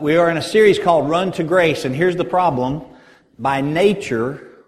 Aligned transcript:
We 0.00 0.16
are 0.16 0.30
in 0.30 0.38
a 0.38 0.42
series 0.42 0.78
called 0.78 1.10
Run 1.10 1.30
to 1.32 1.44
Grace, 1.44 1.84
and 1.84 1.94
here's 1.94 2.16
the 2.16 2.24
problem. 2.24 2.86
By 3.38 3.60
nature, 3.60 4.64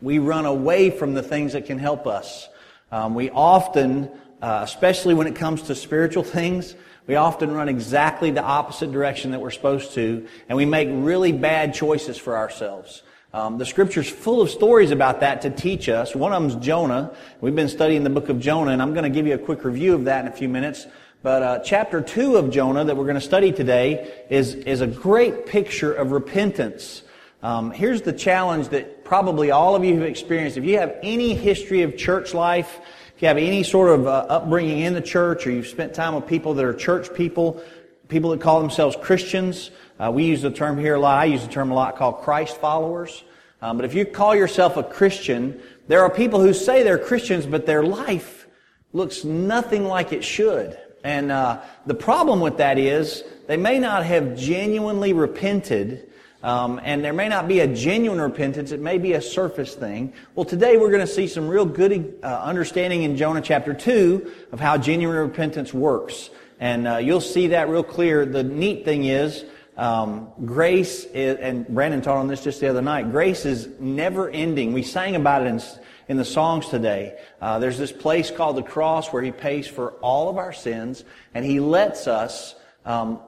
we 0.00 0.18
run 0.18 0.44
away 0.44 0.90
from 0.90 1.14
the 1.14 1.22
things 1.22 1.52
that 1.52 1.66
can 1.66 1.78
help 1.78 2.08
us. 2.08 2.48
Um, 2.90 3.14
we 3.14 3.30
often, 3.30 4.10
uh, 4.40 4.62
especially 4.64 5.14
when 5.14 5.28
it 5.28 5.36
comes 5.36 5.62
to 5.62 5.76
spiritual 5.76 6.24
things, 6.24 6.74
we 7.06 7.14
often 7.14 7.52
run 7.52 7.68
exactly 7.68 8.32
the 8.32 8.42
opposite 8.42 8.90
direction 8.90 9.30
that 9.30 9.40
we're 9.40 9.52
supposed 9.52 9.94
to, 9.94 10.26
and 10.48 10.56
we 10.56 10.64
make 10.64 10.88
really 10.90 11.30
bad 11.30 11.74
choices 11.74 12.18
for 12.18 12.36
ourselves. 12.36 13.04
Um, 13.32 13.58
the 13.58 13.66
scripture's 13.66 14.10
full 14.10 14.42
of 14.42 14.50
stories 14.50 14.90
about 14.90 15.20
that 15.20 15.42
to 15.42 15.50
teach 15.50 15.88
us. 15.88 16.16
One 16.16 16.32
of 16.32 16.42
them's 16.42 16.56
Jonah. 16.64 17.14
We've 17.40 17.54
been 17.54 17.68
studying 17.68 18.02
the 18.02 18.10
book 18.10 18.28
of 18.28 18.40
Jonah, 18.40 18.72
and 18.72 18.82
I'm 18.82 18.94
going 18.94 19.04
to 19.04 19.10
give 19.10 19.28
you 19.28 19.34
a 19.34 19.38
quick 19.38 19.64
review 19.64 19.94
of 19.94 20.06
that 20.06 20.26
in 20.26 20.32
a 20.32 20.34
few 20.34 20.48
minutes. 20.48 20.88
But 21.22 21.42
uh, 21.44 21.58
chapter 21.60 22.00
2 22.00 22.36
of 22.36 22.50
Jonah 22.50 22.84
that 22.84 22.96
we're 22.96 23.04
going 23.04 23.14
to 23.14 23.20
study 23.20 23.52
today 23.52 24.24
is, 24.28 24.56
is 24.56 24.80
a 24.80 24.88
great 24.88 25.46
picture 25.46 25.92
of 25.92 26.10
repentance. 26.10 27.04
Um, 27.44 27.70
here's 27.70 28.02
the 28.02 28.12
challenge 28.12 28.70
that 28.70 29.04
probably 29.04 29.52
all 29.52 29.76
of 29.76 29.84
you 29.84 29.94
have 30.00 30.08
experienced. 30.08 30.56
If 30.56 30.64
you 30.64 30.78
have 30.78 30.96
any 31.00 31.34
history 31.34 31.82
of 31.82 31.96
church 31.96 32.34
life, 32.34 32.80
if 33.14 33.22
you 33.22 33.28
have 33.28 33.36
any 33.36 33.62
sort 33.62 33.90
of 33.90 34.08
uh, 34.08 34.26
upbringing 34.28 34.80
in 34.80 34.94
the 34.94 35.00
church, 35.00 35.46
or 35.46 35.52
you've 35.52 35.68
spent 35.68 35.94
time 35.94 36.16
with 36.16 36.26
people 36.26 36.54
that 36.54 36.64
are 36.64 36.74
church 36.74 37.14
people, 37.14 37.62
people 38.08 38.30
that 38.30 38.40
call 38.40 38.60
themselves 38.60 38.96
Christians, 39.00 39.70
uh, 40.00 40.10
we 40.10 40.24
use 40.24 40.42
the 40.42 40.50
term 40.50 40.76
here 40.76 40.96
a 40.96 41.00
lot. 41.00 41.20
I 41.20 41.26
use 41.26 41.46
the 41.46 41.52
term 41.52 41.70
a 41.70 41.74
lot 41.74 41.96
called 41.96 42.18
Christ 42.22 42.56
followers. 42.56 43.22
Um, 43.60 43.76
but 43.76 43.84
if 43.84 43.94
you 43.94 44.04
call 44.06 44.34
yourself 44.34 44.76
a 44.76 44.82
Christian, 44.82 45.62
there 45.86 46.02
are 46.02 46.10
people 46.10 46.40
who 46.40 46.52
say 46.52 46.82
they're 46.82 46.98
Christians, 46.98 47.46
but 47.46 47.64
their 47.64 47.84
life 47.84 48.48
looks 48.92 49.22
nothing 49.22 49.84
like 49.84 50.12
it 50.12 50.24
should. 50.24 50.76
And 51.04 51.32
uh, 51.32 51.62
the 51.86 51.94
problem 51.94 52.40
with 52.40 52.58
that 52.58 52.78
is 52.78 53.24
they 53.46 53.56
may 53.56 53.78
not 53.78 54.04
have 54.04 54.36
genuinely 54.36 55.12
repented, 55.12 56.08
um, 56.42 56.80
and 56.84 57.02
there 57.04 57.12
may 57.12 57.28
not 57.28 57.48
be 57.48 57.60
a 57.60 57.66
genuine 57.66 58.20
repentance. 58.20 58.70
It 58.72 58.80
may 58.80 58.98
be 58.98 59.14
a 59.14 59.22
surface 59.22 59.74
thing. 59.74 60.12
Well, 60.34 60.44
today 60.44 60.76
we're 60.76 60.90
going 60.90 61.06
to 61.06 61.12
see 61.12 61.26
some 61.26 61.48
real 61.48 61.66
good 61.66 62.18
uh, 62.22 62.26
understanding 62.26 63.02
in 63.02 63.16
Jonah 63.16 63.42
chapter 63.42 63.74
two 63.74 64.32
of 64.52 64.60
how 64.60 64.78
genuine 64.78 65.16
repentance 65.16 65.74
works, 65.74 66.30
and 66.60 66.86
uh, 66.86 66.96
you'll 66.98 67.20
see 67.20 67.48
that 67.48 67.68
real 67.68 67.84
clear. 67.84 68.24
The 68.24 68.44
neat 68.44 68.84
thing 68.84 69.04
is. 69.04 69.44
Um, 69.82 70.30
grace 70.44 71.06
is, 71.06 71.38
and 71.38 71.66
Brandon 71.66 72.02
taught 72.02 72.18
on 72.18 72.28
this 72.28 72.44
just 72.44 72.60
the 72.60 72.68
other 72.68 72.82
night. 72.82 73.10
Grace 73.10 73.44
is 73.44 73.68
never 73.80 74.30
ending. 74.30 74.72
We 74.74 74.84
sang 74.84 75.16
about 75.16 75.42
it 75.42 75.48
in 75.48 75.60
in 76.06 76.18
the 76.18 76.24
songs 76.24 76.68
today. 76.68 77.18
Uh, 77.40 77.58
there's 77.58 77.78
this 77.78 77.90
place 77.90 78.30
called 78.30 78.56
the 78.56 78.62
cross 78.62 79.12
where 79.12 79.22
He 79.22 79.32
pays 79.32 79.66
for 79.66 79.94
all 79.94 80.28
of 80.28 80.36
our 80.36 80.52
sins, 80.52 81.02
and 81.34 81.44
He 81.44 81.58
lets 81.58 82.06
us 82.06 82.54
um, 82.84 83.18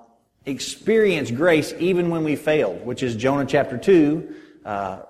experience 0.46 1.32
grace 1.32 1.74
even 1.80 2.10
when 2.10 2.22
we 2.22 2.36
failed, 2.36 2.86
which 2.86 3.02
is 3.02 3.16
Jonah 3.16 3.46
chapter 3.46 3.76
two. 3.76 4.36
Uh, 4.64 5.00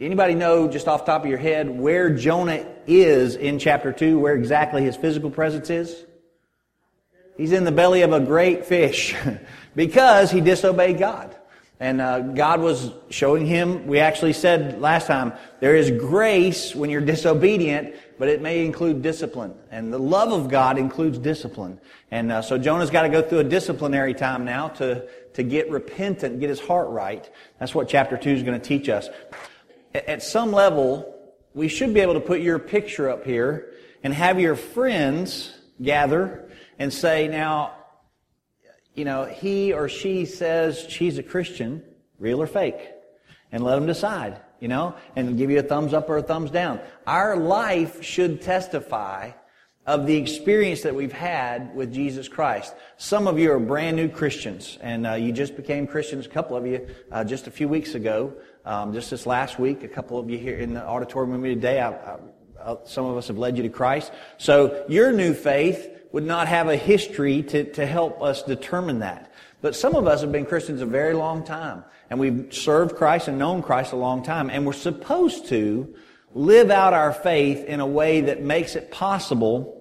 anybody 0.00 0.34
know 0.34 0.66
just 0.66 0.88
off 0.88 1.06
top 1.06 1.22
of 1.22 1.28
your 1.28 1.38
head 1.38 1.70
where 1.70 2.10
Jonah 2.10 2.66
is 2.88 3.36
in 3.36 3.60
chapter 3.60 3.92
two, 3.92 4.18
where 4.18 4.34
exactly 4.34 4.82
his 4.82 4.96
physical 4.96 5.30
presence 5.30 5.70
is? 5.70 6.04
He's 7.36 7.52
in 7.52 7.62
the 7.64 7.72
belly 7.72 8.02
of 8.02 8.12
a 8.12 8.18
great 8.18 8.66
fish 8.66 9.14
because 9.80 10.30
he 10.30 10.42
disobeyed 10.42 10.98
God. 10.98 11.34
And 11.80 12.02
uh, 12.02 12.20
God 12.20 12.60
was 12.60 12.92
showing 13.08 13.46
him, 13.46 13.86
we 13.86 13.98
actually 13.98 14.34
said 14.34 14.78
last 14.78 15.06
time, 15.06 15.32
there 15.60 15.74
is 15.74 15.90
grace 15.90 16.74
when 16.74 16.90
you're 16.90 17.00
disobedient, 17.00 17.94
but 18.18 18.28
it 18.28 18.42
may 18.42 18.66
include 18.66 19.00
discipline. 19.00 19.54
And 19.70 19.90
the 19.90 19.98
love 19.98 20.32
of 20.32 20.50
God 20.50 20.76
includes 20.76 21.16
discipline. 21.16 21.80
And 22.10 22.30
uh, 22.30 22.42
so 22.42 22.58
Jonah's 22.58 22.90
got 22.90 23.04
to 23.04 23.08
go 23.08 23.22
through 23.22 23.38
a 23.38 23.44
disciplinary 23.44 24.12
time 24.12 24.44
now 24.44 24.68
to, 24.68 25.08
to 25.32 25.42
get 25.42 25.70
repentant, 25.70 26.40
get 26.40 26.50
his 26.50 26.60
heart 26.60 26.90
right. 26.90 27.26
That's 27.58 27.74
what 27.74 27.88
chapter 27.88 28.18
2 28.18 28.28
is 28.28 28.42
going 28.42 28.60
to 28.60 28.68
teach 28.68 28.90
us. 28.90 29.08
At 29.94 30.22
some 30.22 30.52
level, 30.52 31.18
we 31.54 31.68
should 31.68 31.94
be 31.94 32.00
able 32.00 32.14
to 32.14 32.20
put 32.20 32.42
your 32.42 32.58
picture 32.58 33.08
up 33.08 33.24
here 33.24 33.72
and 34.02 34.12
have 34.12 34.38
your 34.38 34.56
friends 34.56 35.56
gather 35.80 36.50
and 36.78 36.92
say, 36.92 37.28
now, 37.28 37.76
you 38.94 39.04
know, 39.04 39.24
he 39.24 39.72
or 39.72 39.88
she 39.88 40.24
says 40.24 40.86
she's 40.88 41.18
a 41.18 41.22
Christian, 41.22 41.82
real 42.18 42.42
or 42.42 42.46
fake, 42.46 42.90
and 43.52 43.62
let 43.62 43.76
them 43.76 43.86
decide, 43.86 44.40
you 44.60 44.68
know, 44.68 44.94
and 45.16 45.38
give 45.38 45.50
you 45.50 45.58
a 45.58 45.62
thumbs 45.62 45.94
up 45.94 46.08
or 46.08 46.18
a 46.18 46.22
thumbs 46.22 46.50
down. 46.50 46.80
Our 47.06 47.36
life 47.36 48.02
should 48.02 48.42
testify 48.42 49.32
of 49.86 50.06
the 50.06 50.16
experience 50.16 50.82
that 50.82 50.94
we've 50.94 51.12
had 51.12 51.74
with 51.74 51.92
Jesus 51.92 52.28
Christ. 52.28 52.74
Some 52.96 53.26
of 53.26 53.38
you 53.38 53.50
are 53.52 53.58
brand 53.58 53.96
new 53.96 54.08
Christians, 54.08 54.78
and 54.82 55.06
uh, 55.06 55.14
you 55.14 55.32
just 55.32 55.56
became 55.56 55.86
Christians. 55.86 56.26
A 56.26 56.28
couple 56.28 56.56
of 56.56 56.66
you 56.66 56.86
uh, 57.10 57.24
just 57.24 57.46
a 57.46 57.50
few 57.50 57.66
weeks 57.66 57.94
ago, 57.94 58.34
um, 58.64 58.92
just 58.92 59.10
this 59.10 59.26
last 59.26 59.58
week. 59.58 59.82
A 59.82 59.88
couple 59.88 60.18
of 60.18 60.28
you 60.28 60.38
here 60.38 60.58
in 60.58 60.74
the 60.74 60.84
auditorium 60.84 61.32
with 61.32 61.40
me 61.40 61.54
today. 61.54 61.80
I, 61.80 61.90
I, 61.90 62.18
uh, 62.60 62.76
some 62.84 63.06
of 63.06 63.16
us 63.16 63.28
have 63.28 63.38
led 63.38 63.56
you 63.56 63.62
to 63.62 63.70
Christ. 63.70 64.12
So 64.36 64.84
your 64.88 65.12
new 65.12 65.32
faith 65.32 65.99
would 66.12 66.24
not 66.24 66.48
have 66.48 66.68
a 66.68 66.76
history 66.76 67.42
to, 67.42 67.64
to 67.72 67.86
help 67.86 68.20
us 68.22 68.42
determine 68.42 69.00
that. 69.00 69.32
But 69.62 69.76
some 69.76 69.94
of 69.94 70.06
us 70.06 70.22
have 70.22 70.32
been 70.32 70.46
Christians 70.46 70.80
a 70.80 70.86
very 70.86 71.14
long 71.14 71.44
time, 71.44 71.84
and 72.08 72.18
we've 72.18 72.52
served 72.52 72.96
Christ 72.96 73.28
and 73.28 73.38
known 73.38 73.62
Christ 73.62 73.92
a 73.92 73.96
long 73.96 74.22
time, 74.22 74.50
and 74.50 74.66
we're 74.66 74.72
supposed 74.72 75.46
to 75.48 75.94
live 76.34 76.70
out 76.70 76.92
our 76.92 77.12
faith 77.12 77.64
in 77.64 77.80
a 77.80 77.86
way 77.86 78.22
that 78.22 78.42
makes 78.42 78.76
it 78.76 78.90
possible 78.90 79.76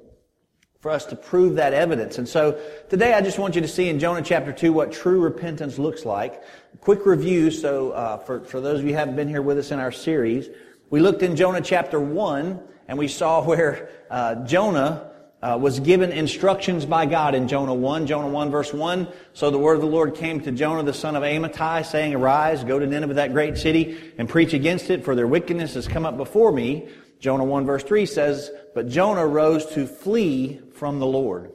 for 0.79 0.91
us 0.91 1.05
to 1.07 1.15
prove 1.15 1.55
that 1.55 1.73
evidence. 1.73 2.17
And 2.17 2.27
so 2.27 2.59
today 2.89 3.13
I 3.13 3.21
just 3.21 3.37
want 3.37 3.55
you 3.55 3.61
to 3.61 3.67
see 3.67 3.89
in 3.89 3.99
Jonah 3.99 4.21
chapter 4.21 4.53
2 4.53 4.71
what 4.71 4.91
true 4.91 5.19
repentance 5.19 5.77
looks 5.77 6.05
like. 6.05 6.41
Quick 6.79 7.05
review, 7.05 7.51
so 7.51 7.91
uh, 7.91 8.17
for, 8.19 8.45
for 8.45 8.61
those 8.61 8.79
of 8.79 8.85
you 8.85 8.91
who 8.91 8.97
haven't 8.97 9.17
been 9.17 9.27
here 9.27 9.41
with 9.41 9.57
us 9.57 9.71
in 9.71 9.79
our 9.79 9.91
series, 9.91 10.47
we 10.89 11.01
looked 11.01 11.21
in 11.21 11.35
Jonah 11.35 11.61
chapter 11.61 11.99
1 11.99 12.61
and 12.87 12.97
we 12.97 13.07
saw 13.07 13.43
where 13.43 13.89
uh, 14.09 14.35
Jonah 14.45 15.08
uh, 15.41 15.57
was 15.59 15.79
given 15.79 16.11
instructions 16.11 16.85
by 16.85 17.05
God 17.05 17.33
in 17.33 17.47
Jonah 17.47 17.73
1. 17.73 18.07
Jonah 18.07 18.27
1 18.27 18.51
verse 18.51 18.73
1. 18.73 19.07
So 19.33 19.51
the 19.51 19.57
word 19.57 19.75
of 19.75 19.81
the 19.81 19.87
Lord 19.87 20.15
came 20.15 20.41
to 20.41 20.51
Jonah 20.51 20.83
the 20.83 20.93
son 20.93 21.15
of 21.15 21.23
Amittai 21.23 21.85
saying, 21.85 22.13
Arise, 22.13 22.63
go 22.63 22.77
to 22.77 22.85
Nineveh, 22.85 23.15
that 23.15 23.31
great 23.31 23.57
city, 23.57 24.13
and 24.17 24.27
preach 24.27 24.53
against 24.53 24.89
it, 24.89 25.05
for 25.05 25.15
their 25.15 25.27
wickedness 25.27 25.75
has 25.75 25.87
come 25.87 26.05
up 26.05 26.17
before 26.17 26.51
me. 26.51 26.89
Jonah 27.19 27.45
1 27.45 27.65
verse 27.65 27.83
3 27.83 28.05
says, 28.05 28.51
But 28.75 28.89
Jonah 28.89 29.25
rose 29.25 29.65
to 29.67 29.87
flee 29.87 30.59
from 30.73 30.99
the 30.99 31.07
Lord. 31.07 31.51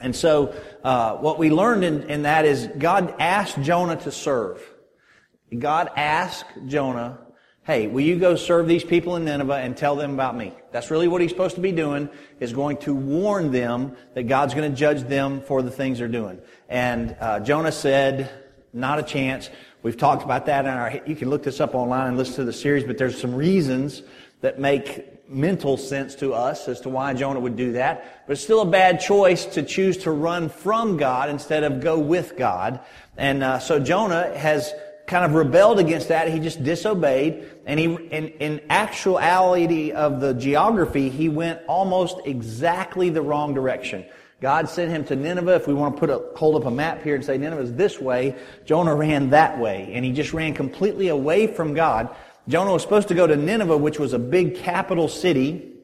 And 0.00 0.14
so, 0.16 0.54
uh, 0.82 1.16
what 1.16 1.38
we 1.38 1.50
learned 1.50 1.84
in, 1.84 2.10
in 2.10 2.22
that 2.22 2.44
is 2.44 2.68
God 2.78 3.14
asked 3.20 3.60
Jonah 3.62 3.96
to 3.96 4.10
serve. 4.10 4.60
God 5.56 5.90
asked 5.96 6.46
Jonah 6.66 7.18
Hey, 7.64 7.86
will 7.86 8.00
you 8.00 8.18
go 8.18 8.34
serve 8.34 8.66
these 8.66 8.82
people 8.82 9.14
in 9.14 9.24
Nineveh 9.24 9.54
and 9.54 9.76
tell 9.76 9.94
them 9.94 10.14
about 10.14 10.36
me? 10.36 10.52
That's 10.72 10.90
really 10.90 11.06
what 11.06 11.20
he's 11.20 11.30
supposed 11.30 11.54
to 11.54 11.60
be 11.60 11.70
doing, 11.70 12.08
is 12.40 12.52
going 12.52 12.78
to 12.78 12.92
warn 12.92 13.52
them 13.52 13.96
that 14.14 14.24
God's 14.24 14.52
going 14.52 14.68
to 14.68 14.76
judge 14.76 15.02
them 15.02 15.42
for 15.42 15.62
the 15.62 15.70
things 15.70 16.00
they're 16.00 16.08
doing. 16.08 16.40
And 16.68 17.14
uh, 17.20 17.38
Jonah 17.38 17.70
said, 17.70 18.30
not 18.72 18.98
a 18.98 19.04
chance. 19.04 19.48
We've 19.80 19.96
talked 19.96 20.24
about 20.24 20.46
that 20.46 20.64
in 20.64 20.72
our, 20.72 21.00
you 21.06 21.14
can 21.14 21.30
look 21.30 21.44
this 21.44 21.60
up 21.60 21.76
online 21.76 22.08
and 22.08 22.16
listen 22.16 22.34
to 22.34 22.44
the 22.44 22.52
series, 22.52 22.82
but 22.82 22.98
there's 22.98 23.20
some 23.20 23.32
reasons 23.32 24.02
that 24.40 24.58
make 24.58 25.30
mental 25.30 25.76
sense 25.76 26.16
to 26.16 26.34
us 26.34 26.66
as 26.66 26.80
to 26.80 26.88
why 26.88 27.14
Jonah 27.14 27.38
would 27.38 27.54
do 27.54 27.72
that. 27.74 28.24
But 28.26 28.32
it's 28.32 28.42
still 28.42 28.62
a 28.62 28.66
bad 28.66 28.98
choice 28.98 29.46
to 29.46 29.62
choose 29.62 29.98
to 29.98 30.10
run 30.10 30.48
from 30.48 30.96
God 30.96 31.30
instead 31.30 31.62
of 31.62 31.80
go 31.80 31.96
with 31.96 32.36
God. 32.36 32.80
And 33.16 33.44
uh, 33.44 33.60
so 33.60 33.78
Jonah 33.78 34.36
has 34.36 34.74
kind 35.12 35.26
of 35.26 35.34
rebelled 35.34 35.78
against 35.78 36.08
that. 36.08 36.32
He 36.32 36.40
just 36.40 36.64
disobeyed. 36.64 37.46
And 37.66 37.78
he, 37.78 37.84
in, 37.84 38.28
in 38.28 38.62
actuality 38.70 39.92
of 39.92 40.20
the 40.20 40.32
geography, 40.32 41.10
he 41.10 41.28
went 41.28 41.60
almost 41.68 42.16
exactly 42.24 43.10
the 43.10 43.20
wrong 43.20 43.52
direction. 43.52 44.06
God 44.40 44.70
sent 44.70 44.90
him 44.90 45.04
to 45.04 45.14
Nineveh. 45.14 45.54
If 45.56 45.66
we 45.66 45.74
want 45.74 45.96
to 45.96 46.00
put 46.00 46.08
a, 46.08 46.36
hold 46.36 46.56
up 46.56 46.64
a 46.64 46.70
map 46.70 47.02
here 47.02 47.14
and 47.14 47.22
say 47.22 47.36
Nineveh 47.36 47.60
is 47.60 47.74
this 47.74 48.00
way, 48.00 48.34
Jonah 48.64 48.94
ran 48.94 49.28
that 49.30 49.58
way. 49.58 49.90
And 49.92 50.02
he 50.02 50.12
just 50.12 50.32
ran 50.32 50.54
completely 50.54 51.08
away 51.08 51.46
from 51.46 51.74
God. 51.74 52.08
Jonah 52.48 52.72
was 52.72 52.80
supposed 52.80 53.08
to 53.08 53.14
go 53.14 53.26
to 53.26 53.36
Nineveh, 53.36 53.76
which 53.76 53.98
was 53.98 54.14
a 54.14 54.18
big 54.18 54.56
capital 54.56 55.08
city 55.08 55.74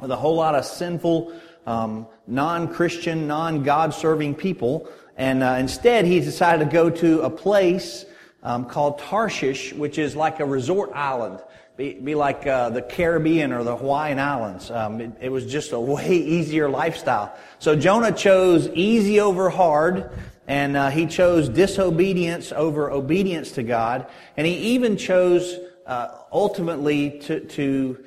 with 0.00 0.10
a 0.10 0.16
whole 0.16 0.34
lot 0.34 0.56
of 0.56 0.64
sinful, 0.64 1.32
um, 1.64 2.08
non-Christian, 2.26 3.28
non-God-serving 3.28 4.34
people. 4.34 4.88
And 5.16 5.44
uh, 5.44 5.56
instead, 5.60 6.06
he 6.06 6.18
decided 6.18 6.64
to 6.64 6.70
go 6.72 6.90
to 6.90 7.22
a 7.22 7.30
place 7.30 8.04
um, 8.42 8.66
called 8.66 8.98
Tarshish, 8.98 9.72
which 9.72 9.98
is 9.98 10.14
like 10.14 10.40
a 10.40 10.44
resort 10.44 10.92
island. 10.94 11.40
Be, 11.76 11.94
be 11.94 12.14
like 12.16 12.46
uh, 12.46 12.70
the 12.70 12.82
Caribbean 12.82 13.52
or 13.52 13.62
the 13.62 13.76
Hawaiian 13.76 14.18
Islands. 14.18 14.70
Um, 14.70 15.00
it, 15.00 15.12
it 15.20 15.28
was 15.28 15.46
just 15.46 15.72
a 15.72 15.80
way 15.94 16.10
easier 16.10 16.68
lifestyle. 16.68 17.36
So 17.58 17.76
Jonah 17.76 18.12
chose 18.12 18.68
easy 18.74 19.20
over 19.20 19.48
hard, 19.48 20.10
and 20.46 20.76
uh, 20.76 20.90
he 20.90 21.06
chose 21.06 21.48
disobedience 21.48 22.52
over 22.52 22.90
obedience 22.90 23.52
to 23.52 23.62
God, 23.62 24.06
and 24.36 24.46
he 24.46 24.74
even 24.74 24.96
chose 24.96 25.58
uh, 25.86 26.08
ultimately 26.32 27.20
to, 27.20 27.40
to 27.40 28.04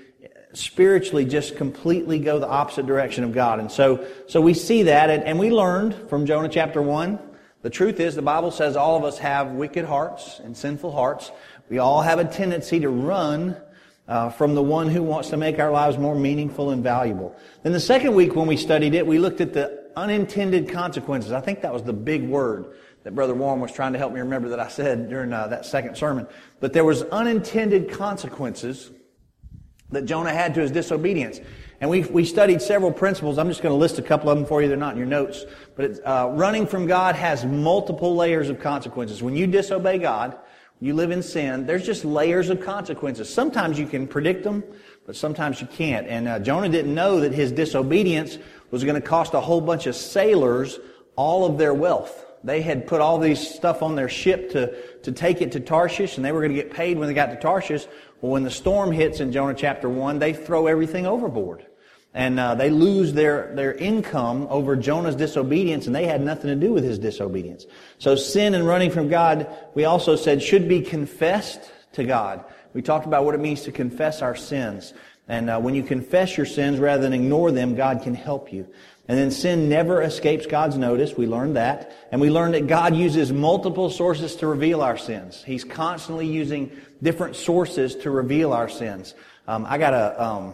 spiritually 0.53 1.25
just 1.25 1.55
completely 1.55 2.19
go 2.19 2.39
the 2.39 2.47
opposite 2.47 2.85
direction 2.85 3.23
of 3.23 3.31
God. 3.31 3.59
And 3.59 3.71
so, 3.71 4.05
so 4.27 4.41
we 4.41 4.53
see 4.53 4.83
that, 4.83 5.09
and, 5.09 5.23
and 5.23 5.39
we 5.39 5.49
learned 5.49 6.09
from 6.09 6.25
Jonah 6.25 6.49
chapter 6.49 6.81
1 6.81 7.19
The 7.61 7.69
truth 7.69 7.99
is, 7.99 8.15
the 8.15 8.21
Bible 8.21 8.51
says 8.51 8.75
all 8.75 8.97
of 8.97 9.03
us 9.03 9.19
have 9.19 9.51
wicked 9.51 9.85
hearts 9.85 10.39
and 10.43 10.57
sinful 10.57 10.91
hearts. 10.91 11.31
We 11.69 11.77
all 11.77 12.01
have 12.01 12.17
a 12.19 12.25
tendency 12.25 12.79
to 12.79 12.89
run 12.89 13.55
uh, 14.07 14.29
from 14.29 14.55
the 14.55 14.63
one 14.63 14.89
who 14.89 15.03
wants 15.03 15.29
to 15.29 15.37
make 15.37 15.59
our 15.59 15.71
lives 15.71 15.97
more 15.97 16.15
meaningful 16.15 16.71
and 16.71 16.83
valuable. 16.83 17.35
Then 17.63 17.71
the 17.71 17.79
second 17.79 18.15
week 18.15 18.35
when 18.35 18.47
we 18.47 18.57
studied 18.57 18.95
it, 18.95 19.05
we 19.05 19.19
looked 19.19 19.41
at 19.41 19.53
the 19.53 19.91
unintended 19.95 20.69
consequences. 20.69 21.31
I 21.31 21.41
think 21.41 21.61
that 21.61 21.71
was 21.71 21.83
the 21.83 21.93
big 21.93 22.27
word 22.27 22.73
that 23.03 23.15
Brother 23.15 23.33
Warren 23.33 23.59
was 23.59 23.71
trying 23.71 23.93
to 23.93 23.99
help 23.99 24.13
me 24.13 24.19
remember 24.19 24.49
that 24.49 24.59
I 24.59 24.67
said 24.67 25.09
during 25.09 25.31
uh, 25.31 25.47
that 25.47 25.65
second 25.65 25.95
sermon. 25.97 26.27
But 26.59 26.73
there 26.73 26.85
was 26.85 27.03
unintended 27.03 27.91
consequences 27.91 28.91
that 29.91 30.05
Jonah 30.05 30.33
had 30.33 30.53
to 30.55 30.61
his 30.61 30.71
disobedience. 30.71 31.39
And 31.81 31.89
we, 31.89 32.03
we 32.03 32.25
studied 32.25 32.61
several 32.61 32.91
principles. 32.91 33.39
I'm 33.39 33.47
just 33.47 33.63
going 33.63 33.73
to 33.73 33.77
list 33.77 33.97
a 33.97 34.03
couple 34.03 34.29
of 34.29 34.37
them 34.37 34.45
for 34.45 34.61
you. 34.61 34.67
They're 34.67 34.77
not 34.77 34.93
in 34.93 34.99
your 34.99 35.07
notes. 35.07 35.45
But 35.75 35.99
uh, 36.05 36.29
running 36.33 36.67
from 36.67 36.85
God 36.85 37.15
has 37.15 37.43
multiple 37.43 38.15
layers 38.15 38.49
of 38.49 38.59
consequences. 38.59 39.23
When 39.23 39.35
you 39.35 39.47
disobey 39.47 39.97
God, 39.97 40.37
you 40.79 40.93
live 40.93 41.09
in 41.09 41.23
sin, 41.23 41.65
there's 41.65 41.83
just 41.83 42.05
layers 42.05 42.51
of 42.51 42.61
consequences. 42.61 43.33
Sometimes 43.33 43.79
you 43.79 43.87
can 43.87 44.07
predict 44.07 44.43
them, 44.43 44.63
but 45.07 45.15
sometimes 45.15 45.59
you 45.59 45.65
can't. 45.65 46.05
And 46.05 46.27
uh, 46.27 46.37
Jonah 46.39 46.69
didn't 46.69 46.93
know 46.93 47.19
that 47.21 47.33
his 47.33 47.51
disobedience 47.51 48.37
was 48.69 48.83
going 48.83 48.99
to 48.99 49.07
cost 49.07 49.33
a 49.33 49.41
whole 49.41 49.61
bunch 49.61 49.87
of 49.87 49.95
sailors 49.95 50.79
all 51.15 51.45
of 51.47 51.57
their 51.57 51.73
wealth. 51.73 52.25
They 52.43 52.61
had 52.61 52.85
put 52.85 53.01
all 53.01 53.17
these 53.17 53.39
stuff 53.39 53.81
on 53.81 53.95
their 53.95 54.09
ship 54.09 54.51
to, 54.51 54.75
to 55.01 55.11
take 55.11 55.41
it 55.41 55.51
to 55.53 55.59
Tarshish, 55.59 56.17
and 56.17 56.25
they 56.25 56.31
were 56.31 56.41
going 56.41 56.55
to 56.55 56.61
get 56.61 56.71
paid 56.71 56.99
when 56.99 57.07
they 57.07 57.13
got 57.15 57.27
to 57.27 57.39
Tarshish. 57.39 57.87
Well, 58.21 58.31
when 58.31 58.43
the 58.43 58.51
storm 58.51 58.91
hits 58.91 59.19
in 59.19 59.31
Jonah 59.31 59.55
chapter 59.55 59.89
1, 59.89 60.19
they 60.19 60.33
throw 60.33 60.67
everything 60.67 61.07
overboard. 61.07 61.65
And 62.13 62.39
uh, 62.39 62.55
they 62.55 62.69
lose 62.69 63.13
their, 63.13 63.55
their 63.55 63.73
income 63.73 64.47
over 64.49 64.75
Jonah's 64.75 65.15
disobedience, 65.15 65.87
and 65.87 65.95
they 65.95 66.05
had 66.05 66.21
nothing 66.21 66.49
to 66.49 66.55
do 66.55 66.73
with 66.73 66.83
his 66.83 66.99
disobedience. 66.99 67.65
So 67.99 68.15
sin 68.15 68.53
and 68.53 68.67
running 68.67 68.91
from 68.91 69.07
God, 69.07 69.47
we 69.75 69.85
also 69.85 70.17
said, 70.17 70.43
should 70.43 70.67
be 70.67 70.81
confessed 70.81 71.71
to 71.93 72.03
God. 72.03 72.43
We 72.73 72.81
talked 72.81 73.05
about 73.05 73.23
what 73.23 73.35
it 73.35 73.39
means 73.39 73.61
to 73.63 73.71
confess 73.71 74.21
our 74.21 74.35
sins. 74.35 74.93
And 75.27 75.49
uh, 75.49 75.59
when 75.59 75.73
you 75.73 75.83
confess 75.83 76.35
your 76.35 76.45
sins 76.45 76.79
rather 76.79 77.03
than 77.03 77.13
ignore 77.13 77.51
them, 77.51 77.75
God 77.75 78.01
can 78.01 78.13
help 78.13 78.51
you. 78.51 78.67
And 79.07 79.17
then 79.17 79.31
sin 79.31 79.69
never 79.69 80.01
escapes 80.01 80.45
God's 80.45 80.77
notice. 80.77 81.17
We 81.17 81.27
learned 81.27 81.55
that. 81.55 81.95
And 82.11 82.19
we 82.21 82.29
learned 82.29 82.53
that 82.53 82.67
God 82.67 82.95
uses 82.95 83.31
multiple 83.31 83.89
sources 83.89 84.35
to 84.37 84.47
reveal 84.47 84.81
our 84.81 84.97
sins. 84.97 85.43
He's 85.43 85.63
constantly 85.63 86.27
using 86.27 86.71
different 87.01 87.35
sources 87.35 87.95
to 87.97 88.11
reveal 88.11 88.53
our 88.53 88.69
sins. 88.69 89.15
Um, 89.47 89.65
I 89.67 89.77
got 89.77 89.93
a, 89.93 90.23
um, 90.23 90.53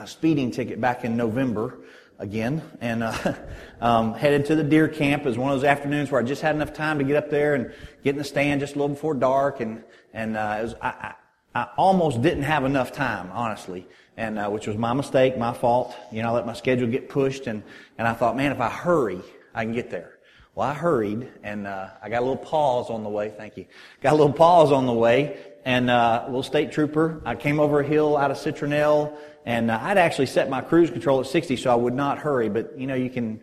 a, 0.00 0.06
speeding 0.06 0.50
ticket 0.50 0.80
back 0.80 1.04
in 1.04 1.16
November 1.16 1.78
again 2.18 2.62
and 2.80 3.02
uh, 3.02 3.34
um, 3.80 4.14
headed 4.14 4.46
to 4.46 4.54
the 4.54 4.64
deer 4.64 4.88
camp. 4.88 5.24
It 5.24 5.28
was 5.28 5.38
one 5.38 5.52
of 5.52 5.60
those 5.60 5.68
afternoons 5.68 6.10
where 6.10 6.20
I 6.20 6.24
just 6.24 6.42
had 6.42 6.54
enough 6.54 6.72
time 6.72 6.98
to 6.98 7.04
get 7.04 7.16
up 7.16 7.30
there 7.30 7.54
and 7.54 7.72
get 8.04 8.10
in 8.10 8.18
the 8.18 8.24
stand 8.24 8.60
just 8.60 8.74
a 8.74 8.78
little 8.78 8.94
before 8.94 9.14
dark. 9.14 9.60
And, 9.60 9.82
and 10.12 10.36
uh, 10.36 10.58
was, 10.62 10.74
I, 10.82 10.88
I, 10.88 11.14
I 11.54 11.68
almost 11.76 12.22
didn't 12.22 12.44
have 12.44 12.64
enough 12.64 12.92
time, 12.92 13.30
honestly 13.32 13.86
and 14.20 14.38
uh, 14.38 14.50
which 14.50 14.66
was 14.66 14.76
my 14.76 14.92
mistake, 14.92 15.38
my 15.38 15.54
fault. 15.54 15.96
You 16.12 16.22
know, 16.22 16.28
I 16.28 16.32
let 16.32 16.46
my 16.46 16.52
schedule 16.52 16.88
get 16.88 17.08
pushed, 17.08 17.46
and 17.46 17.62
and 17.96 18.06
I 18.06 18.12
thought, 18.12 18.36
man, 18.36 18.52
if 18.52 18.60
I 18.60 18.68
hurry, 18.68 19.20
I 19.54 19.64
can 19.64 19.72
get 19.72 19.90
there. 19.90 20.18
Well, 20.54 20.68
I 20.68 20.74
hurried, 20.74 21.28
and 21.42 21.66
uh, 21.66 21.88
I 22.02 22.10
got 22.10 22.18
a 22.18 22.26
little 22.26 22.36
pause 22.36 22.90
on 22.90 23.02
the 23.02 23.08
way. 23.08 23.32
Thank 23.34 23.56
you. 23.56 23.64
Got 24.02 24.12
a 24.12 24.16
little 24.16 24.32
pause 24.32 24.72
on 24.72 24.84
the 24.84 24.92
way, 24.92 25.38
and 25.64 25.88
uh, 25.88 26.24
a 26.24 26.26
little 26.26 26.42
state 26.42 26.70
trooper. 26.70 27.22
I 27.24 27.34
came 27.34 27.58
over 27.58 27.80
a 27.80 27.86
hill 27.86 28.14
out 28.16 28.30
of 28.30 28.36
Citronelle, 28.36 29.16
and 29.44 29.70
uh, 29.70 29.78
I'd 29.80 29.98
actually 29.98 30.26
set 30.26 30.50
my 30.50 30.60
cruise 30.60 30.90
control 30.90 31.20
at 31.20 31.26
60, 31.26 31.56
so 31.56 31.70
I 31.70 31.74
would 31.74 31.94
not 31.94 32.18
hurry. 32.18 32.48
But 32.48 32.78
you 32.78 32.86
know, 32.86 32.94
you 32.94 33.10
can 33.10 33.40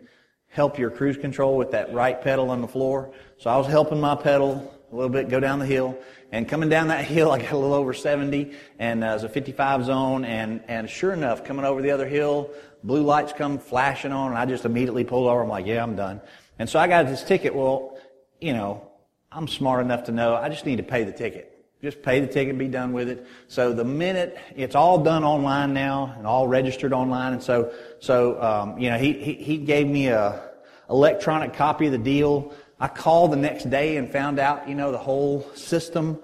help 0.48 0.78
your 0.78 0.90
cruise 0.90 1.16
control 1.16 1.56
with 1.56 1.72
that 1.72 1.92
right 1.92 2.20
pedal 2.20 2.50
on 2.50 2.60
the 2.60 2.68
floor. 2.68 3.12
So 3.38 3.50
I 3.50 3.56
was 3.56 3.66
helping 3.66 4.00
my 4.00 4.14
pedal 4.14 4.74
a 4.90 4.94
little 4.94 5.10
bit, 5.10 5.28
go 5.28 5.40
down 5.40 5.58
the 5.58 5.66
hill. 5.66 5.98
And 6.32 6.48
coming 6.48 6.68
down 6.68 6.88
that 6.88 7.04
hill, 7.06 7.30
I 7.30 7.38
got 7.38 7.52
a 7.52 7.56
little 7.56 7.74
over 7.74 7.92
70, 7.92 8.52
and 8.78 9.04
uh, 9.04 9.08
it 9.08 9.12
was 9.14 9.24
a 9.24 9.28
55 9.28 9.84
zone. 9.84 10.24
And, 10.24 10.62
and 10.68 10.88
sure 10.88 11.12
enough, 11.12 11.44
coming 11.44 11.64
over 11.64 11.82
the 11.82 11.90
other 11.90 12.06
hill, 12.06 12.50
blue 12.82 13.02
lights 13.02 13.32
come 13.32 13.58
flashing 13.58 14.12
on, 14.12 14.30
and 14.30 14.38
I 14.38 14.46
just 14.46 14.64
immediately 14.64 15.04
pulled 15.04 15.28
over. 15.28 15.42
I'm 15.42 15.48
like, 15.48 15.66
yeah, 15.66 15.82
I'm 15.82 15.96
done. 15.96 16.20
And 16.58 16.68
so 16.68 16.78
I 16.78 16.88
got 16.88 17.06
this 17.06 17.22
ticket. 17.22 17.54
Well, 17.54 17.98
you 18.40 18.52
know, 18.52 18.90
I'm 19.30 19.48
smart 19.48 19.84
enough 19.84 20.04
to 20.04 20.12
know 20.12 20.34
I 20.34 20.48
just 20.48 20.64
need 20.64 20.76
to 20.76 20.82
pay 20.82 21.04
the 21.04 21.12
ticket. 21.12 21.57
Just 21.80 22.02
pay 22.02 22.20
the 22.20 22.26
ticket 22.26 22.50
and 22.50 22.58
be 22.58 22.68
done 22.68 22.92
with 22.92 23.08
it. 23.08 23.26
So 23.46 23.72
the 23.72 23.84
minute 23.84 24.36
it's 24.56 24.74
all 24.74 24.98
done 24.98 25.22
online 25.22 25.72
now 25.74 26.14
and 26.16 26.26
all 26.26 26.48
registered 26.48 26.92
online, 26.92 27.34
and 27.34 27.42
so 27.42 27.72
so 28.00 28.42
um, 28.42 28.78
you 28.78 28.90
know 28.90 28.98
he, 28.98 29.12
he 29.12 29.34
he 29.34 29.58
gave 29.58 29.86
me 29.86 30.08
a 30.08 30.48
electronic 30.90 31.52
copy 31.54 31.86
of 31.86 31.92
the 31.92 31.98
deal. 31.98 32.52
I 32.80 32.88
called 32.88 33.32
the 33.32 33.36
next 33.36 33.70
day 33.70 33.96
and 33.96 34.10
found 34.10 34.38
out, 34.38 34.68
you 34.68 34.74
know, 34.74 34.92
the 34.92 34.98
whole 34.98 35.42
system, 35.54 36.20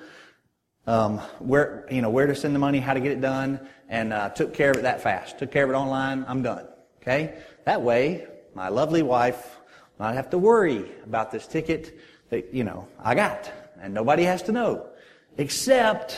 um, 0.87 1.19
where, 1.39 1.87
you 1.91 2.01
know, 2.01 2.11
where 2.11 2.27
to 2.27 2.35
send 2.35 2.55
the 2.55 2.59
money, 2.61 2.79
how 2.79 2.95
to 2.95 3.01
get 3.01 3.13
it 3.13 3.21
done, 3.21 3.61
and 3.89 4.13
uh, 4.13 4.31
took 4.31 4.55
care 4.55 4.71
of 4.71 4.77
it 4.77 4.83
that 4.83 5.03
fast. 5.03 5.39
Took 5.39 5.51
care 5.51 5.65
of 5.65 5.71
it 5.71 5.75
online. 5.75 6.25
I'm 6.29 6.43
done. 6.43 6.67
Okay? 7.03 7.39
That 7.65 7.83
way, 7.83 8.27
my 8.55 8.69
lovely 8.69 9.03
wife 9.03 9.59
will 9.99 10.07
not 10.07 10.15
have 10.15 10.31
to 10.31 10.39
worry 10.39 10.91
about 11.05 11.33
this 11.33 11.47
ticket 11.47 11.99
that, 12.31 12.55
you 12.55 12.65
know, 12.65 12.87
I 13.03 13.15
got. 13.15 13.51
And 13.81 13.93
nobody 13.93 14.23
has 14.23 14.43
to 14.45 14.53
know. 14.53 14.87
Except 15.37 16.17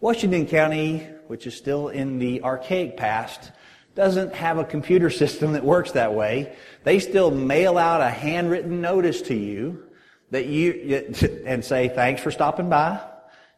Washington 0.00 0.46
County, 0.46 1.06
which 1.28 1.46
is 1.46 1.56
still 1.56 1.88
in 1.88 2.18
the 2.18 2.42
archaic 2.42 2.96
past, 2.96 3.52
doesn't 3.94 4.34
have 4.34 4.58
a 4.58 4.64
computer 4.64 5.10
system 5.22 5.52
that 5.52 5.64
works 5.64 5.92
that 5.92 6.14
way. 6.14 6.56
They 6.84 6.98
still 6.98 7.30
mail 7.30 7.78
out 7.78 8.00
a 8.00 8.10
handwritten 8.10 8.80
notice 8.80 9.22
to 9.22 9.34
you 9.34 9.84
that 10.30 10.46
you, 10.46 11.04
and 11.46 11.64
say, 11.64 11.88
thanks 11.88 12.20
for 12.20 12.30
stopping 12.30 12.68
by. 12.68 13.00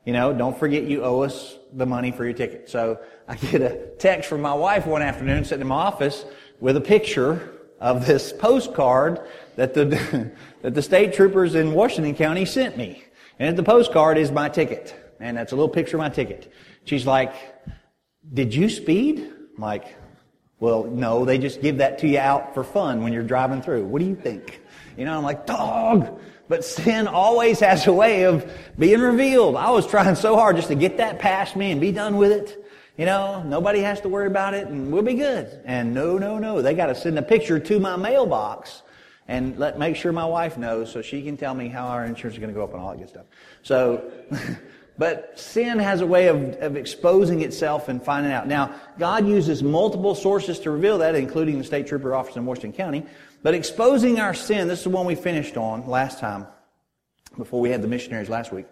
You 0.05 0.12
know, 0.12 0.32
don't 0.32 0.58
forget 0.58 0.85
you 0.85 1.05
owe 1.05 1.20
us 1.20 1.56
the 1.73 1.87
money 1.87 2.11
for 2.11 2.25
your 2.25 2.32
ticket. 2.32 2.69
So 2.69 2.99
I 3.29 3.37
get 3.37 3.62
a 3.62 3.87
text 3.99 4.29
from 4.29 4.41
my 4.41 4.55
wife 4.55 4.87
one 4.87 5.03
afternoon 5.03 5.44
sitting 5.44 5.62
in 5.62 5.69
my 5.69 5.76
office 5.76 6.25
with 6.58 6.76
a 6.76 6.81
picture 6.81 7.53
of 7.81 8.06
this 8.06 8.32
postcard 8.32 9.20
that 9.56 9.75
the, 9.75 10.31
that 10.62 10.75
the 10.75 10.82
state 10.82 11.14
troopers 11.14 11.55
in 11.55 11.73
Washington 11.73 12.14
County 12.14 12.44
sent 12.44 12.76
me. 12.76 13.05
And 13.41 13.57
the 13.57 13.63
postcard 13.63 14.19
is 14.19 14.31
my 14.31 14.51
ticket. 14.51 14.95
And 15.19 15.37
that's 15.37 15.53
a 15.53 15.57
little 15.57 15.71
picture 15.71 15.97
of 15.97 16.01
my 16.03 16.11
ticket. 16.11 16.53
She's 16.85 17.07
like, 17.07 17.35
did 18.33 18.55
you 18.55 18.69
speed? 18.69 19.33
I'm 19.57 19.63
like, 19.63 19.97
well, 20.61 20.85
no, 20.85 21.25
they 21.25 21.39
just 21.39 21.63
give 21.63 21.79
that 21.79 21.99
to 22.01 22.07
you 22.07 22.19
out 22.19 22.53
for 22.53 22.63
fun 22.63 23.03
when 23.03 23.15
you're 23.15 23.23
driving 23.23 23.63
through. 23.63 23.87
What 23.87 24.01
do 24.01 24.05
you 24.05 24.15
think? 24.15 24.61
You 24.97 25.07
know, 25.07 25.17
I'm 25.17 25.25
like, 25.25 25.47
dog. 25.47 26.21
But 26.49 26.67
sin 26.67 27.07
always 27.07 27.61
has 27.61 27.87
a 27.87 27.93
way 27.95 28.25
of 28.25 28.51
being 28.79 29.01
revealed. 29.01 29.56
I 29.56 29.70
was 29.70 29.87
trying 29.87 30.17
so 30.17 30.37
hard 30.37 30.56
just 30.56 30.69
to 30.69 30.75
get 30.75 30.99
that 30.99 31.19
past 31.19 31.56
me 31.56 31.70
and 31.70 31.81
be 31.81 31.93
done 31.93 32.19
with 32.19 32.32
it. 32.32 32.63
You 32.99 33.06
know, 33.06 33.43
nobody 33.43 33.81
has 33.81 34.03
to 34.03 34.11
worry 34.11 34.27
about 34.27 34.53
it 34.53 34.67
and 34.67 34.93
we'll 34.93 35.03
be 35.03 35.15
good. 35.15 35.63
And 35.65 35.94
no, 35.94 36.19
no, 36.19 36.39
no. 36.39 36.61
They 36.61 36.75
got 36.75 36.87
to 36.87 36.94
send 36.94 37.19
a 37.19 37.23
picture 37.23 37.59
to 37.59 37.81
my 37.81 37.97
mailbox 37.97 38.82
and 39.31 39.56
let 39.58 39.79
make 39.79 39.96
sure 39.96 40.13
my 40.13 40.27
wife 40.27 40.58
knows 40.58 40.91
so 40.93 41.01
she 41.01 41.22
can 41.22 41.37
tell 41.37 41.55
me 41.55 41.69
how 41.69 41.87
our 41.87 42.05
insurance 42.05 42.34
is 42.34 42.41
going 42.41 42.53
to 42.53 42.58
go 42.58 42.65
up 42.65 42.75
and 42.75 42.82
all 42.82 42.91
that 42.91 42.99
good 42.99 43.08
stuff. 43.08 43.27
So, 43.63 44.10
But 45.01 45.39
sin 45.39 45.79
has 45.79 46.03
a 46.03 46.06
way 46.06 46.27
of, 46.27 46.56
of 46.60 46.77
exposing 46.77 47.41
itself 47.41 47.89
and 47.89 48.03
finding 48.03 48.32
out. 48.32 48.46
Now, 48.46 48.75
God 48.99 49.27
uses 49.27 49.63
multiple 49.63 50.15
sources 50.15 50.58
to 50.60 50.70
reveal 50.70 50.99
that, 50.99 51.15
including 51.15 51.56
the 51.56 51.65
state 51.65 51.87
trooper 51.87 52.15
office 52.15 52.37
in 52.37 52.44
Washington 52.44 52.75
County. 52.75 53.06
But 53.43 53.55
exposing 53.55 54.20
our 54.20 54.34
sin, 54.34 54.69
this 54.69 54.81
is 54.81 54.84
the 54.84 54.91
one 54.91 55.06
we 55.06 55.15
finished 55.15 55.56
on 55.56 55.89
last 55.89 56.19
time, 56.19 56.46
before 57.39 57.63
we 57.63 57.70
had 57.70 57.81
the 57.81 57.89
missionaries 57.89 58.29
last 58.29 58.53
week. 58.53 58.67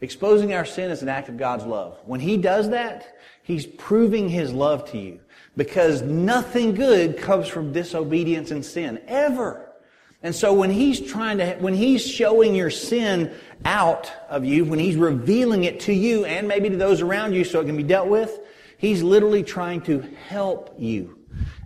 Exposing 0.00 0.54
our 0.54 0.64
sin 0.64 0.90
is 0.90 1.02
an 1.02 1.10
act 1.10 1.28
of 1.28 1.36
God's 1.36 1.66
love. 1.66 1.98
When 2.06 2.20
He 2.20 2.38
does 2.38 2.70
that, 2.70 3.18
He's 3.42 3.66
proving 3.66 4.30
His 4.30 4.54
love 4.54 4.90
to 4.92 4.98
you. 4.98 5.20
Because 5.54 6.00
nothing 6.00 6.74
good 6.74 7.18
comes 7.18 7.46
from 7.46 7.74
disobedience 7.74 8.50
and 8.52 8.64
sin. 8.64 9.02
Ever. 9.06 9.63
And 10.24 10.34
so 10.34 10.54
when 10.54 10.70
he's 10.70 10.98
trying 11.02 11.36
to, 11.36 11.54
when 11.56 11.74
he's 11.74 12.04
showing 12.04 12.54
your 12.54 12.70
sin 12.70 13.30
out 13.66 14.10
of 14.30 14.42
you, 14.46 14.64
when 14.64 14.78
he's 14.78 14.96
revealing 14.96 15.64
it 15.64 15.80
to 15.80 15.92
you 15.92 16.24
and 16.24 16.48
maybe 16.48 16.70
to 16.70 16.76
those 16.78 17.02
around 17.02 17.34
you 17.34 17.44
so 17.44 17.60
it 17.60 17.66
can 17.66 17.76
be 17.76 17.82
dealt 17.82 18.08
with, 18.08 18.40
he's 18.78 19.02
literally 19.02 19.42
trying 19.42 19.82
to 19.82 20.00
help 20.26 20.74
you 20.78 21.18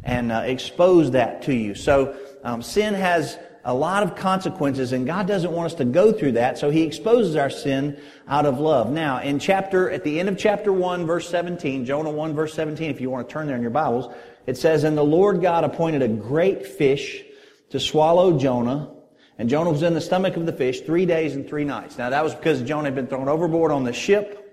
and 0.03 0.33
uh, 0.33 0.43
expose 0.45 1.13
that 1.13 1.43
to 1.43 1.55
you. 1.55 1.77
So 1.77 2.19
um, 2.43 2.61
sin 2.61 2.95
has 2.95 3.39
a 3.65 3.73
lot 3.73 4.03
of 4.03 4.17
consequences 4.17 4.93
and 4.93 5.07
God 5.07 5.29
doesn't 5.29 5.53
want 5.53 5.67
us 5.67 5.75
to 5.75 5.85
go 5.85 6.11
through 6.11 6.33
that, 6.33 6.59
so 6.59 6.69
he 6.69 6.83
exposes 6.83 7.37
our 7.37 7.51
sin 7.51 7.97
out 8.27 8.45
of 8.45 8.59
love. 8.59 8.91
Now, 8.91 9.21
in 9.21 9.39
chapter, 9.39 9.89
at 9.89 10.03
the 10.03 10.19
end 10.19 10.29
of 10.29 10.37
chapter 10.37 10.73
1, 10.73 11.07
verse 11.07 11.29
17, 11.29 11.85
Jonah 11.85 12.11
1, 12.11 12.35
verse 12.35 12.55
17, 12.55 12.91
if 12.91 13.01
you 13.01 13.09
want 13.09 13.29
to 13.29 13.33
turn 13.33 13.47
there 13.47 13.55
in 13.55 13.63
your 13.63 13.71
Bibles, 13.71 14.13
it 14.47 14.57
says, 14.57 14.83
And 14.83 14.99
the 14.99 15.05
Lord 15.05 15.43
God 15.43 15.63
appointed 15.63 16.03
a 16.03 16.09
great 16.09 16.67
fish 16.67 17.23
to 17.71 17.81
swallow 17.81 18.39
Jonah. 18.39 18.91
And 19.39 19.49
Jonah 19.49 19.71
was 19.71 19.83
in 19.83 19.95
the 19.95 20.01
stomach 20.01 20.37
of 20.37 20.47
the 20.47 20.53
fish 20.53 20.81
three 20.81 21.07
days 21.07 21.37
and 21.37 21.49
three 21.49 21.65
nights. 21.65 21.99
Now 21.99 22.11
that 22.11 22.25
was 22.25 22.35
because 22.35 22.63
Jonah 22.63 22.85
had 22.85 22.95
been 22.95 23.07
thrown 23.07 23.29
overboard 23.29 23.71
on 23.71 23.85
the 23.85 23.93
ship. 23.93 24.45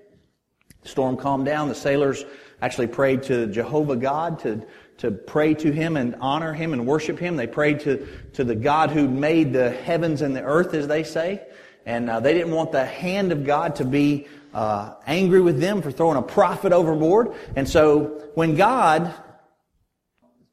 The 0.84 0.90
storm 0.90 1.18
calmed 1.18 1.46
down. 1.46 1.70
The 1.70 1.76
sailors 1.76 2.24
actually 2.62 2.88
prayed 2.88 3.24
to 3.24 3.48
Jehovah 3.48 3.96
God 3.96 4.40
to, 4.40 4.66
to 5.00 5.12
pray 5.12 5.56
to 5.56 5.72
Him 5.72 5.98
and 5.98 6.16
honor 6.22 6.54
Him 6.54 6.74
and 6.74 6.86
worship 6.86 7.18
Him. 7.18 7.36
They 7.36 7.48
prayed 7.48 7.80
to, 7.82 8.08
to 8.34 8.44
the 8.44 8.56
God 8.56 8.92
who 8.92 9.08
made 9.08 9.54
the 9.54 9.72
heavens 9.72 10.22
and 10.22 10.36
the 10.36 10.44
earth, 10.44 10.74
as 10.74 10.88
they 10.88 11.04
say. 11.04 11.42
And 11.86 12.10
uh, 12.10 12.20
they 12.20 12.34
didn't 12.34 12.54
want 12.54 12.72
the 12.72 12.86
hand 12.86 13.32
of 13.32 13.46
God 13.46 13.76
to 13.78 13.86
be 13.86 14.28
uh, 14.54 14.96
angry 15.06 15.42
with 15.42 15.60
them 15.60 15.82
for 15.82 15.92
throwing 15.92 16.18
a 16.18 16.22
prophet 16.22 16.72
overboard. 16.72 17.34
And 17.56 17.68
so 17.68 18.30
when 18.36 18.56
God 18.56 19.14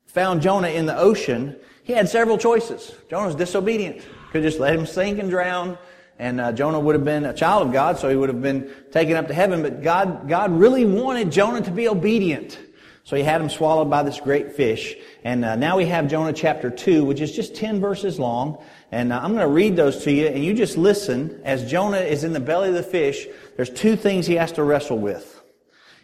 found 0.06 0.42
Jonah 0.42 0.68
in 0.68 0.86
the 0.86 0.96
ocean, 0.96 1.56
he 1.82 1.92
had 1.92 2.08
several 2.08 2.38
choices. 2.38 2.92
Jonah 3.10 3.26
was 3.26 3.34
disobedient. 3.34 4.02
Could 4.30 4.42
just 4.42 4.60
let 4.60 4.74
him 4.74 4.86
sink 4.86 5.18
and 5.18 5.28
drown. 5.28 5.76
And 6.18 6.40
uh, 6.40 6.52
Jonah 6.52 6.78
would 6.78 6.94
have 6.94 7.04
been 7.04 7.24
a 7.24 7.34
child 7.34 7.66
of 7.66 7.72
God, 7.72 7.98
so 7.98 8.08
he 8.08 8.14
would 8.14 8.28
have 8.28 8.40
been 8.40 8.70
taken 8.92 9.16
up 9.16 9.26
to 9.28 9.34
heaven. 9.34 9.62
But 9.62 9.82
God, 9.82 10.28
God 10.28 10.52
really 10.52 10.84
wanted 10.84 11.32
Jonah 11.32 11.62
to 11.62 11.70
be 11.70 11.88
obedient. 11.88 12.58
So 13.04 13.16
he 13.16 13.24
had 13.24 13.40
him 13.40 13.50
swallowed 13.50 13.90
by 13.90 14.04
this 14.04 14.20
great 14.20 14.52
fish. 14.52 14.94
And 15.24 15.44
uh, 15.44 15.56
now 15.56 15.76
we 15.76 15.86
have 15.86 16.08
Jonah 16.08 16.32
chapter 16.32 16.70
2, 16.70 17.04
which 17.04 17.20
is 17.20 17.32
just 17.32 17.56
10 17.56 17.80
verses 17.80 18.20
long. 18.20 18.62
And 18.92 19.12
uh, 19.12 19.18
I'm 19.20 19.32
going 19.32 19.46
to 19.46 19.52
read 19.52 19.74
those 19.74 20.04
to 20.04 20.12
you, 20.12 20.28
and 20.28 20.44
you 20.44 20.54
just 20.54 20.76
listen. 20.76 21.40
As 21.44 21.68
Jonah 21.68 21.98
is 21.98 22.22
in 22.22 22.32
the 22.32 22.40
belly 22.40 22.68
of 22.68 22.74
the 22.74 22.82
fish, 22.84 23.26
there's 23.56 23.70
two 23.70 23.96
things 23.96 24.26
he 24.26 24.36
has 24.36 24.52
to 24.52 24.62
wrestle 24.62 24.98
with. 24.98 25.42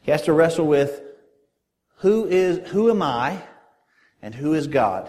He 0.02 0.10
has 0.10 0.22
to 0.22 0.32
wrestle 0.32 0.66
with 0.66 1.02
who 1.98 2.26
is, 2.26 2.68
who 2.70 2.90
am 2.90 3.02
I, 3.02 3.40
and 4.20 4.34
who 4.34 4.54
is 4.54 4.66
God? 4.66 5.08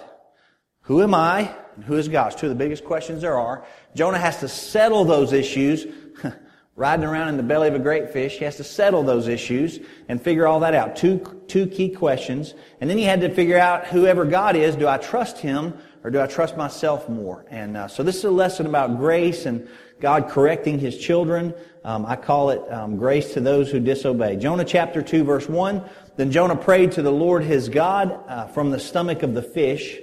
Who 0.89 1.03
am 1.03 1.13
I, 1.13 1.55
and 1.75 1.85
who 1.85 1.97
is 1.97 2.07
God? 2.07 2.31
It's 2.31 2.41
two 2.41 2.47
of 2.47 2.49
the 2.49 2.55
biggest 2.55 2.83
questions 2.83 3.21
there 3.21 3.37
are. 3.37 3.63
Jonah 3.93 4.17
has 4.17 4.39
to 4.39 4.47
settle 4.47 5.05
those 5.05 5.33
issues 5.33 5.85
riding 6.75 7.05
around 7.05 7.27
in 7.27 7.37
the 7.37 7.43
belly 7.43 7.67
of 7.67 7.75
a 7.75 7.79
great 7.79 8.09
fish. 8.09 8.39
He 8.39 8.45
has 8.45 8.55
to 8.55 8.63
settle 8.63 9.03
those 9.03 9.27
issues 9.27 9.79
and 10.07 10.19
figure 10.19 10.47
all 10.47 10.61
that 10.61 10.73
out. 10.73 10.95
Two, 10.95 11.43
two 11.47 11.67
key 11.67 11.89
questions. 11.89 12.55
And 12.81 12.89
then 12.89 12.97
he 12.97 13.03
had 13.03 13.21
to 13.21 13.29
figure 13.29 13.59
out 13.59 13.85
whoever 13.85 14.25
God 14.25 14.55
is, 14.55 14.75
do 14.75 14.87
I 14.87 14.97
trust 14.97 15.37
him 15.37 15.75
or 16.03 16.09
do 16.09 16.19
I 16.19 16.25
trust 16.25 16.57
myself 16.57 17.07
more? 17.07 17.45
And 17.51 17.77
uh, 17.77 17.87
so 17.87 18.01
this 18.01 18.15
is 18.15 18.23
a 18.23 18.31
lesson 18.31 18.65
about 18.65 18.97
grace 18.97 19.45
and 19.45 19.69
God 19.99 20.27
correcting 20.27 20.79
his 20.79 20.97
children. 20.97 21.53
Um, 21.85 22.03
I 22.03 22.15
call 22.15 22.49
it 22.49 22.67
um, 22.73 22.97
grace 22.97 23.33
to 23.33 23.41
those 23.41 23.69
who 23.69 23.79
disobey. 23.79 24.37
Jonah 24.37 24.65
chapter 24.65 25.03
2 25.03 25.23
verse 25.23 25.47
1. 25.47 25.87
Then 26.15 26.31
Jonah 26.31 26.55
prayed 26.55 26.93
to 26.93 27.03
the 27.03 27.11
Lord 27.11 27.43
his 27.43 27.69
God 27.69 28.23
uh, 28.27 28.47
from 28.47 28.71
the 28.71 28.79
stomach 28.79 29.21
of 29.21 29.35
the 29.35 29.43
fish. 29.43 29.99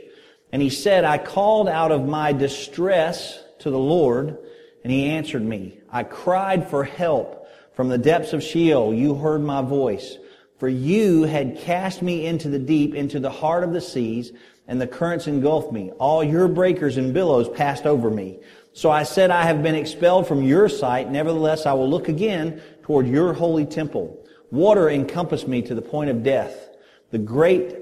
And 0.56 0.62
he 0.62 0.70
said, 0.70 1.04
I 1.04 1.18
called 1.18 1.68
out 1.68 1.92
of 1.92 2.08
my 2.08 2.32
distress 2.32 3.38
to 3.58 3.68
the 3.68 3.78
Lord 3.78 4.38
and 4.82 4.90
he 4.90 5.04
answered 5.04 5.42
me. 5.42 5.80
I 5.90 6.02
cried 6.02 6.70
for 6.70 6.82
help 6.82 7.46
from 7.75 7.90
the 7.90 7.98
depths 7.98 8.32
of 8.32 8.42
Sheol. 8.42 8.94
You 8.94 9.16
heard 9.16 9.42
my 9.42 9.60
voice. 9.60 10.16
For 10.56 10.66
you 10.66 11.25
had 11.25 11.58
cast 11.58 12.00
me 12.00 12.25
into 12.25 12.48
the 12.48 12.58
deep, 12.58 12.94
into 12.94 13.20
the 13.20 13.28
heart 13.28 13.64
of 13.64 13.75
the 13.75 13.82
seas, 13.82 14.32
and 14.66 14.80
the 14.80 14.86
currents 14.86 15.26
engulfed 15.26 15.72
me. 15.72 15.90
All 15.98 16.25
your 16.25 16.48
breakers 16.48 16.96
and 16.96 17.12
billows 17.12 17.50
passed 17.50 17.84
over 17.84 18.10
me. 18.10 18.38
So 18.72 18.90
I 18.90 19.02
said, 19.02 19.30
I 19.30 19.42
have 19.42 19.62
been 19.62 19.75
expelled 19.75 20.26
from 20.26 20.42
your 20.42 20.70
sight. 20.70 21.10
Nevertheless, 21.10 21.66
I 21.66 21.75
will 21.75 21.90
look 21.90 22.08
again 22.08 22.62
toward 22.82 23.06
your 23.06 23.34
holy 23.34 23.66
temple. 23.66 24.25
Water 24.50 24.88
encompassed 24.88 25.48
me 25.48 25.60
to 25.60 25.75
the 25.75 25.82
point 25.82 26.08
of 26.08 26.22
death. 26.22 26.70
The 27.10 27.18
great 27.18 27.76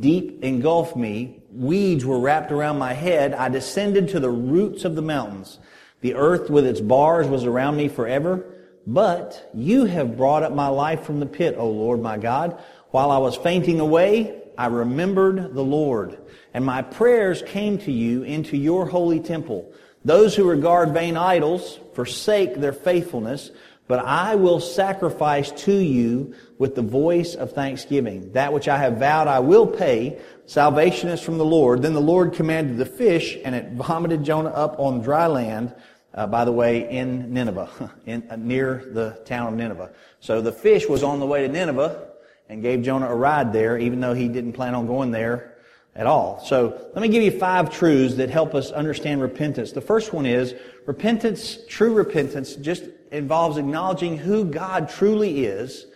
deep 0.00 0.42
engulfed 0.42 0.96
me. 0.96 1.37
Weeds 1.52 2.04
were 2.04 2.20
wrapped 2.20 2.52
around 2.52 2.78
my 2.78 2.92
head. 2.92 3.34
I 3.34 3.48
descended 3.48 4.08
to 4.10 4.20
the 4.20 4.30
roots 4.30 4.84
of 4.84 4.94
the 4.94 5.02
mountains. 5.02 5.58
The 6.00 6.14
earth 6.14 6.50
with 6.50 6.66
its 6.66 6.80
bars 6.80 7.26
was 7.26 7.44
around 7.44 7.76
me 7.76 7.88
forever. 7.88 8.44
But 8.86 9.50
you 9.52 9.84
have 9.84 10.16
brought 10.16 10.42
up 10.42 10.52
my 10.52 10.68
life 10.68 11.02
from 11.04 11.20
the 11.20 11.26
pit, 11.26 11.56
O 11.58 11.68
Lord 11.68 12.00
my 12.00 12.16
God. 12.16 12.58
While 12.90 13.10
I 13.10 13.18
was 13.18 13.36
fainting 13.36 13.80
away, 13.80 14.40
I 14.56 14.66
remembered 14.66 15.54
the 15.54 15.62
Lord, 15.62 16.18
and 16.52 16.64
my 16.64 16.82
prayers 16.82 17.42
came 17.46 17.78
to 17.78 17.92
you 17.92 18.22
into 18.22 18.56
your 18.56 18.86
holy 18.86 19.20
temple. 19.20 19.72
Those 20.04 20.34
who 20.34 20.48
regard 20.48 20.94
vain 20.94 21.16
idols 21.16 21.78
forsake 21.94 22.56
their 22.56 22.72
faithfulness, 22.72 23.50
but 23.86 24.00
I 24.04 24.34
will 24.34 24.58
sacrifice 24.58 25.50
to 25.62 25.72
you 25.72 26.34
with 26.58 26.74
the 26.74 26.82
voice 26.82 27.34
of 27.34 27.52
thanksgiving. 27.52 28.32
That 28.32 28.52
which 28.52 28.68
I 28.68 28.78
have 28.78 28.98
vowed 28.98 29.28
I 29.28 29.40
will 29.40 29.66
pay. 29.66 30.18
Salvation 30.48 31.08
is 31.08 31.20
from 31.20 31.38
the 31.38 31.44
Lord. 31.44 31.82
Then 31.82 31.94
the 31.94 32.00
Lord 32.00 32.32
commanded 32.32 32.78
the 32.78 32.86
fish, 32.86 33.36
and 33.44 33.54
it 33.54 33.72
vomited 33.72 34.24
Jonah 34.24 34.50
up 34.50 34.80
on 34.80 35.00
dry 35.00 35.26
land 35.26 35.74
uh, 36.14 36.26
by 36.26 36.44
the 36.44 36.52
way, 36.52 36.90
in 36.90 37.32
Nineveh, 37.32 37.92
in, 38.06 38.26
uh, 38.30 38.36
near 38.36 38.88
the 38.92 39.20
town 39.24 39.46
of 39.46 39.54
Nineveh. 39.54 39.90
So 40.20 40.40
the 40.40 40.52
fish 40.52 40.88
was 40.88 41.02
on 41.02 41.20
the 41.20 41.26
way 41.26 41.46
to 41.46 41.48
Nineveh 41.48 42.08
and 42.48 42.60
gave 42.60 42.82
Jonah 42.82 43.08
a 43.08 43.14
ride 43.14 43.52
there, 43.52 43.78
even 43.78 44.00
though 44.00 44.14
he 44.14 44.28
didn't 44.28 44.54
plan 44.54 44.74
on 44.74 44.86
going 44.86 45.10
there 45.10 45.54
at 45.94 46.06
all. 46.06 46.42
So 46.44 46.90
let 46.94 47.02
me 47.02 47.08
give 47.08 47.22
you 47.22 47.30
five 47.30 47.70
truths 47.70 48.16
that 48.16 48.30
help 48.30 48.54
us 48.54 48.70
understand 48.70 49.20
repentance. 49.20 49.72
The 49.72 49.80
first 49.80 50.12
one 50.12 50.26
is 50.26 50.54
repentance, 50.86 51.58
true 51.68 51.92
repentance, 51.92 52.56
just 52.56 52.84
involves 53.12 53.58
acknowledging 53.58 54.16
who 54.16 54.44
God 54.44 54.88
truly 54.88 55.44
is 55.44 55.86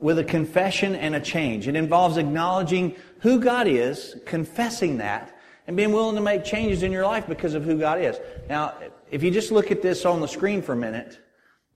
with 0.00 0.18
a 0.18 0.24
confession 0.24 0.94
and 0.94 1.14
a 1.14 1.20
change. 1.20 1.66
It 1.66 1.76
involves 1.76 2.16
acknowledging 2.16 2.94
who 3.20 3.40
God 3.40 3.66
is, 3.66 4.16
confessing 4.26 4.98
that, 4.98 5.36
and 5.66 5.76
being 5.76 5.92
willing 5.92 6.16
to 6.16 6.22
make 6.22 6.44
changes 6.44 6.82
in 6.82 6.92
your 6.92 7.04
life 7.04 7.26
because 7.26 7.54
of 7.54 7.64
who 7.64 7.78
God 7.78 8.00
is. 8.00 8.18
Now, 8.48 8.74
if 9.10 9.22
you 9.22 9.30
just 9.30 9.52
look 9.52 9.70
at 9.70 9.82
this 9.82 10.04
on 10.04 10.20
the 10.20 10.28
screen 10.28 10.62
for 10.62 10.72
a 10.72 10.76
minute, 10.76 11.18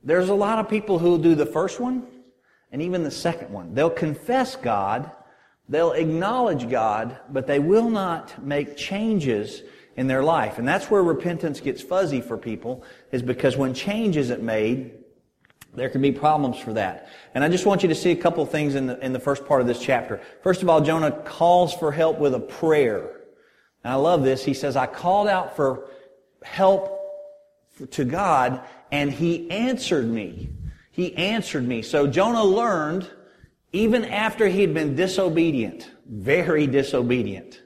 there's 0.02 0.31
a 0.31 0.35
lot 0.35 0.59
of 0.59 0.69
people 0.69 0.99
who 0.99 1.11
will 1.11 1.19
do 1.19 1.35
the 1.35 1.47
first 1.47 1.79
one 1.79 2.07
and 2.71 2.81
even 2.81 3.02
the 3.02 3.11
second 3.11 3.52
one. 3.52 3.75
They'll 3.75 3.91
confess 3.91 4.57
God, 4.57 5.11
they'll 5.69 5.93
acknowledge 5.93 6.71
God, 6.71 7.19
but 7.29 7.47
they 7.47 7.59
will 7.59 7.91
not 7.91 8.43
make 8.43 8.76
changes 8.76 9.62
in 9.97 10.07
their 10.07 10.23
life. 10.23 10.59
And 10.59 10.67
that's 10.67 10.91
where 10.91 11.02
repentance 11.02 11.61
gets 11.61 11.83
fuzzy 11.83 12.23
for 12.23 12.38
people, 12.38 12.83
is 13.11 13.21
because 13.21 13.59
when 13.59 13.75
change 13.75 14.17
isn't 14.17 14.43
made, 14.43 14.93
there 15.75 15.88
can 15.88 16.02
be 16.02 16.12
problems 16.12 16.59
for 16.59 16.75
that. 16.75 17.09
And 17.35 17.43
I 17.43 17.49
just 17.49 17.64
want 17.64 17.83
you 17.83 17.88
to 17.88 17.95
see 17.95 18.11
a 18.11 18.17
couple 18.17 18.43
of 18.43 18.50
things 18.50 18.75
in 18.75 18.87
the, 18.87 19.05
in 19.05 19.12
the 19.12 19.19
first 19.19 19.47
part 19.47 19.62
of 19.62 19.67
this 19.67 19.81
chapter. 19.81 20.21
First 20.43 20.62
of 20.62 20.69
all, 20.69 20.81
Jonah 20.83 21.11
calls 21.11 21.73
for 21.73 21.91
help 21.93 22.19
with 22.19 22.35
a 22.35 22.41
prayer. 22.41 23.21
And 23.83 23.93
I 23.93 23.97
love 23.97 24.23
this. 24.23 24.45
He 24.45 24.55
says, 24.55 24.76
I 24.76 24.87
called 24.87 25.29
out 25.29 25.57
for 25.57 25.88
help 26.43 26.99
to 27.93 28.05
God 28.05 28.61
and 28.91 29.11
he 29.11 29.50
answered 29.50 30.07
me. 30.07 30.50
He 30.91 31.17
answered 31.17 31.67
me. 31.67 31.81
So 31.81 32.07
Jonah 32.07 32.45
learned, 32.45 33.09
even 33.73 34.05
after 34.05 34.47
he'd 34.49 34.75
been 34.75 34.95
disobedient, 34.95 35.91
very 36.07 36.67
disobedient, 36.67 37.62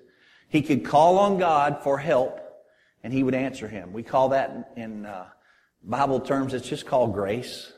he 0.49 0.63
could 0.63 0.85
call 0.85 1.19
on 1.19 1.39
God 1.39 1.83
for 1.83 1.99
help 1.99 2.41
and 3.03 3.13
he 3.13 3.25
would 3.25 3.35
answer 3.35 3.67
him. 3.67 3.93
We 3.93 4.05
call 4.05 4.29
that 4.29 4.73
in 4.77 5.07
uh, 5.07 5.27
Bible 5.83 6.21
terms, 6.21 6.55
it's 6.55 6.69
just 6.69 6.87
called 6.87 7.13
grace. 7.13 7.73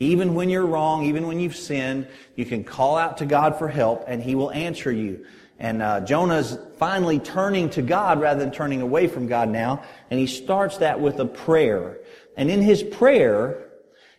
Even 0.00 0.34
when 0.34 0.50
you're 0.50 0.66
wrong, 0.66 1.04
even 1.04 1.26
when 1.26 1.38
you've 1.38 1.56
sinned, 1.56 2.08
you 2.34 2.44
can 2.44 2.64
call 2.64 2.96
out 2.96 3.18
to 3.18 3.26
God 3.26 3.58
for 3.58 3.68
help 3.68 4.04
and 4.08 4.22
he 4.22 4.34
will 4.34 4.50
answer 4.50 4.90
you. 4.90 5.24
And 5.58 5.82
uh, 5.82 6.00
Jonah's 6.00 6.58
finally 6.78 7.20
turning 7.20 7.70
to 7.70 7.82
God 7.82 8.20
rather 8.20 8.40
than 8.40 8.50
turning 8.50 8.82
away 8.82 9.06
from 9.06 9.28
God 9.28 9.48
now. 9.48 9.84
And 10.10 10.18
he 10.18 10.26
starts 10.26 10.78
that 10.78 11.00
with 11.00 11.20
a 11.20 11.26
prayer. 11.26 11.98
And 12.36 12.50
in 12.50 12.60
his 12.60 12.82
prayer, 12.82 13.70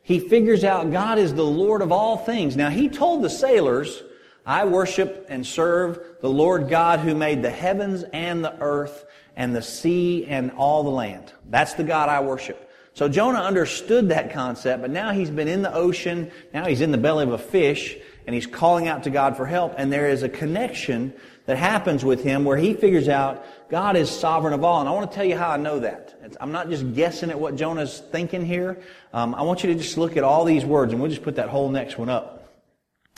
he 0.01 0.19
figures 0.19 0.63
out 0.63 0.91
God 0.91 1.17
is 1.17 1.33
the 1.33 1.43
Lord 1.43 1.81
of 1.81 1.91
all 1.91 2.17
things. 2.17 2.55
Now, 2.55 2.69
he 2.69 2.87
told 2.87 3.21
the 3.21 3.29
sailors, 3.29 4.01
I 4.45 4.65
worship 4.65 5.25
and 5.29 5.45
serve 5.45 5.99
the 6.21 6.29
Lord 6.29 6.69
God 6.69 6.99
who 6.99 7.15
made 7.15 7.41
the 7.41 7.49
heavens 7.49 8.03
and 8.13 8.43
the 8.43 8.57
earth 8.61 9.05
and 9.35 9.53
the 9.53 9.61
sea 9.61 10.25
and 10.27 10.51
all 10.51 10.83
the 10.83 10.89
land. 10.89 11.33
That's 11.49 11.73
the 11.73 11.83
God 11.83 12.07
I 12.07 12.21
worship. 12.21 12.64
So 12.95 13.09
Jonah 13.09 13.41
understood 13.41 14.09
that 14.09 14.31
concept, 14.31 14.81
but 14.81 14.89
now 14.89 15.11
he's 15.11 15.29
been 15.29 15.49
in 15.49 15.61
the 15.61 15.73
ocean, 15.73 16.31
now 16.53 16.65
he's 16.65 16.79
in 16.79 16.91
the 16.91 16.97
belly 16.97 17.23
of 17.23 17.33
a 17.33 17.37
fish, 17.37 17.97
and 18.25 18.33
he's 18.33 18.47
calling 18.47 18.87
out 18.87 19.03
to 19.03 19.09
God 19.09 19.35
for 19.35 19.45
help, 19.45 19.75
and 19.77 19.91
there 19.91 20.07
is 20.07 20.23
a 20.23 20.29
connection 20.29 21.13
that 21.45 21.57
happens 21.57 22.05
with 22.05 22.23
him 22.23 22.45
where 22.45 22.55
he 22.55 22.73
figures 22.73 23.09
out 23.09 23.45
God 23.69 23.97
is 23.97 24.09
sovereign 24.09 24.53
of 24.53 24.63
all. 24.63 24.79
And 24.79 24.87
I 24.87 24.93
want 24.93 25.11
to 25.11 25.15
tell 25.15 25.25
you 25.25 25.37
how 25.37 25.51
I 25.51 25.57
know 25.57 25.81
that. 25.81 26.37
I'm 26.39 26.53
not 26.53 26.69
just 26.69 26.93
guessing 26.93 27.29
at 27.29 27.39
what 27.39 27.57
Jonah's 27.57 27.99
thinking 27.99 28.45
here. 28.45 28.81
Um, 29.13 29.35
I 29.35 29.41
want 29.41 29.63
you 29.63 29.73
to 29.73 29.77
just 29.77 29.97
look 29.97 30.15
at 30.15 30.23
all 30.23 30.45
these 30.45 30.63
words, 30.63 30.93
and 30.93 31.01
we'll 31.01 31.11
just 31.11 31.21
put 31.21 31.35
that 31.35 31.49
whole 31.49 31.69
next 31.69 31.97
one 31.97 32.09
up. 32.09 32.49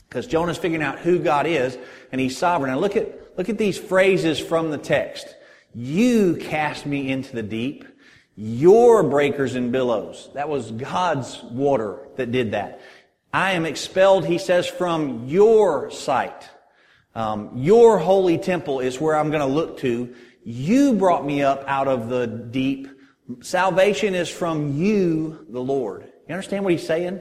Because 0.10 0.26
Jonah's 0.26 0.58
figuring 0.58 0.84
out 0.84 0.98
who 0.98 1.20
God 1.20 1.46
is, 1.46 1.78
and 2.12 2.20
he's 2.20 2.36
sovereign. 2.36 2.72
And 2.72 2.82
look 2.82 2.96
at, 2.96 3.38
look 3.38 3.48
at 3.48 3.60
these 3.60 3.78
phrases 3.78 4.40
from 4.40 4.72
the 4.72 4.80
text. 4.80 5.28
You 5.76 6.38
cast 6.38 6.88
me 6.88 7.12
into 7.12 7.36
the 7.36 7.44
deep. 7.44 7.86
Your 8.40 9.02
breakers 9.02 9.56
and 9.56 9.72
billows. 9.72 10.30
That 10.36 10.48
was 10.48 10.70
God's 10.70 11.42
water 11.42 12.08
that 12.18 12.32
did 12.32 12.52
that. 12.52 12.82
I 13.34 13.54
am 13.54 13.66
expelled, 13.66 14.26
he 14.26 14.38
says, 14.38 14.68
from 14.68 15.26
your 15.26 15.90
sight. 15.90 16.48
Um, 17.16 17.52
your 17.56 17.98
holy 17.98 18.38
temple 18.38 18.80
is 18.80 19.02
where 19.02 19.16
I'm 19.16 19.32
going 19.32 19.42
to 19.42 19.48
look 19.48 19.80
to. 19.80 20.14
You 20.44 20.94
brought 20.94 21.26
me 21.26 21.42
up 21.42 21.64
out 21.66 21.88
of 21.88 22.10
the 22.10 22.28
deep. 22.28 22.88
Salvation 23.42 24.14
is 24.14 24.30
from 24.30 24.78
you, 24.78 25.48
the 25.50 25.60
Lord. 25.60 26.04
You 26.28 26.36
understand 26.36 26.64
what 26.64 26.74
he's 26.74 26.86
saying? 26.86 27.20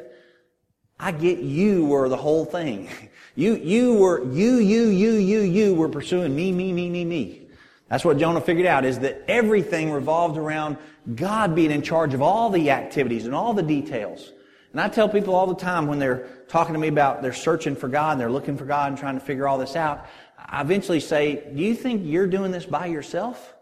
I 1.00 1.12
get 1.12 1.38
you 1.38 1.87
were 1.87 2.11
the 2.11 2.16
whole 2.16 2.44
thing. 2.44 2.88
You, 3.38 3.56
you 3.56 3.92
were, 3.92 4.25
you, 4.32 4.56
you, 4.56 4.85
you, 4.85 5.12
you, 5.12 5.40
you 5.40 5.75
were 5.75 5.90
pursuing 5.90 6.35
me, 6.35 6.52
me, 6.52 6.73
me, 6.73 6.88
me, 6.88 7.04
me. 7.04 7.46
That's 7.88 8.05
what 8.05 8.19
Jonah 8.19 8.40
figured 8.40 8.66
out 8.66 8.85
is 8.85 8.99
that 9.00 9.25
everything 9.28 9.93
revolved 9.93 10.37
around 10.37 10.76
God 11.14 11.55
being 11.55 11.71
in 11.71 11.83
charge 11.83 12.14
of 12.14 12.23
all 12.23 12.50
the 12.50 12.71
activities 12.71 13.26
and 13.26 13.35
all 13.35 13.55
the 13.55 13.62
details. 13.62 14.33
And 14.73 14.81
I 14.81 14.88
tell 14.88 15.09
people 15.09 15.35
all 15.35 15.47
the 15.47 15.55
time 15.55 15.87
when 15.87 15.99
they're 15.99 16.28
talking 16.49 16.75
to 16.75 16.78
me 16.78 16.88
about 16.88 17.23
they're 17.23 17.33
searching 17.33 17.76
for 17.76 17.88
God 17.88 18.12
and 18.12 18.21
they're 18.21 18.31
looking 18.31 18.59
for 18.59 18.64
God 18.64 18.88
and 18.90 18.99
trying 18.99 19.14
to 19.14 19.25
figure 19.25 19.47
all 19.47 19.57
this 19.57 19.76
out, 19.76 20.07
I 20.38 20.61
eventually 20.61 21.00
say, 21.00 21.45
do 21.55 21.62
you 21.62 21.75
think 21.75 22.02
you're 22.05 22.26
doing 22.26 22.50
this 22.50 22.66
by 22.66 22.87
yourself? 22.87 23.55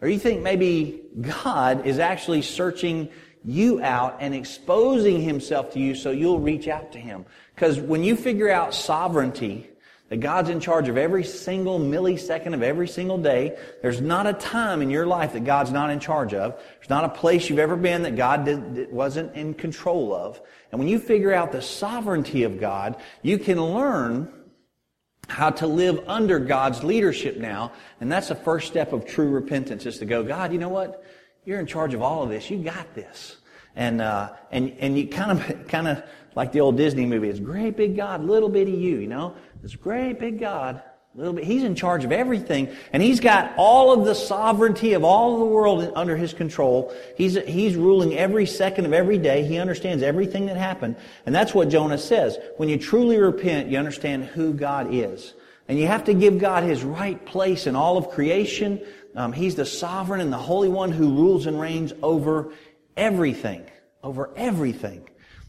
Or 0.00 0.08
you 0.08 0.18
think 0.18 0.42
maybe 0.42 1.02
God 1.20 1.86
is 1.86 1.98
actually 1.98 2.42
searching 2.42 3.08
you 3.44 3.82
out 3.82 4.18
and 4.20 4.34
exposing 4.34 5.20
himself 5.20 5.72
to 5.72 5.80
you 5.80 5.94
so 5.94 6.10
you'll 6.10 6.40
reach 6.40 6.68
out 6.68 6.92
to 6.92 6.98
him? 6.98 7.26
Because 7.54 7.78
when 7.78 8.02
you 8.02 8.16
figure 8.16 8.48
out 8.48 8.74
sovereignty, 8.74 9.68
that 10.12 10.20
God's 10.20 10.50
in 10.50 10.60
charge 10.60 10.90
of 10.90 10.98
every 10.98 11.24
single 11.24 11.80
millisecond 11.80 12.52
of 12.52 12.62
every 12.62 12.86
single 12.86 13.16
day. 13.16 13.56
There's 13.80 14.02
not 14.02 14.26
a 14.26 14.34
time 14.34 14.82
in 14.82 14.90
your 14.90 15.06
life 15.06 15.32
that 15.32 15.44
God's 15.44 15.70
not 15.70 15.88
in 15.88 16.00
charge 16.00 16.34
of. 16.34 16.54
There's 16.76 16.90
not 16.90 17.06
a 17.06 17.08
place 17.08 17.48
you've 17.48 17.58
ever 17.58 17.76
been 17.76 18.02
that 18.02 18.14
God 18.14 18.44
did, 18.44 18.92
wasn't 18.92 19.34
in 19.34 19.54
control 19.54 20.14
of. 20.14 20.38
And 20.70 20.78
when 20.78 20.86
you 20.86 20.98
figure 20.98 21.32
out 21.32 21.50
the 21.50 21.62
sovereignty 21.62 22.42
of 22.42 22.60
God, 22.60 23.00
you 23.22 23.38
can 23.38 23.58
learn 23.58 24.30
how 25.30 25.48
to 25.48 25.66
live 25.66 26.04
under 26.06 26.38
God's 26.38 26.84
leadership 26.84 27.38
now. 27.38 27.72
And 27.98 28.12
that's 28.12 28.28
the 28.28 28.34
first 28.34 28.66
step 28.66 28.92
of 28.92 29.06
true 29.06 29.30
repentance 29.30 29.86
is 29.86 29.96
to 30.00 30.04
go, 30.04 30.22
God, 30.22 30.52
you 30.52 30.58
know 30.58 30.68
what? 30.68 31.02
You're 31.46 31.58
in 31.58 31.66
charge 31.66 31.94
of 31.94 32.02
all 32.02 32.22
of 32.22 32.28
this. 32.28 32.50
You 32.50 32.62
got 32.62 32.94
this. 32.94 33.38
And, 33.74 34.02
uh, 34.02 34.34
and, 34.50 34.76
and 34.78 34.98
you 34.98 35.08
kind 35.08 35.40
of, 35.40 35.68
kind 35.68 35.88
of 35.88 36.02
like 36.34 36.52
the 36.52 36.60
old 36.60 36.76
Disney 36.76 37.06
movie. 37.06 37.28
It's 37.28 37.40
great 37.40 37.76
big 37.76 37.96
God, 37.96 38.24
little 38.24 38.48
bitty 38.48 38.72
you, 38.72 38.98
you 38.98 39.06
know? 39.06 39.34
This 39.62 39.76
great 39.76 40.18
big 40.18 40.40
God, 40.40 40.82
little 41.14 41.34
bit, 41.34 41.44
he's 41.44 41.62
in 41.62 41.76
charge 41.76 42.04
of 42.04 42.10
everything, 42.10 42.68
and 42.92 43.00
he's 43.00 43.20
got 43.20 43.54
all 43.56 43.92
of 43.92 44.04
the 44.04 44.14
sovereignty 44.14 44.94
of 44.94 45.04
all 45.04 45.34
of 45.34 45.38
the 45.38 45.46
world 45.46 45.92
under 45.94 46.16
his 46.16 46.34
control. 46.34 46.92
He's, 47.16 47.34
he's 47.46 47.76
ruling 47.76 48.18
every 48.18 48.44
second 48.44 48.86
of 48.86 48.92
every 48.92 49.18
day. 49.18 49.44
He 49.44 49.58
understands 49.58 50.02
everything 50.02 50.46
that 50.46 50.56
happened. 50.56 50.96
And 51.26 51.32
that's 51.32 51.54
what 51.54 51.68
Jonah 51.68 51.98
says. 51.98 52.38
When 52.56 52.68
you 52.68 52.76
truly 52.76 53.18
repent, 53.18 53.68
you 53.68 53.78
understand 53.78 54.24
who 54.24 54.52
God 54.52 54.92
is. 54.92 55.34
And 55.68 55.78
you 55.78 55.86
have 55.86 56.04
to 56.04 56.14
give 56.14 56.38
God 56.38 56.64
his 56.64 56.82
right 56.82 57.24
place 57.24 57.68
in 57.68 57.76
all 57.76 57.96
of 57.96 58.10
creation. 58.10 58.84
Um, 59.14 59.32
he's 59.32 59.54
the 59.54 59.64
sovereign 59.64 60.20
and 60.20 60.32
the 60.32 60.38
Holy 60.38 60.68
One 60.68 60.90
who 60.90 61.14
rules 61.14 61.46
and 61.46 61.60
reigns 61.60 61.92
over 62.02 62.52
everything. 62.96 63.64
Over 64.02 64.30
everything. 64.34 65.08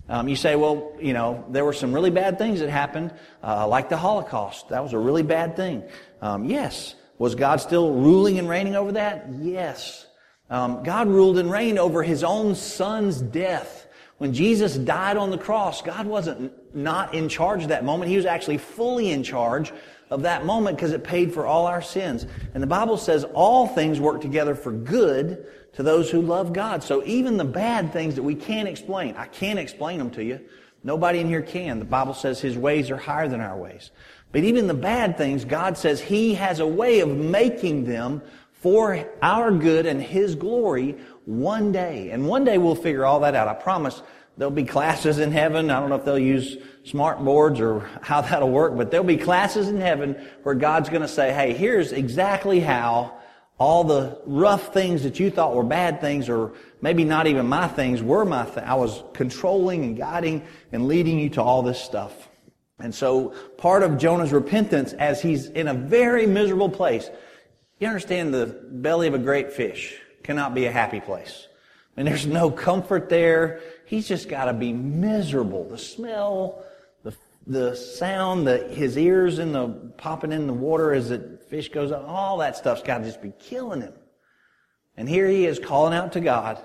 Um, 0.10 0.28
you 0.28 0.36
say, 0.36 0.56
well, 0.56 0.92
you 1.00 1.14
know, 1.14 1.46
there 1.50 1.64
were 1.64 1.74
some 1.74 1.94
really 1.94 2.10
bad 2.10 2.38
things 2.38 2.60
that 2.60 2.70
happened, 2.70 3.14
uh, 3.42 3.68
like 3.68 3.90
the 3.90 3.98
Holocaust. 3.98 4.70
That 4.70 4.84
was 4.84 4.94
a 4.94 5.00
really 5.00 5.24
bad 5.24 5.56
thing. 5.56 5.84
Um, 6.22 6.46
yes. 6.46 6.96
Was 7.18 7.36
God 7.36 7.62
still 7.62 7.94
ruling 7.94 8.38
and 8.38 8.50
reigning 8.50 8.76
over 8.76 8.92
that? 8.94 9.28
Yes. 9.40 10.08
Um, 10.50 10.84
God 10.84 11.08
ruled 11.08 11.38
and 11.38 11.50
reigned 11.50 11.80
over 11.80 12.04
His 12.04 12.24
own 12.24 12.56
Son's 12.56 13.22
death. 13.22 13.88
When 14.18 14.34
Jesus 14.34 14.76
died 14.76 15.18
on 15.18 15.32
the 15.32 15.38
cross, 15.38 15.82
God 15.82 16.06
wasn't 16.06 16.52
not 16.76 17.14
in 17.14 17.30
charge 17.30 17.64
of 17.64 17.70
that 17.70 17.86
moment. 17.86 18.10
He 18.10 18.18
was 18.18 18.26
actually 18.26 18.58
fully 18.58 19.10
in 19.12 19.24
charge 19.24 19.72
of 20.10 20.22
that 20.24 20.46
moment 20.46 20.78
because 20.78 20.92
it 20.92 21.04
paid 21.04 21.34
for 21.34 21.46
all 21.46 21.66
our 21.66 21.82
sins. 21.82 22.26
And 22.54 22.62
the 22.62 22.68
Bible 22.68 22.98
says 22.98 23.24
all 23.34 23.68
things 23.68 24.00
work 24.00 24.22
together 24.22 24.54
for 24.54 24.72
good 24.72 25.48
to 25.74 25.84
those 25.84 26.10
who 26.10 26.22
love 26.22 26.53
God. 26.53 26.84
So 26.84 27.03
even 27.06 27.38
the 27.38 27.46
bad 27.46 27.92
things 27.92 28.15
that 28.15 28.24
we 28.24 28.36
can't 28.36 28.68
explain, 28.68 29.15
I 29.15 29.25
can't 29.25 29.60
explain 29.60 30.00
them 30.00 30.12
to 30.12 30.24
you. 30.24 30.39
Nobody 30.84 31.20
in 31.20 31.27
here 31.27 31.42
can. 31.42 31.80
The 31.80 31.86
Bible 31.86 32.13
says 32.13 32.42
His 32.42 32.58
ways 32.58 32.92
are 32.92 32.98
higher 32.98 33.27
than 33.27 33.42
our 33.42 33.58
ways. 33.58 33.92
But 34.32 34.44
even 34.44 34.68
the 34.68 34.74
bad 34.74 35.18
things, 35.18 35.46
God 35.46 35.77
says 35.77 36.01
He 36.01 36.36
has 36.36 36.60
a 36.60 36.68
way 36.68 37.00
of 37.00 37.10
making 37.10 37.86
them 37.86 38.22
for 38.51 39.08
our 39.22 39.51
good 39.51 39.86
and 39.86 40.01
His 40.01 40.36
glory 40.36 40.98
one 41.25 41.72
day. 41.72 42.12
And 42.12 42.27
one 42.27 42.44
day 42.44 42.58
we'll 42.58 42.75
figure 42.75 43.06
all 43.06 43.22
that 43.22 43.36
out. 43.36 43.48
I 43.48 43.53
promise 43.53 44.01
there'll 44.38 44.51
be 44.51 44.65
classes 44.65 45.20
in 45.20 45.32
heaven. 45.32 45.70
I 45.70 45.80
don't 45.80 45.89
know 45.89 45.96
if 45.96 46.06
they'll 46.06 46.20
use 46.20 46.58
smart 46.84 47.24
boards 47.24 47.60
or 47.60 47.88
how 48.02 48.21
that'll 48.30 48.52
work, 48.52 48.76
but 48.76 48.91
there'll 48.91 49.06
be 49.06 49.17
classes 49.17 49.69
in 49.69 49.80
heaven 49.80 50.21
where 50.43 50.56
God's 50.56 50.89
going 50.89 51.02
to 51.02 51.08
say, 51.08 51.34
hey, 51.34 51.54
here's 51.54 51.93
exactly 51.93 52.60
how 52.60 53.17
all 53.58 53.84
the 53.84 54.20
rough 54.26 54.74
things 54.74 55.04
that 55.04 55.20
you 55.20 55.30
thought 55.30 55.56
were 55.56 55.63
bad 55.63 56.02
things 56.02 56.28
or 56.28 56.54
maybe 56.82 57.04
not 57.04 57.28
even 57.28 57.48
my 57.48 57.68
things 57.68 58.02
were 58.02 58.26
my. 58.26 58.48
I 58.58 58.76
was 58.76 59.04
controlling 59.13 59.84
and 59.84 59.98
guiding 59.98 60.44
and 60.72 60.88
leading 60.88 61.20
you 61.20 61.30
to 61.32 61.42
all 61.42 61.62
this 61.62 61.80
stuff. 61.80 62.30
And 62.80 62.94
so 62.94 63.34
part 63.58 63.84
of 63.84 63.98
Jonah's 63.98 64.32
repentance 64.32 64.94
as 64.94 65.22
he's 65.22 65.48
in 65.48 65.68
a 65.68 65.74
very 65.74 66.26
miserable 66.26 66.70
place, 66.70 67.10
you 67.80 67.88
understand 67.88 68.34
the 68.34 68.48
belly 68.72 69.08
of 69.08 69.13
a 69.13 69.20
great 69.20 69.54
fish 69.54 70.00
cannot 70.24 70.54
be 70.54 70.66
a 70.66 70.72
happy 70.72 71.00
place. 71.00 71.48
And 71.96 72.08
there's 72.08 72.26
no 72.26 72.50
comfort 72.50 73.10
there. 73.10 73.62
He's 73.86 74.08
just 74.08 74.28
got 74.28 74.46
to 74.46 74.54
be 74.54 74.74
miserable. 74.74 75.66
The 75.70 75.78
smell, 75.78 76.66
the, 77.45 77.75
sound, 77.75 78.47
that 78.47 78.71
his 78.71 78.97
ears 78.97 79.39
in 79.39 79.51
the, 79.51 79.67
popping 79.97 80.32
in 80.32 80.47
the 80.47 80.53
water 80.53 80.93
as 80.93 81.10
the 81.10 81.39
fish 81.49 81.69
goes 81.69 81.91
up, 81.91 82.08
all 82.08 82.38
that 82.38 82.56
stuff's 82.56 82.84
got 82.84 82.99
to 82.99 83.03
just 83.03 83.21
be 83.21 83.34
killing 83.39 83.82
him. 83.82 83.93
And 84.95 85.10
here 85.10 85.27
he 85.27 85.45
is 85.45 85.60
calling 85.60 85.93
out 85.93 86.13
to 86.13 86.19
God, 86.19 86.63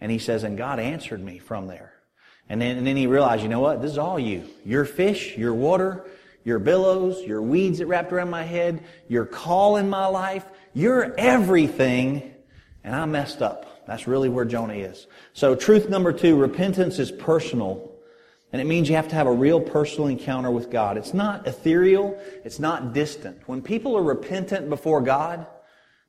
and 0.00 0.10
he 0.10 0.18
says, 0.18 0.44
and 0.44 0.56
God 0.56 0.78
answered 0.78 1.22
me 1.22 1.38
from 1.38 1.66
there. 1.66 1.92
And 2.48 2.60
then, 2.60 2.78
and 2.78 2.86
then 2.86 2.96
he 2.96 3.06
realized, 3.06 3.42
you 3.42 3.48
know 3.48 3.60
what? 3.60 3.80
This 3.80 3.92
is 3.92 3.98
all 3.98 4.18
you. 4.18 4.48
Your 4.64 4.84
fish, 4.84 5.36
your 5.36 5.54
water, 5.54 6.04
your 6.42 6.58
billows, 6.58 7.22
your 7.22 7.42
weeds 7.42 7.78
that 7.78 7.86
wrapped 7.86 8.12
around 8.12 8.30
my 8.30 8.42
head, 8.42 8.82
your 9.08 9.26
call 9.26 9.76
in 9.76 9.88
my 9.88 10.06
life, 10.06 10.44
you're 10.72 11.14
everything, 11.16 12.34
and 12.82 12.96
I 12.96 13.04
messed 13.04 13.42
up. 13.42 13.86
That's 13.86 14.06
really 14.06 14.28
where 14.28 14.44
Jonah 14.44 14.74
is. 14.74 15.06
So 15.32 15.54
truth 15.54 15.88
number 15.88 16.12
two, 16.12 16.36
repentance 16.36 16.98
is 16.98 17.12
personal 17.12 17.89
and 18.52 18.60
it 18.60 18.64
means 18.64 18.88
you 18.88 18.96
have 18.96 19.08
to 19.08 19.14
have 19.14 19.26
a 19.26 19.32
real 19.32 19.60
personal 19.60 20.08
encounter 20.08 20.50
with 20.50 20.70
God. 20.70 20.96
It's 20.96 21.14
not 21.14 21.46
ethereal. 21.46 22.20
It's 22.44 22.58
not 22.58 22.92
distant. 22.92 23.40
When 23.46 23.62
people 23.62 23.96
are 23.96 24.02
repentant 24.02 24.68
before 24.68 25.00
God, 25.00 25.46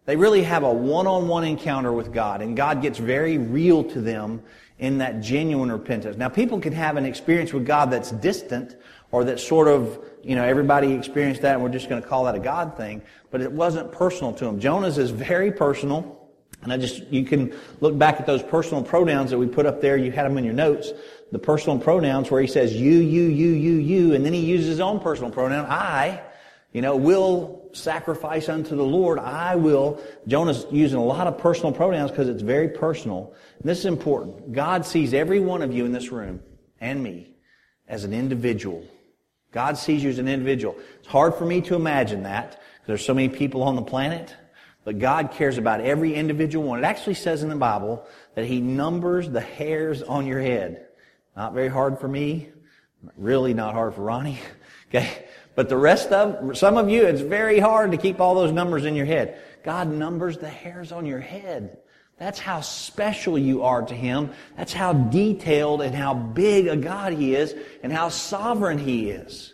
they 0.06 0.16
really 0.16 0.44
have 0.44 0.64
a 0.64 0.74
one-on-one 0.74 1.44
encounter 1.44 1.94
with 1.94 2.12
God, 2.12 2.42
and 2.42 2.58
God 2.58 2.82
gets 2.82 2.98
very 2.98 3.38
real 3.38 3.84
to 3.84 4.02
them 4.02 4.42
in 4.80 4.98
that 4.98 5.22
genuine 5.22 5.72
repentance. 5.72 6.18
Now, 6.18 6.30
people 6.30 6.60
can 6.60 6.74
have 6.74 6.98
an 6.98 7.06
experience 7.06 7.54
with 7.54 7.68
God 7.68 7.92
that's 7.92 8.12
distant, 8.12 8.76
or 9.12 9.24
that 9.26 9.40
sort 9.40 9.68
of, 9.68 10.04
you 10.24 10.36
know, 10.36 10.44
everybody 10.44 10.94
experienced 10.94 11.42
that, 11.42 11.56
and 11.56 11.64
we're 11.64 11.70
just 11.70 11.90
going 11.90 12.02
to 12.02 12.08
call 12.08 12.24
that 12.24 12.34
a 12.34 12.40
God 12.40 12.78
thing, 12.78 13.02
but 13.30 13.42
it 13.42 13.52
wasn't 13.52 13.92
personal 13.92 14.34
to 14.34 14.46
them. 14.46 14.60
Jonah's 14.60 14.98
is 14.98 15.12
very 15.12 15.52
personal. 15.52 16.18
And 16.64 16.72
I 16.72 16.78
just, 16.78 17.08
you 17.08 17.26
can 17.26 17.54
look 17.80 17.98
back 17.98 18.20
at 18.20 18.28
those 18.28 18.44
personal 18.44 18.84
pronouns 18.84 19.32
that 19.32 19.38
we 19.40 19.48
put 19.48 19.66
up 19.66 19.82
there. 19.82 19.98
You 19.98 20.12
had 20.12 20.28
them 20.28 20.38
in 20.38 20.44
your 20.44 20.54
notes 20.54 20.92
the 21.32 21.40
personal 21.40 21.80
pronouns 21.80 22.30
where 22.30 22.42
he 22.42 22.48
says 22.48 22.76
you, 22.76 22.94
you, 22.94 23.24
you, 23.24 23.50
you, 23.52 23.74
you, 23.74 24.14
and 24.14 24.26
then 24.26 24.34
he 24.34 24.42
uses 24.42 24.68
his 24.68 24.80
own 24.80 25.00
personal 25.00 25.32
pronoun, 25.32 25.66
I, 25.66 26.22
you 26.74 26.82
know, 26.82 26.96
will 26.96 27.70
sacrifice 27.74 28.50
unto 28.50 28.76
the 28.76 28.84
Lord. 28.84 29.20
I 29.20 29.56
will. 29.56 30.02
Jonah's 30.28 30.66
using 30.72 30.98
a 30.98 31.04
lot 31.04 31.28
of 31.28 31.38
personal 31.38 31.72
pronouns 31.72 32.12
because 32.12 32.28
it's 32.28 32.42
very 32.42 32.70
personal. 32.70 33.34
And 33.60 33.70
this 33.70 33.80
is 33.80 33.86
important. 33.86 34.52
God 34.52 34.86
sees 34.86 35.14
every 35.14 35.40
one 35.40 35.62
of 35.62 35.74
you 35.74 35.86
in 35.86 35.92
this 35.92 36.12
room 36.12 36.42
and 36.80 37.02
me 37.02 37.34
as 37.88 38.04
an 38.04 38.14
individual. 38.14 38.86
God 39.52 39.78
sees 39.78 40.04
you 40.04 40.10
as 40.10 40.20
an 40.20 40.28
individual. 40.28 40.78
It's 41.00 41.08
hard 41.08 41.36
for 41.36 41.46
me 41.46 41.62
to 41.62 41.76
imagine 41.76 42.24
that 42.24 42.52
because 42.52 42.88
there's 42.88 43.06
so 43.06 43.14
many 43.14 43.30
people 43.30 43.64
on 43.64 43.76
the 43.76 43.82
planet. 43.82 44.36
But 44.84 45.00
God 45.00 45.32
cares 45.32 45.58
about 45.58 45.82
every 45.82 46.16
individual 46.16 46.68
one. 46.68 46.80
It 46.80 46.86
actually 46.86 47.14
says 47.14 47.44
in 47.44 47.50
the 47.50 47.56
Bible 47.56 48.06
that 48.36 48.46
He 48.46 48.62
numbers 48.62 49.30
the 49.30 49.42
hairs 49.42 50.02
on 50.02 50.26
your 50.26 50.42
head. 50.42 50.88
Not 51.36 51.54
very 51.54 51.70
hard 51.70 52.00
for 52.00 52.08
me. 52.08 52.50
Really 53.18 53.54
not 53.54 53.74
hard 53.74 53.96
for 53.96 54.02
Ronnie. 54.02 54.40
Okay. 54.94 55.24
But 55.56 55.70
the 55.70 55.78
rest 55.78 56.10
of, 56.10 56.58
some 56.58 56.76
of 56.76 56.90
you, 56.90 57.06
it's 57.06 57.22
very 57.22 57.60
hard 57.60 57.92
to 57.92 57.98
keep 57.98 58.20
all 58.20 58.36
those 58.36 58.52
numbers 58.52 58.84
in 58.84 58.94
your 58.94 59.06
head. 59.06 59.42
God 59.64 59.88
numbers 59.90 60.38
the 60.38 60.50
hairs 60.50 60.92
on 60.92 61.06
your 61.06 61.22
head. 61.22 61.78
That's 62.18 62.40
how 62.40 62.62
special 62.62 63.38
you 63.38 63.64
are 63.64 63.82
to 63.82 63.96
Him. 63.96 64.32
That's 64.58 64.74
how 64.74 64.94
detailed 64.94 65.82
and 65.82 65.96
how 65.96 66.14
big 66.14 66.68
a 66.68 66.76
God 66.76 67.14
He 67.14 67.36
is 67.36 67.56
and 67.84 67.92
how 67.92 68.10
sovereign 68.10 68.78
He 68.78 69.10
is. 69.10 69.54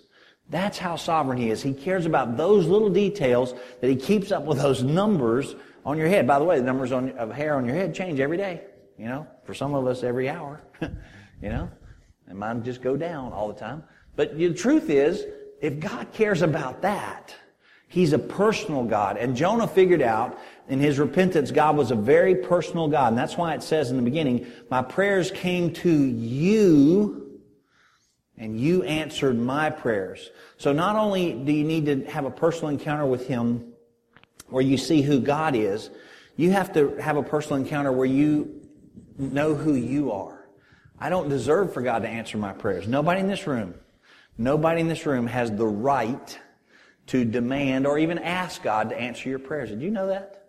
That's 0.50 0.78
how 0.78 0.96
sovereign 0.96 1.38
He 1.38 1.50
is. 1.50 1.62
He 1.62 1.74
cares 1.74 2.06
about 2.06 2.36
those 2.36 2.68
little 2.68 2.90
details 2.90 3.54
that 3.80 3.88
He 3.88 3.96
keeps 3.96 4.32
up 4.32 4.44
with 4.44 4.58
those 4.58 4.84
numbers 4.84 5.56
on 5.86 5.98
your 5.98 6.08
head. 6.08 6.28
By 6.28 6.40
the 6.40 6.46
way, 6.46 6.58
the 6.58 6.66
numbers 6.66 6.92
on, 6.92 7.12
of 7.12 7.32
hair 7.32 7.56
on 7.56 7.66
your 7.66 7.76
head 7.76 7.94
change 7.94 8.20
every 8.20 8.38
day. 8.38 8.64
You 8.98 9.06
know, 9.06 9.28
for 9.46 9.54
some 9.54 9.74
of 9.74 9.88
us 9.88 10.04
every 10.04 10.30
hour. 10.30 10.62
you 11.42 11.50
know? 11.50 11.70
And 12.28 12.38
mine 12.38 12.64
just 12.64 12.82
go 12.82 12.98
down 12.98 13.32
all 13.34 13.48
the 13.48 13.60
time. 13.60 13.84
But 14.16 14.38
the 14.38 14.54
truth 14.54 14.90
is, 14.90 15.24
if 15.62 15.80
God 15.80 16.12
cares 16.14 16.42
about 16.42 16.82
that, 16.82 17.36
He's 17.90 18.12
a 18.12 18.20
personal 18.20 18.84
God. 18.84 19.18
And 19.18 19.36
Jonah 19.36 19.68
figured 19.68 20.02
out 20.02 20.38
in 20.68 20.80
his 20.80 21.00
repentance, 21.00 21.52
God 21.52 21.78
was 21.78 21.92
a 21.92 21.96
very 21.96 22.36
personal 22.36 22.90
God. 22.90 23.10
And 23.10 23.18
that's 23.18 23.38
why 23.38 23.54
it 23.54 23.64
says 23.64 23.90
in 23.90 23.96
the 23.96 24.04
beginning, 24.04 24.46
my 24.70 24.82
prayers 24.82 25.32
came 25.32 25.72
to 25.76 25.90
you 25.90 27.40
and 28.38 28.60
you 28.60 28.84
answered 28.84 29.40
my 29.40 29.70
prayers. 29.70 30.30
So 30.58 30.74
not 30.74 30.98
only 30.98 31.34
do 31.34 31.52
you 31.52 31.64
need 31.64 31.86
to 31.86 32.04
have 32.12 32.26
a 32.26 32.30
personal 32.30 32.70
encounter 32.70 33.06
with 33.06 33.28
Him 33.28 33.74
where 34.50 34.64
you 34.64 34.78
see 34.78 35.02
who 35.02 35.22
God 35.22 35.56
is, 35.56 35.90
you 36.36 36.52
have 36.52 36.74
to 36.74 36.96
have 36.98 37.16
a 37.16 37.24
personal 37.24 37.62
encounter 37.62 37.92
where 37.92 38.06
you 38.06 38.62
know 39.18 39.56
who 39.56 39.74
you 39.74 40.12
are. 40.12 40.37
I 41.00 41.10
don't 41.10 41.30
deserve 41.30 41.74
for 41.74 41.82
God 41.82 42.00
to 42.00 42.08
answer 42.08 42.38
my 42.38 42.54
prayers. 42.54 42.88
Nobody 42.88 43.20
in 43.20 43.28
this 43.28 43.48
room, 43.48 43.76
nobody 44.38 44.82
in 44.82 44.88
this 44.88 45.06
room 45.06 45.28
has 45.28 45.52
the 45.52 45.68
right 45.68 46.40
to 47.08 47.24
demand 47.24 47.88
or 47.88 47.98
even 48.00 48.20
ask 48.20 48.62
God 48.64 48.90
to 48.90 49.00
answer 49.00 49.30
your 49.30 49.40
prayers. 49.40 49.70
Did 49.70 49.82
you 49.82 49.92
know 49.92 50.08
that? 50.08 50.44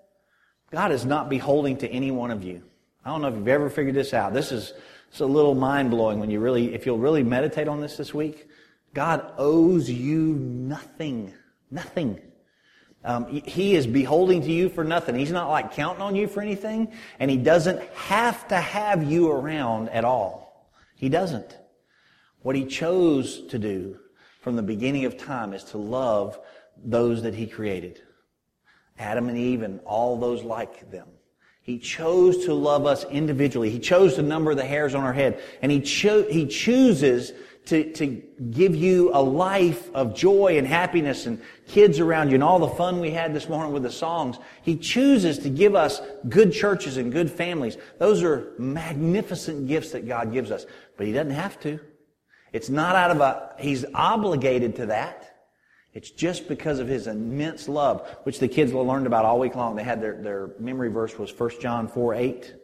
God 0.70 0.92
is 0.92 1.04
not 1.04 1.28
beholding 1.28 1.76
to 1.78 1.88
any 1.88 2.10
one 2.10 2.30
of 2.30 2.44
you. 2.44 2.62
I 3.04 3.10
don't 3.10 3.22
know 3.22 3.28
if 3.28 3.36
you've 3.36 3.48
ever 3.48 3.70
figured 3.70 3.94
this 3.94 4.12
out. 4.12 4.34
This 4.34 4.52
is 4.52 4.74
it's 5.10 5.20
a 5.20 5.26
little 5.26 5.54
mind 5.54 5.90
blowing 5.90 6.20
when 6.20 6.30
you 6.30 6.40
really, 6.40 6.74
if 6.74 6.84
you'll 6.84 6.98
really 6.98 7.22
meditate 7.22 7.68
on 7.68 7.80
this 7.80 7.96
this 7.96 8.12
week. 8.12 8.48
God 8.94 9.32
owes 9.38 9.90
you 9.90 10.34
nothing. 10.34 11.32
Nothing. 11.70 12.20
Um, 13.04 13.26
he 13.26 13.74
is 13.74 13.86
beholding 13.86 14.42
to 14.42 14.52
you 14.52 14.68
for 14.68 14.82
nothing. 14.82 15.14
He's 15.14 15.30
not 15.30 15.48
like 15.48 15.72
counting 15.72 16.02
on 16.02 16.16
you 16.16 16.26
for 16.26 16.40
anything, 16.40 16.92
and 17.20 17.30
he 17.30 17.36
doesn't 17.36 17.80
have 17.94 18.48
to 18.48 18.56
have 18.56 19.04
you 19.04 19.30
around 19.30 19.88
at 19.90 20.04
all. 20.04 20.70
He 20.96 21.08
doesn't. 21.08 21.56
What 22.42 22.56
he 22.56 22.64
chose 22.64 23.46
to 23.46 23.58
do 23.58 23.98
from 24.40 24.56
the 24.56 24.62
beginning 24.62 25.04
of 25.04 25.16
time 25.16 25.52
is 25.52 25.64
to 25.64 25.78
love 25.78 26.38
those 26.84 27.22
that 27.22 27.34
he 27.34 27.46
created. 27.46 28.02
Adam 28.98 29.28
and 29.28 29.38
Eve 29.38 29.62
and 29.62 29.80
all 29.84 30.18
those 30.18 30.42
like 30.42 30.90
them. 30.90 31.06
He 31.62 31.78
chose 31.78 32.46
to 32.46 32.54
love 32.54 32.86
us 32.86 33.04
individually. 33.04 33.70
He 33.70 33.78
chose 33.78 34.14
to 34.14 34.22
number 34.22 34.54
the 34.54 34.64
hairs 34.64 34.94
on 34.94 35.04
our 35.04 35.12
head. 35.12 35.40
And 35.60 35.70
he, 35.70 35.80
cho- 35.80 36.26
he 36.28 36.46
chooses 36.46 37.32
to, 37.68 37.92
to 37.92 38.06
give 38.50 38.74
you 38.74 39.10
a 39.12 39.22
life 39.22 39.94
of 39.94 40.14
joy 40.14 40.56
and 40.56 40.66
happiness 40.66 41.26
and 41.26 41.40
kids 41.66 42.00
around 42.00 42.30
you 42.30 42.34
and 42.34 42.42
all 42.42 42.58
the 42.58 42.68
fun 42.68 42.98
we 42.98 43.10
had 43.10 43.34
this 43.34 43.48
morning 43.48 43.72
with 43.72 43.82
the 43.82 43.92
songs. 43.92 44.38
He 44.62 44.76
chooses 44.76 45.38
to 45.40 45.50
give 45.50 45.74
us 45.74 46.00
good 46.28 46.52
churches 46.52 46.96
and 46.96 47.12
good 47.12 47.30
families. 47.30 47.76
Those 47.98 48.22
are 48.22 48.54
magnificent 48.58 49.68
gifts 49.68 49.92
that 49.92 50.08
God 50.08 50.32
gives 50.32 50.50
us. 50.50 50.64
But 50.96 51.06
He 51.06 51.12
doesn't 51.12 51.32
have 51.32 51.60
to. 51.60 51.78
It's 52.52 52.70
not 52.70 52.96
out 52.96 53.10
of 53.10 53.20
a, 53.20 53.54
He's 53.58 53.84
obligated 53.94 54.76
to 54.76 54.86
that. 54.86 55.28
It's 55.92 56.10
just 56.10 56.48
because 56.48 56.78
of 56.78 56.86
his 56.86 57.06
immense 57.06 57.68
love, 57.68 58.06
which 58.22 58.38
the 58.38 58.46
kids 58.46 58.72
learned 58.72 59.06
about 59.06 59.24
all 59.24 59.38
week 59.40 59.56
long. 59.56 59.74
They 59.74 59.82
had 59.82 60.00
their, 60.00 60.22
their 60.22 60.50
memory 60.58 60.90
verse 60.90 61.18
was 61.18 61.36
1 61.36 61.60
John 61.60 61.88
4, 61.88 62.14
8. 62.14 62.54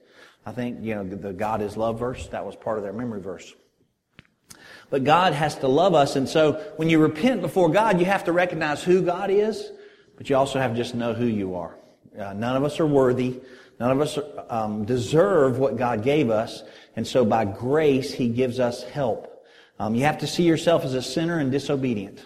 I 0.47 0.53
think, 0.53 0.83
you 0.83 0.95
know, 0.95 1.05
the 1.05 1.33
God 1.33 1.63
is 1.63 1.77
love 1.77 1.99
verse. 1.99 2.29
That 2.29 2.45
was 2.45 2.55
part 2.55 2.79
of 2.79 2.85
their 2.85 2.93
memory 2.93 3.21
verse. 3.21 3.55
But 4.95 5.03
God 5.03 5.33
has 5.33 5.57
to 5.57 5.67
love 5.67 5.93
us. 5.97 6.15
And 6.15 6.29
so 6.29 6.53
when 6.77 6.89
you 6.89 7.01
repent 7.01 7.41
before 7.41 7.69
God, 7.69 7.99
you 7.99 8.07
have 8.07 8.23
to 8.27 8.33
recognize 8.33 8.81
who 8.81 9.03
God 9.03 9.29
is, 9.29 9.73
but 10.17 10.31
you 10.31 10.37
also 10.37 10.61
have 10.61 10.71
to 10.71 10.77
just 10.77 10.95
know 10.95 11.13
who 11.13 11.27
you 11.27 11.57
are. 11.57 11.77
Uh, 12.17 12.33
none 12.33 12.55
of 12.55 12.63
us 12.63 12.79
are 12.79 12.87
worthy. 12.87 13.41
None 13.81 13.91
of 13.91 14.01
us 14.01 14.17
um, 14.49 14.85
deserve 14.85 15.59
what 15.59 15.77
God 15.77 16.05
gave 16.05 16.31
us. 16.31 16.63
And 16.95 17.05
so 17.05 17.25
by 17.25 17.45
grace, 17.45 18.15
He 18.15 18.29
gives 18.29 18.61
us 18.61 18.85
help. 18.85 19.45
Um, 19.81 19.97
you 19.97 20.05
have 20.05 20.19
to 20.19 20.29
see 20.29 20.45
yourself 20.45 20.85
as 20.85 20.95
a 20.95 21.03
sinner 21.03 21.41
and 21.41 21.51
disobedient. 21.51 22.25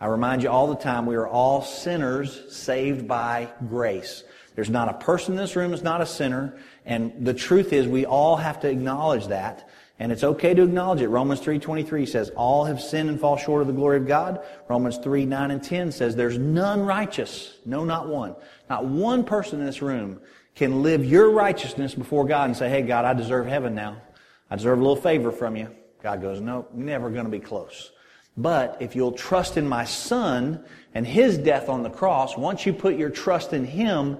I 0.00 0.06
remind 0.06 0.44
you 0.44 0.50
all 0.50 0.68
the 0.68 0.76
time, 0.76 1.06
we 1.06 1.16
are 1.16 1.26
all 1.26 1.62
sinners 1.62 2.42
saved 2.48 3.08
by 3.08 3.48
grace. 3.68 4.22
There's 4.54 4.70
not 4.70 4.88
a 4.88 4.94
person 4.94 5.32
in 5.32 5.38
this 5.38 5.56
room 5.56 5.72
that's 5.72 5.82
not 5.82 6.00
a 6.00 6.06
sinner. 6.06 6.56
And 6.86 7.26
the 7.26 7.34
truth 7.34 7.72
is, 7.72 7.88
we 7.88 8.06
all 8.06 8.36
have 8.36 8.60
to 8.60 8.70
acknowledge 8.70 9.26
that. 9.26 9.68
And 9.98 10.10
it's 10.10 10.24
okay 10.24 10.54
to 10.54 10.62
acknowledge 10.62 11.00
it. 11.02 11.08
Romans 11.08 11.40
3.23 11.40 12.08
says, 12.08 12.30
all 12.30 12.64
have 12.64 12.80
sinned 12.80 13.08
and 13.08 13.20
fall 13.20 13.36
short 13.36 13.60
of 13.60 13.68
the 13.68 13.72
glory 13.72 13.96
of 13.96 14.08
God. 14.08 14.40
Romans 14.68 14.98
3, 14.98 15.24
9 15.24 15.50
and 15.52 15.62
10 15.62 15.92
says, 15.92 16.16
there's 16.16 16.36
none 16.36 16.84
righteous. 16.84 17.58
No, 17.64 17.84
not 17.84 18.08
one. 18.08 18.34
Not 18.68 18.86
one 18.86 19.22
person 19.22 19.60
in 19.60 19.66
this 19.66 19.82
room 19.82 20.20
can 20.56 20.82
live 20.82 21.04
your 21.04 21.30
righteousness 21.30 21.94
before 21.94 22.24
God 22.24 22.46
and 22.46 22.56
say, 22.56 22.68
hey, 22.68 22.82
God, 22.82 23.04
I 23.04 23.14
deserve 23.14 23.46
heaven 23.46 23.74
now. 23.74 24.02
I 24.50 24.56
deserve 24.56 24.78
a 24.78 24.82
little 24.82 24.96
favor 24.96 25.30
from 25.30 25.56
you. 25.56 25.68
God 26.02 26.20
goes, 26.20 26.40
no, 26.40 26.66
never 26.72 27.08
going 27.08 27.24
to 27.24 27.30
be 27.30 27.40
close. 27.40 27.92
But 28.36 28.76
if 28.80 28.96
you'll 28.96 29.12
trust 29.12 29.56
in 29.56 29.68
my 29.68 29.84
son 29.84 30.64
and 30.92 31.06
his 31.06 31.38
death 31.38 31.68
on 31.68 31.84
the 31.84 31.90
cross, 31.90 32.36
once 32.36 32.66
you 32.66 32.72
put 32.72 32.96
your 32.96 33.10
trust 33.10 33.52
in 33.52 33.64
him, 33.64 34.18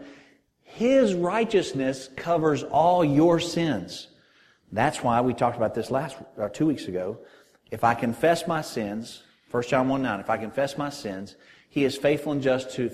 his 0.63 1.15
righteousness 1.15 2.11
covers 2.17 2.63
all 2.63 3.05
your 3.05 3.41
sins. 3.41 4.09
That's 4.75 5.05
why 5.05 5.21
we 5.21 5.35
talked 5.35 5.57
about 5.57 5.73
this 5.73 5.93
last, 5.93 6.17
or 6.37 6.51
two 6.51 6.67
weeks 6.67 6.89
ago. 6.89 7.19
If 7.71 7.85
I 7.85 7.95
confess 7.95 8.49
my 8.49 8.61
sins, 8.61 9.23
1 9.53 9.63
John 9.63 9.89
1 9.89 10.03
9, 10.03 10.21
if 10.21 10.29
I 10.29 10.37
confess 10.37 10.77
my 10.77 10.91
sins, 10.91 11.37
he 11.71 11.85
is 11.85 11.97
faithful 11.97 12.33
and 12.33 12.43
just 12.43 12.73
to 12.73 12.91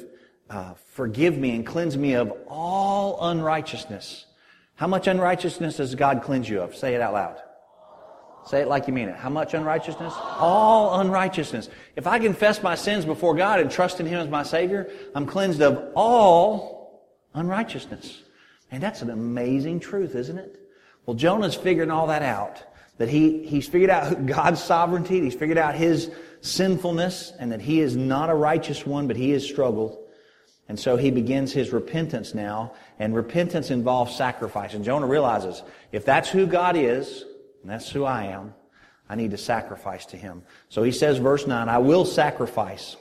uh, 0.51 0.75
forgive 0.93 1.39
me 1.39 1.55
and 1.55 1.65
cleanse 1.65 1.97
me 1.97 2.13
of 2.15 2.33
all 2.47 3.19
unrighteousness. 3.31 4.27
How 4.75 4.89
much 4.89 5.07
unrighteousness 5.07 5.79
does 5.79 5.95
God 5.95 6.23
cleanse 6.23 6.51
you 6.51 6.61
of? 6.61 6.77
Say 6.77 6.95
it 6.95 7.01
out 7.01 7.15
loud. 7.15 7.37
Say 8.47 8.61
it 8.61 8.69
like 8.69 8.87
you 8.87 8.93
mean 8.93 9.09
it. 9.09 9.17
How 9.17 9.31
much 9.31 9.55
unrighteousness? 9.55 10.13
All 10.17 11.01
unrighteousness. 11.01 11.71
If 11.97 12.07
I 12.07 12.19
confess 12.19 12.63
my 12.63 12.75
sins 12.75 13.07
before 13.07 13.35
God 13.35 13.59
and 13.59 13.71
trust 13.71 14.01
in 14.01 14.07
Him 14.07 14.21
as 14.21 14.29
my 14.29 14.43
Savior, 14.43 14.91
I'm 15.15 15.25
cleansed 15.25 15.63
of 15.63 15.93
all 15.95 17.09
unrighteousness. 17.33 18.23
And 18.71 18.83
that's 18.83 19.01
an 19.01 19.09
amazing 19.09 19.81
truth, 19.81 20.15
isn't 20.15 20.37
it? 20.37 20.60
Well, 21.07 21.15
Jonah's 21.15 21.55
figuring 21.55 21.91
all 21.91 22.09
that 22.09 22.23
out. 22.23 22.63
That 22.99 23.09
he, 23.09 23.47
he's 23.47 23.67
figured 23.67 23.91
out 23.91 24.27
God's 24.27 24.63
sovereignty, 24.63 25.21
he's 25.21 25.35
figured 25.35 25.59
out 25.59 25.75
his 25.75 26.11
sinfulness, 26.43 27.33
and 27.39 27.53
that 27.53 27.61
he 27.61 27.81
is 27.81 27.97
not 27.97 28.31
a 28.31 28.35
righteous 28.35 28.87
one, 28.87 29.07
but 29.07 29.17
he 29.17 29.31
has 29.31 29.45
struggled. 29.45 29.99
And 30.69 30.79
so 30.79 30.97
he 30.97 31.11
begins 31.11 31.53
his 31.53 31.73
repentance 31.73 32.35
now, 32.35 32.75
and 32.99 33.15
repentance 33.15 33.71
involves 33.71 34.15
sacrifice. 34.15 34.75
And 34.75 34.85
Jonah 34.85 35.07
realizes, 35.07 35.63
if 35.91 36.05
that's 36.05 36.29
who 36.29 36.47
God 36.47 36.77
is, 36.77 37.25
and 37.63 37.71
that's 37.71 37.91
who 37.91 38.05
I 38.05 38.25
am. 38.27 38.55
I 39.09 39.17
need 39.17 39.33
to 39.33 39.39
sacrifice 39.39 40.07
to 40.07 40.17
Him. 40.17 40.43
So 40.69 40.83
he 40.83 40.93
says, 40.93 41.19
verse 41.19 41.47
9, 41.47 41.69
I 41.69 41.79
will 41.79 42.05
sacrifice. 42.05 42.97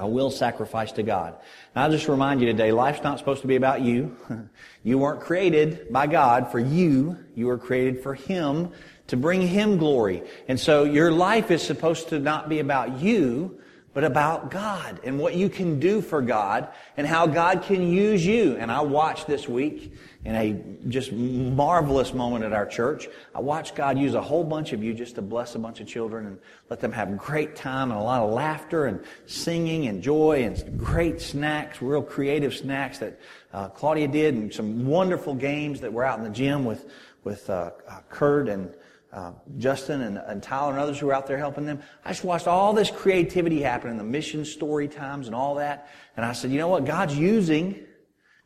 I 0.00 0.04
will 0.04 0.30
sacrifice 0.30 0.92
to 0.92 1.02
God. 1.02 1.34
Now 1.76 1.82
I'll 1.82 1.90
just 1.90 2.08
remind 2.08 2.40
you 2.40 2.46
today, 2.46 2.72
life's 2.72 3.02
not 3.02 3.18
supposed 3.18 3.42
to 3.42 3.46
be 3.46 3.56
about 3.56 3.82
you. 3.82 4.16
You 4.82 4.96
weren't 4.96 5.20
created 5.20 5.92
by 5.92 6.06
God 6.06 6.50
for 6.50 6.58
you. 6.58 7.18
You 7.34 7.48
were 7.48 7.58
created 7.58 8.02
for 8.02 8.14
Him 8.14 8.70
to 9.08 9.16
bring 9.18 9.46
Him 9.46 9.76
glory. 9.76 10.22
And 10.48 10.58
so 10.58 10.84
your 10.84 11.12
life 11.12 11.50
is 11.50 11.60
supposed 11.62 12.08
to 12.08 12.18
not 12.18 12.48
be 12.48 12.60
about 12.60 12.98
you, 12.98 13.60
but 13.92 14.04
about 14.04 14.50
God 14.50 15.00
and 15.04 15.18
what 15.18 15.34
you 15.34 15.50
can 15.50 15.80
do 15.80 16.00
for 16.00 16.22
God 16.22 16.68
and 16.96 17.06
how 17.06 17.26
God 17.26 17.64
can 17.64 17.92
use 17.92 18.24
you. 18.24 18.56
And 18.56 18.72
I 18.72 18.80
watched 18.80 19.26
this 19.26 19.46
week 19.46 19.92
in 20.24 20.34
a 20.34 20.88
just 20.88 21.12
marvelous 21.12 22.12
moment 22.12 22.44
at 22.44 22.52
our 22.52 22.66
church. 22.66 23.08
I 23.34 23.40
watched 23.40 23.74
God 23.74 23.98
use 23.98 24.14
a 24.14 24.20
whole 24.20 24.44
bunch 24.44 24.74
of 24.74 24.82
you 24.82 24.92
just 24.92 25.14
to 25.14 25.22
bless 25.22 25.54
a 25.54 25.58
bunch 25.58 25.80
of 25.80 25.86
children 25.86 26.26
and 26.26 26.38
let 26.68 26.80
them 26.80 26.92
have 26.92 27.16
great 27.16 27.56
time 27.56 27.90
and 27.90 27.98
a 27.98 28.02
lot 28.02 28.20
of 28.20 28.30
laughter 28.30 28.86
and 28.86 29.02
singing 29.24 29.86
and 29.86 30.02
joy 30.02 30.44
and 30.44 30.78
great 30.78 31.22
snacks, 31.22 31.80
real 31.80 32.02
creative 32.02 32.54
snacks 32.54 32.98
that 32.98 33.18
uh, 33.54 33.68
Claudia 33.68 34.08
did 34.08 34.34
and 34.34 34.52
some 34.52 34.86
wonderful 34.86 35.34
games 35.34 35.80
that 35.80 35.90
were 35.90 36.04
out 36.04 36.18
in 36.18 36.24
the 36.24 36.30
gym 36.30 36.66
with, 36.66 36.90
with 37.24 37.48
uh, 37.48 37.70
uh, 37.88 38.00
Kurt 38.10 38.50
and 38.50 38.74
uh, 39.14 39.32
Justin 39.56 40.02
and, 40.02 40.18
and, 40.18 40.42
Tyler 40.42 40.72
and 40.72 40.78
others 40.78 40.98
who 40.98 41.06
were 41.06 41.14
out 41.14 41.26
there 41.26 41.38
helping 41.38 41.64
them. 41.64 41.82
I 42.04 42.10
just 42.10 42.24
watched 42.24 42.46
all 42.46 42.74
this 42.74 42.90
creativity 42.90 43.62
happen 43.62 43.90
in 43.90 43.96
the 43.96 44.04
mission 44.04 44.44
story 44.44 44.86
times 44.86 45.26
and 45.26 45.34
all 45.34 45.56
that. 45.56 45.88
And 46.16 46.26
I 46.26 46.32
said, 46.32 46.52
you 46.52 46.58
know 46.58 46.68
what? 46.68 46.84
God's 46.84 47.16
using 47.16 47.86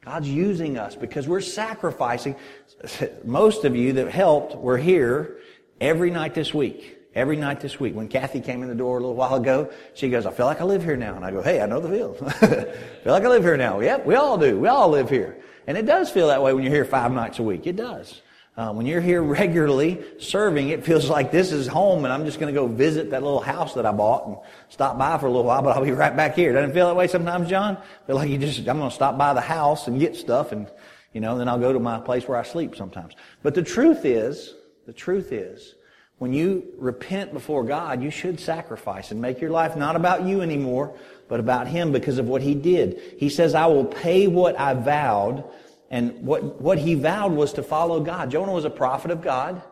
God's 0.04 0.28
using 0.28 0.76
us 0.76 0.94
because 0.94 1.26
we're 1.26 1.40
sacrificing. 1.40 2.36
Most 3.24 3.64
of 3.64 3.74
you 3.74 3.94
that 3.94 4.10
helped 4.10 4.54
were 4.56 4.76
here 4.76 5.38
every 5.80 6.10
night 6.10 6.34
this 6.34 6.52
week. 6.52 6.98
Every 7.14 7.36
night 7.36 7.60
this 7.60 7.78
week. 7.78 7.94
When 7.94 8.08
Kathy 8.08 8.40
came 8.40 8.62
in 8.62 8.68
the 8.68 8.74
door 8.74 8.98
a 8.98 9.00
little 9.00 9.14
while 9.14 9.36
ago, 9.36 9.70
she 9.94 10.10
goes, 10.10 10.26
I 10.26 10.32
feel 10.32 10.46
like 10.46 10.60
I 10.60 10.64
live 10.64 10.82
here 10.82 10.96
now. 10.96 11.14
And 11.14 11.24
I 11.24 11.30
go, 11.30 11.42
hey, 11.42 11.60
I 11.60 11.66
know 11.66 11.80
the 11.80 11.88
feel. 11.88 12.14
feel 13.04 13.12
like 13.12 13.22
I 13.22 13.28
live 13.28 13.44
here 13.44 13.56
now. 13.56 13.80
Yep, 13.80 14.04
we 14.04 14.16
all 14.16 14.36
do. 14.36 14.58
We 14.58 14.68
all 14.68 14.88
live 14.88 15.08
here. 15.08 15.40
And 15.66 15.78
it 15.78 15.86
does 15.86 16.10
feel 16.10 16.26
that 16.28 16.42
way 16.42 16.52
when 16.52 16.64
you're 16.64 16.72
here 16.72 16.84
five 16.84 17.12
nights 17.12 17.38
a 17.38 17.42
week. 17.42 17.66
It 17.66 17.76
does. 17.76 18.20
Uh, 18.56 18.72
when 18.72 18.86
you're 18.86 19.00
here 19.00 19.22
regularly 19.40 20.02
serving, 20.18 20.68
it 20.68 20.84
feels 20.84 21.08
like 21.08 21.32
this 21.32 21.50
is 21.50 21.66
home 21.66 22.04
and 22.04 22.12
I'm 22.12 22.24
just 22.24 22.38
going 22.38 22.54
to 22.54 22.60
go 22.60 22.66
visit 22.66 23.10
that 23.10 23.22
little 23.22 23.40
house 23.40 23.74
that 23.74 23.84
I 23.84 23.92
bought 23.92 24.26
and 24.26 24.36
stop 24.68 24.96
by 24.96 25.18
for 25.18 25.26
a 25.26 25.30
little 25.30 25.44
while, 25.44 25.62
but 25.62 25.76
I'll 25.76 25.84
be 25.84 25.90
right 26.04 26.16
back 26.16 26.34
here. 26.34 26.52
Doesn't 26.52 26.70
it 26.70 26.74
feel 26.74 26.86
that 26.86 26.96
way 26.96 27.08
sometimes, 27.08 27.48
John? 27.48 27.78
Feel 28.06 28.16
like 28.16 28.30
you 28.30 28.38
just, 28.38 28.60
I'm 28.60 28.78
going 28.78 28.90
to 28.90 28.94
stop 28.94 29.18
by 29.18 29.34
the 29.34 29.40
house 29.40 29.88
and 29.88 29.98
get 29.98 30.14
stuff 30.16 30.52
and, 30.52 30.70
you 31.12 31.20
know, 31.20 31.36
then 31.36 31.48
I'll 31.48 31.58
go 31.58 31.72
to 31.72 31.80
my 31.80 31.98
place 31.98 32.28
where 32.28 32.38
I 32.38 32.44
sleep 32.44 32.76
sometimes. 32.76 33.14
But 33.42 33.54
the 33.54 33.62
truth 33.62 34.04
is, 34.04 34.54
the 34.86 34.92
truth 34.92 35.32
is, 35.32 35.74
when 36.18 36.32
you 36.32 36.72
repent 36.78 37.32
before 37.32 37.64
God, 37.64 38.02
you 38.02 38.10
should 38.10 38.38
sacrifice 38.38 39.10
and 39.10 39.20
make 39.20 39.40
your 39.40 39.50
life 39.50 39.76
not 39.76 39.96
about 39.96 40.22
you 40.22 40.42
anymore, 40.42 40.96
but 41.28 41.40
about 41.40 41.66
Him 41.66 41.90
because 41.90 42.18
of 42.18 42.28
what 42.28 42.40
He 42.40 42.54
did. 42.54 43.00
He 43.18 43.28
says, 43.28 43.54
I 43.54 43.66
will 43.66 43.84
pay 43.84 44.28
what 44.28 44.58
I 44.58 44.74
vowed 44.74 45.44
and 45.90 46.22
what, 46.22 46.60
what 46.60 46.78
he 46.78 46.94
vowed 46.94 47.32
was 47.32 47.52
to 47.54 47.62
follow 47.62 48.00
God. 48.00 48.30
Jonah 48.30 48.52
was 48.52 48.64
a 48.64 48.70
prophet 48.70 49.10
of 49.10 49.22
God. 49.22 49.62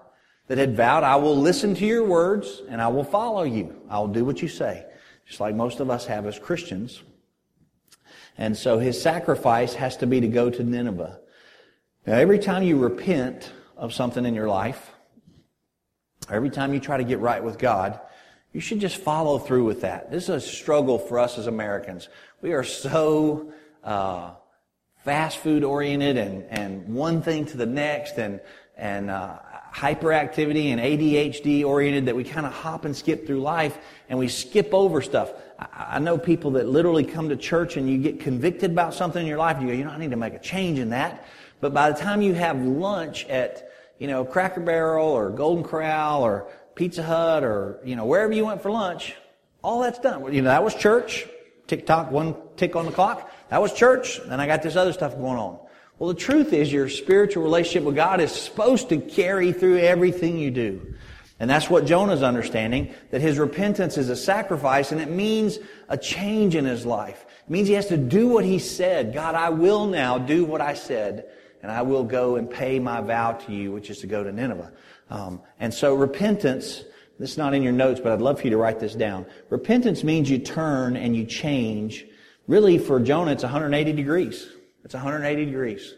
that 0.49 0.59
had 0.59 0.77
vowed, 0.77 1.05
I 1.05 1.17
will 1.17 1.37
listen 1.37 1.75
to 1.77 1.87
your 1.87 2.05
words 2.05 2.63
and 2.69 2.81
I 2.83 2.89
will 2.89 3.05
follow 3.05 3.43
you. 3.45 3.81
I 3.89 3.99
will 4.01 4.09
do 4.09 4.25
what 4.25 4.43
you 4.43 4.49
say. 4.49 4.85
Just 5.27 5.41
like 5.41 5.55
most 5.55 5.81
of 5.81 5.89
us 5.89 6.07
have 6.07 6.27
as 6.27 6.39
Christians. 6.39 7.03
And 8.37 8.57
so 8.57 8.79
his 8.79 9.01
sacrifice 9.01 9.75
has 9.75 9.97
to 9.99 10.07
be 10.07 10.21
to 10.21 10.29
go 10.29 10.51
to 10.51 10.63
Nineveh. 10.63 11.21
Now, 12.07 12.15
every 12.15 12.39
time 12.39 12.65
you 12.65 12.77
repent 12.77 13.53
of 13.77 13.95
something 13.95 14.27
in 14.27 14.35
your 14.35 14.49
life, 14.49 14.91
every 16.29 16.51
time 16.51 16.75
you 16.75 16.81
try 16.81 16.97
to 16.97 17.05
get 17.05 17.21
right 17.21 17.43
with 17.43 17.59
God, 17.59 18.01
you 18.53 18.61
should 18.61 18.81
just 18.81 18.97
follow 18.97 19.39
through 19.39 19.65
with 19.65 19.83
that. 19.83 20.11
This 20.11 20.25
is 20.25 20.29
a 20.29 20.41
struggle 20.41 20.99
for 20.99 21.19
us 21.19 21.39
as 21.39 21.47
Americans. 21.47 22.09
We 22.43 22.53
are 22.53 22.65
so 22.65 23.53
uh, 23.85 24.33
fast 25.05 25.39
food 25.39 25.65
oriented 25.65 26.17
and, 26.17 26.45
and 26.51 26.95
one 26.95 27.23
thing 27.23 27.45
to 27.47 27.57
the 27.57 27.67
next 27.67 28.19
and, 28.19 28.41
and 28.77 29.11
uh, 29.11 29.39
hyperactivity 29.73 30.67
and 30.67 30.81
ADHD 30.81 31.65
oriented 31.65 32.07
that 32.07 32.15
we 32.15 32.25
kind 32.25 32.47
of 32.47 32.53
hop 32.53 32.85
and 32.85 32.97
skip 32.97 33.27
through 33.27 33.41
life 33.41 33.79
and 34.09 34.19
we 34.19 34.29
skip 34.29 34.73
over 34.73 35.03
stuff. 35.03 35.33
I, 35.59 35.97
I 35.97 35.99
know 35.99 36.19
people 36.19 36.53
that 36.53 36.69
literally 36.69 37.05
come 37.05 37.29
to 37.31 37.37
church 37.37 37.77
and 37.77 37.89
you 37.91 37.99
get 37.99 38.21
convicted 38.21 38.71
about 38.71 38.95
something 38.95 39.21
in 39.21 39.27
your 39.27 39.39
life 39.39 39.57
and 39.57 39.67
you 39.67 39.73
go, 39.73 39.79
you 39.79 39.85
know, 39.85 39.91
I 39.91 39.99
need 39.99 40.11
to 40.11 40.17
make 40.17 40.35
a 40.35 40.39
change 40.39 40.79
in 40.79 40.91
that. 40.91 41.27
But 41.61 41.75
by 41.75 41.91
the 41.91 41.99
time 41.99 42.23
you 42.23 42.35
have 42.35 42.61
lunch 42.63 43.27
at, 43.27 43.71
you 43.99 44.07
know, 44.07 44.25
Cracker 44.25 44.61
Barrel 44.61 45.09
or 45.09 45.31
Golden 45.31 45.65
Corral 45.65 46.23
or 46.23 46.49
Pizza 46.75 47.03
Hut 47.03 47.45
or, 47.45 47.81
you 47.85 47.97
know, 47.97 48.05
wherever 48.05 48.33
you 48.33 48.45
went 48.45 48.63
for 48.63 48.71
lunch, 48.71 49.15
all 49.63 49.81
that's 49.81 49.99
done. 49.99 50.33
You 50.33 50.43
know, 50.43 50.49
that 50.49 50.63
was 50.63 50.75
church. 50.75 51.27
Tick 51.67 51.87
tock, 51.87 52.11
one 52.11 52.35
tick 52.57 52.77
on 52.77 52.87
the 52.87 52.93
clock. 52.93 53.31
That 53.49 53.63
was 53.63 53.73
church. 53.73 54.21
Then 54.27 54.41
I 54.41 54.47
got 54.47 54.63
this 54.63 54.77
other 54.77 54.93
stuff 54.93 55.17
going 55.17 55.39
on. 55.39 55.59
Well, 55.99 56.13
the 56.13 56.19
truth 56.19 56.53
is 56.53 56.73
your 56.73 56.89
spiritual 56.89 57.45
relationship 57.45 57.85
with 57.85 57.95
God 57.95 58.21
is 58.21 58.33
supposed 58.33 58.89
to 58.89 58.99
carry 58.99 59.53
through 59.53 59.79
everything 59.79 60.39
you 60.39 60.51
do. 60.51 60.95
And 61.39 61.51
that's 61.51 61.69
what 61.69 61.87
Jonah's 61.87 62.23
understanding, 62.23 62.95
that 63.11 63.21
his 63.21 63.39
repentance 63.39 63.99
is 63.99 64.09
a 64.09 64.17
sacrifice 64.17 64.93
and 64.93 65.01
it 65.01 65.11
means 65.11 65.59
a 65.89 65.97
change 65.97 66.55
in 66.55 66.65
his 66.65 66.87
life. 66.87 67.25
It 67.47 67.51
means 67.51 67.69
he 67.69 67.75
has 67.75 67.89
to 67.89 67.97
do 67.97 68.29
what 68.29 68.45
he 68.45 68.59
said. 68.59 69.13
God, 69.13 69.35
I 69.35 69.51
will 69.51 69.87
now 69.87 70.19
do 70.19 70.45
what 70.45 70.61
I 70.61 70.75
said 70.75 71.27
and 71.63 71.71
I 71.71 71.83
will 71.83 72.05
go 72.05 72.37
and 72.37 72.51
pay 72.51 72.79
my 72.79 73.01
vow 73.01 73.33
to 73.33 73.53
you, 73.53 73.73
which 73.73 73.91
is 73.91 73.99
to 74.01 74.07
go 74.07 74.23
to 74.25 74.33
Nineveh. 74.33 74.73
Um, 75.11 75.41
and 75.61 75.73
so 75.73 75.95
repentance, 75.95 76.85
this 77.19 77.33
is 77.33 77.39
not 77.39 77.55
in 77.55 77.63
your 77.63 77.73
notes, 77.73 78.01
but 78.01 78.13
I'd 78.13 78.21
love 78.21 78.39
for 78.39 78.45
you 78.45 78.51
to 78.51 78.57
write 78.57 78.81
this 78.81 78.95
down. 78.95 79.27
Repentance 79.51 80.03
means 80.03 80.31
you 80.31 80.39
turn 80.39 80.97
and 80.97 81.15
you 81.15 81.25
change. 81.25 82.07
Really, 82.47 82.79
for 82.79 82.99
Jonah, 82.99 83.33
it's 83.33 83.43
180 83.43 83.93
degrees. 83.93 84.49
It's 84.85 84.95
180 84.95 85.45
degrees. 85.45 85.95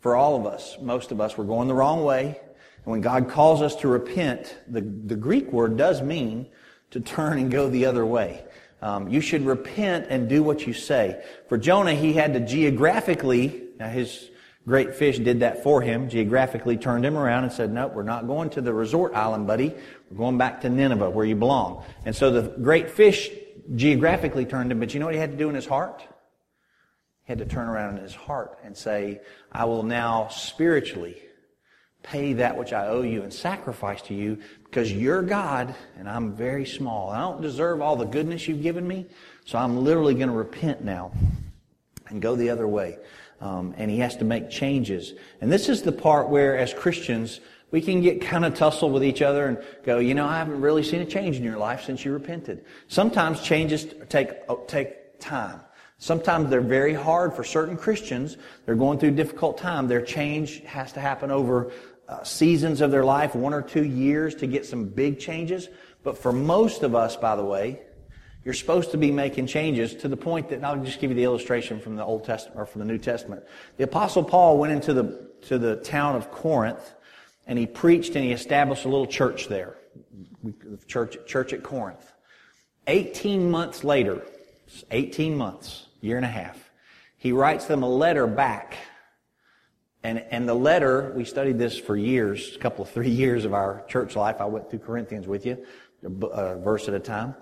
For 0.00 0.14
all 0.16 0.36
of 0.36 0.46
us, 0.46 0.76
most 0.80 1.12
of 1.12 1.20
us, 1.20 1.36
we're 1.36 1.44
going 1.44 1.66
the 1.66 1.74
wrong 1.74 2.04
way. 2.04 2.38
And 2.84 2.86
when 2.86 3.00
God 3.00 3.28
calls 3.28 3.62
us 3.62 3.74
to 3.76 3.88
repent, 3.88 4.56
the, 4.68 4.82
the 4.82 5.16
Greek 5.16 5.50
word 5.52 5.76
does 5.76 6.02
mean 6.02 6.46
to 6.90 7.00
turn 7.00 7.38
and 7.38 7.50
go 7.50 7.68
the 7.68 7.86
other 7.86 8.04
way. 8.04 8.44
Um, 8.82 9.08
you 9.08 9.20
should 9.20 9.46
repent 9.46 10.06
and 10.10 10.28
do 10.28 10.42
what 10.42 10.66
you 10.66 10.74
say. 10.74 11.24
For 11.48 11.56
Jonah, 11.56 11.94
he 11.94 12.12
had 12.12 12.34
to 12.34 12.40
geographically, 12.40 13.62
now 13.78 13.88
his 13.88 14.28
Great 14.66 14.94
fish 14.94 15.18
did 15.18 15.40
that 15.40 15.62
for 15.62 15.82
him, 15.82 16.08
geographically 16.08 16.78
turned 16.78 17.04
him 17.04 17.18
around 17.18 17.44
and 17.44 17.52
said, 17.52 17.70
Nope, 17.70 17.92
we're 17.92 18.02
not 18.02 18.26
going 18.26 18.48
to 18.50 18.62
the 18.62 18.72
resort 18.72 19.14
island, 19.14 19.46
buddy. 19.46 19.74
We're 20.10 20.18
going 20.18 20.38
back 20.38 20.60
to 20.62 20.68
Nineveh 20.68 21.10
where 21.10 21.24
you 21.24 21.36
belong. 21.36 21.84
And 22.04 22.14
so 22.14 22.30
the 22.30 22.42
great 22.60 22.90
fish 22.90 23.30
geographically 23.74 24.44
turned 24.44 24.70
him, 24.70 24.80
but 24.80 24.94
you 24.94 25.00
know 25.00 25.06
what 25.06 25.14
he 25.14 25.20
had 25.20 25.32
to 25.32 25.36
do 25.36 25.48
in 25.48 25.54
his 25.54 25.66
heart? 25.66 26.02
He 27.24 27.32
had 27.32 27.38
to 27.38 27.46
turn 27.46 27.68
around 27.68 27.96
in 27.96 28.02
his 28.02 28.14
heart 28.14 28.58
and 28.62 28.76
say, 28.76 29.20
I 29.50 29.64
will 29.64 29.82
now 29.82 30.28
spiritually 30.28 31.16
pay 32.02 32.34
that 32.34 32.58
which 32.58 32.72
I 32.72 32.86
owe 32.88 33.00
you 33.00 33.22
and 33.22 33.32
sacrifice 33.32 34.02
to 34.02 34.14
you 34.14 34.38
because 34.64 34.92
you're 34.92 35.22
God 35.22 35.74
and 35.98 36.08
I'm 36.08 36.34
very 36.34 36.66
small. 36.66 37.10
I 37.10 37.20
don't 37.20 37.40
deserve 37.40 37.80
all 37.80 37.96
the 37.96 38.04
goodness 38.04 38.46
you've 38.46 38.62
given 38.62 38.86
me, 38.86 39.06
so 39.46 39.58
I'm 39.58 39.82
literally 39.82 40.14
going 40.14 40.28
to 40.28 40.34
repent 40.34 40.84
now 40.84 41.12
and 42.08 42.20
go 42.20 42.36
the 42.36 42.50
other 42.50 42.68
way. 42.68 42.98
Um, 43.40 43.74
and 43.76 43.90
he 43.90 43.98
has 43.98 44.16
to 44.18 44.24
make 44.24 44.50
changes. 44.50 45.14
And 45.40 45.50
this 45.50 45.68
is 45.68 45.82
the 45.82 45.92
part 45.92 46.28
where, 46.28 46.56
as 46.56 46.72
Christians, 46.72 47.40
we 47.74 47.80
can 47.80 48.00
get 48.00 48.20
kind 48.20 48.44
of 48.44 48.54
tussle 48.54 48.88
with 48.88 49.02
each 49.02 49.20
other 49.20 49.46
and 49.46 49.58
go, 49.82 49.98
you 49.98 50.14
know, 50.14 50.26
I 50.26 50.38
haven't 50.38 50.60
really 50.60 50.84
seen 50.84 51.00
a 51.00 51.04
change 51.04 51.38
in 51.38 51.42
your 51.42 51.56
life 51.56 51.82
since 51.82 52.04
you 52.04 52.12
repented. 52.12 52.64
Sometimes 52.86 53.40
changes 53.40 53.84
take, 54.08 54.46
take 54.68 55.18
time. 55.18 55.58
Sometimes 55.98 56.50
they're 56.50 56.60
very 56.60 56.94
hard 56.94 57.34
for 57.34 57.42
certain 57.42 57.76
Christians. 57.76 58.36
They're 58.64 58.76
going 58.76 59.00
through 59.00 59.08
a 59.08 59.18
difficult 59.18 59.58
time. 59.58 59.88
Their 59.88 60.02
change 60.02 60.60
has 60.60 60.92
to 60.92 61.00
happen 61.00 61.32
over 61.32 61.72
uh, 62.08 62.22
seasons 62.22 62.80
of 62.80 62.92
their 62.92 63.04
life, 63.04 63.34
one 63.34 63.52
or 63.52 63.62
two 63.62 63.84
years 63.84 64.36
to 64.36 64.46
get 64.46 64.64
some 64.64 64.84
big 64.84 65.18
changes. 65.18 65.68
But 66.04 66.16
for 66.16 66.30
most 66.30 66.84
of 66.84 66.94
us, 66.94 67.16
by 67.16 67.34
the 67.34 67.44
way, 67.44 67.80
you're 68.44 68.54
supposed 68.54 68.92
to 68.92 68.98
be 68.98 69.10
making 69.10 69.48
changes 69.48 69.96
to 69.96 70.06
the 70.06 70.16
point 70.16 70.48
that, 70.50 70.62
I'll 70.62 70.76
just 70.76 71.00
give 71.00 71.10
you 71.10 71.16
the 71.16 71.24
illustration 71.24 71.80
from 71.80 71.96
the 71.96 72.04
Old 72.04 72.24
Testament 72.24 72.56
or 72.56 72.66
from 72.66 72.82
the 72.82 72.86
New 72.86 72.98
Testament. 72.98 73.42
The 73.78 73.84
Apostle 73.84 74.22
Paul 74.22 74.58
went 74.58 74.72
into 74.72 74.94
the, 74.94 75.28
to 75.48 75.58
the 75.58 75.74
town 75.74 76.14
of 76.14 76.30
Corinth 76.30 76.94
and 77.46 77.58
he 77.58 77.66
preached 77.66 78.14
and 78.16 78.24
he 78.24 78.32
established 78.32 78.84
a 78.84 78.88
little 78.88 79.06
church 79.06 79.48
there. 79.48 79.76
Church, 80.86 81.16
church 81.26 81.52
at 81.52 81.62
Corinth. 81.62 82.12
18 82.86 83.50
months 83.50 83.84
later, 83.84 84.22
18 84.90 85.36
months, 85.36 85.86
year 86.00 86.16
and 86.16 86.24
a 86.24 86.28
half, 86.28 86.70
he 87.16 87.32
writes 87.32 87.66
them 87.66 87.82
a 87.82 87.88
letter 87.88 88.26
back. 88.26 88.76
And, 90.02 90.18
and 90.30 90.46
the 90.46 90.54
letter, 90.54 91.12
we 91.16 91.24
studied 91.24 91.58
this 91.58 91.78
for 91.78 91.96
years, 91.96 92.54
a 92.54 92.58
couple 92.58 92.84
of 92.84 92.90
three 92.90 93.08
years 93.24 93.44
of 93.44 93.54
our 93.54 93.84
church 93.88 94.16
life. 94.16 94.40
I 94.40 94.46
went 94.46 94.70
through 94.70 94.80
Corinthians 94.80 95.26
with 95.26 95.46
you, 95.46 95.64
a 96.02 96.56
verse 96.56 96.88
at 96.88 96.94
a 96.94 97.00
time. 97.00 97.34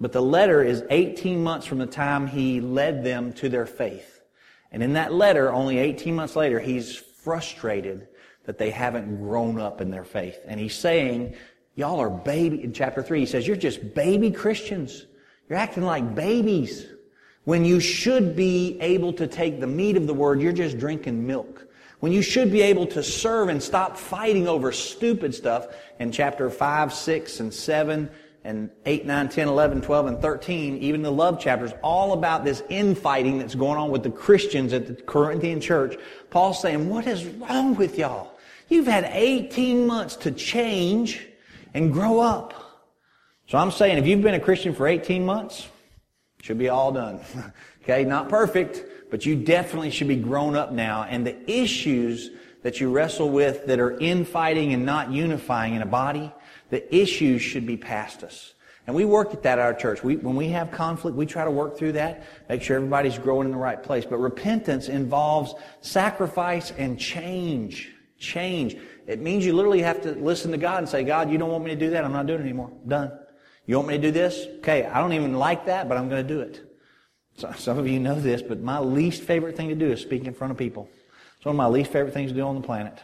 But 0.00 0.12
the 0.12 0.22
letter 0.22 0.62
is 0.62 0.84
18 0.90 1.42
months 1.42 1.66
from 1.66 1.78
the 1.78 1.86
time 1.86 2.26
he 2.26 2.60
led 2.60 3.04
them 3.04 3.32
to 3.34 3.48
their 3.48 3.66
faith. 3.66 4.22
And 4.70 4.82
in 4.82 4.94
that 4.94 5.12
letter, 5.12 5.52
only 5.52 5.78
18 5.78 6.14
months 6.14 6.36
later, 6.36 6.60
he's 6.60 6.96
frustrated 6.96 8.08
that 8.46 8.58
they 8.58 8.70
haven't 8.70 9.18
grown 9.18 9.60
up 9.60 9.80
in 9.80 9.90
their 9.90 10.04
faith. 10.04 10.38
And 10.46 10.58
he's 10.58 10.74
saying, 10.74 11.34
y'all 11.74 12.00
are 12.00 12.10
baby, 12.10 12.62
in 12.62 12.72
chapter 12.72 13.02
3, 13.02 13.20
he 13.20 13.26
says, 13.26 13.46
you're 13.46 13.56
just 13.56 13.94
baby 13.94 14.30
Christians. 14.30 15.06
You're 15.48 15.58
acting 15.58 15.84
like 15.84 16.14
babies. 16.14 16.86
When 17.44 17.64
you 17.64 17.78
should 17.78 18.34
be 18.34 18.80
able 18.80 19.12
to 19.14 19.26
take 19.26 19.60
the 19.60 19.66
meat 19.66 19.96
of 19.96 20.06
the 20.06 20.14
word, 20.14 20.40
you're 20.40 20.52
just 20.52 20.78
drinking 20.78 21.26
milk. 21.26 21.68
When 22.00 22.12
you 22.12 22.22
should 22.22 22.50
be 22.50 22.62
able 22.62 22.86
to 22.88 23.02
serve 23.02 23.48
and 23.48 23.62
stop 23.62 23.96
fighting 23.96 24.48
over 24.48 24.72
stupid 24.72 25.34
stuff 25.34 25.68
in 25.98 26.12
chapter 26.12 26.50
5, 26.50 26.92
6, 26.92 27.40
and 27.40 27.54
7, 27.54 28.10
and 28.44 28.70
8, 28.84 29.06
9, 29.06 29.28
10, 29.28 29.48
11, 29.48 29.80
12, 29.80 30.06
and 30.06 30.22
13, 30.22 30.76
even 30.78 31.02
the 31.02 31.10
love 31.10 31.40
chapters, 31.40 31.72
all 31.82 32.12
about 32.12 32.44
this 32.44 32.62
infighting 32.68 33.38
that's 33.38 33.56
going 33.56 33.76
on 33.76 33.90
with 33.90 34.04
the 34.04 34.10
Christians 34.10 34.72
at 34.72 34.86
the 34.86 34.94
Corinthian 34.94 35.60
church. 35.60 35.96
Paul's 36.30 36.60
saying, 36.60 36.88
what 36.88 37.06
is 37.06 37.24
wrong 37.24 37.74
with 37.74 37.98
y'all? 37.98 38.35
You've 38.68 38.86
had 38.86 39.04
18 39.12 39.86
months 39.86 40.16
to 40.16 40.30
change 40.30 41.26
and 41.74 41.92
grow 41.92 42.20
up. 42.20 42.54
So 43.48 43.58
I'm 43.58 43.70
saying 43.70 43.98
if 43.98 44.06
you've 44.06 44.22
been 44.22 44.34
a 44.34 44.40
Christian 44.40 44.74
for 44.74 44.88
18 44.88 45.24
months, 45.24 45.68
should 46.42 46.58
be 46.58 46.68
all 46.68 46.92
done. 46.92 47.20
okay, 47.82 48.04
not 48.04 48.28
perfect, 48.28 48.84
but 49.10 49.26
you 49.26 49.36
definitely 49.36 49.90
should 49.90 50.08
be 50.08 50.16
grown 50.16 50.56
up 50.56 50.72
now. 50.72 51.04
And 51.04 51.26
the 51.26 51.50
issues 51.50 52.30
that 52.62 52.80
you 52.80 52.90
wrestle 52.90 53.30
with 53.30 53.66
that 53.66 53.78
are 53.78 53.98
infighting 53.98 54.72
and 54.72 54.84
not 54.84 55.10
unifying 55.10 55.74
in 55.74 55.82
a 55.82 55.86
body, 55.86 56.32
the 56.70 56.94
issues 56.94 57.42
should 57.42 57.66
be 57.66 57.76
past 57.76 58.24
us. 58.24 58.54
And 58.86 58.94
we 58.94 59.04
work 59.04 59.34
at 59.34 59.42
that 59.42 59.58
at 59.58 59.64
our 59.64 59.74
church. 59.74 60.04
We, 60.04 60.16
when 60.16 60.36
we 60.36 60.48
have 60.50 60.70
conflict, 60.70 61.16
we 61.16 61.26
try 61.26 61.44
to 61.44 61.50
work 61.50 61.76
through 61.76 61.92
that, 61.92 62.24
make 62.48 62.62
sure 62.62 62.76
everybody's 62.76 63.18
growing 63.18 63.46
in 63.46 63.52
the 63.52 63.58
right 63.58 63.82
place. 63.82 64.04
But 64.04 64.18
repentance 64.18 64.88
involves 64.88 65.54
sacrifice 65.80 66.72
and 66.72 66.98
change. 66.98 67.95
Change. 68.18 68.76
It 69.06 69.20
means 69.20 69.44
you 69.44 69.52
literally 69.52 69.82
have 69.82 70.02
to 70.02 70.12
listen 70.12 70.50
to 70.52 70.58
God 70.58 70.78
and 70.78 70.88
say, 70.88 71.04
God, 71.04 71.30
you 71.30 71.38
don't 71.38 71.50
want 71.50 71.64
me 71.64 71.70
to 71.70 71.76
do 71.76 71.90
that. 71.90 72.04
I'm 72.04 72.12
not 72.12 72.26
doing 72.26 72.40
it 72.40 72.44
anymore. 72.44 72.72
Done. 72.86 73.12
You 73.66 73.76
want 73.76 73.88
me 73.88 73.96
to 73.96 74.02
do 74.02 74.10
this? 74.10 74.46
Okay, 74.58 74.86
I 74.86 75.00
don't 75.00 75.12
even 75.12 75.34
like 75.34 75.66
that, 75.66 75.88
but 75.88 75.98
I'm 75.98 76.08
going 76.08 76.26
to 76.26 76.34
do 76.34 76.40
it. 76.40 76.62
So, 77.36 77.52
some 77.52 77.78
of 77.78 77.86
you 77.86 78.00
know 78.00 78.18
this, 78.18 78.40
but 78.40 78.60
my 78.60 78.78
least 78.78 79.22
favorite 79.22 79.56
thing 79.56 79.68
to 79.68 79.74
do 79.74 79.90
is 79.90 80.00
speak 80.00 80.24
in 80.24 80.32
front 80.32 80.52
of 80.52 80.56
people. 80.56 80.88
It's 81.36 81.44
one 81.44 81.54
of 81.54 81.58
my 81.58 81.66
least 81.66 81.92
favorite 81.92 82.14
things 82.14 82.30
to 82.30 82.36
do 82.36 82.42
on 82.42 82.54
the 82.54 82.66
planet. 82.66 82.98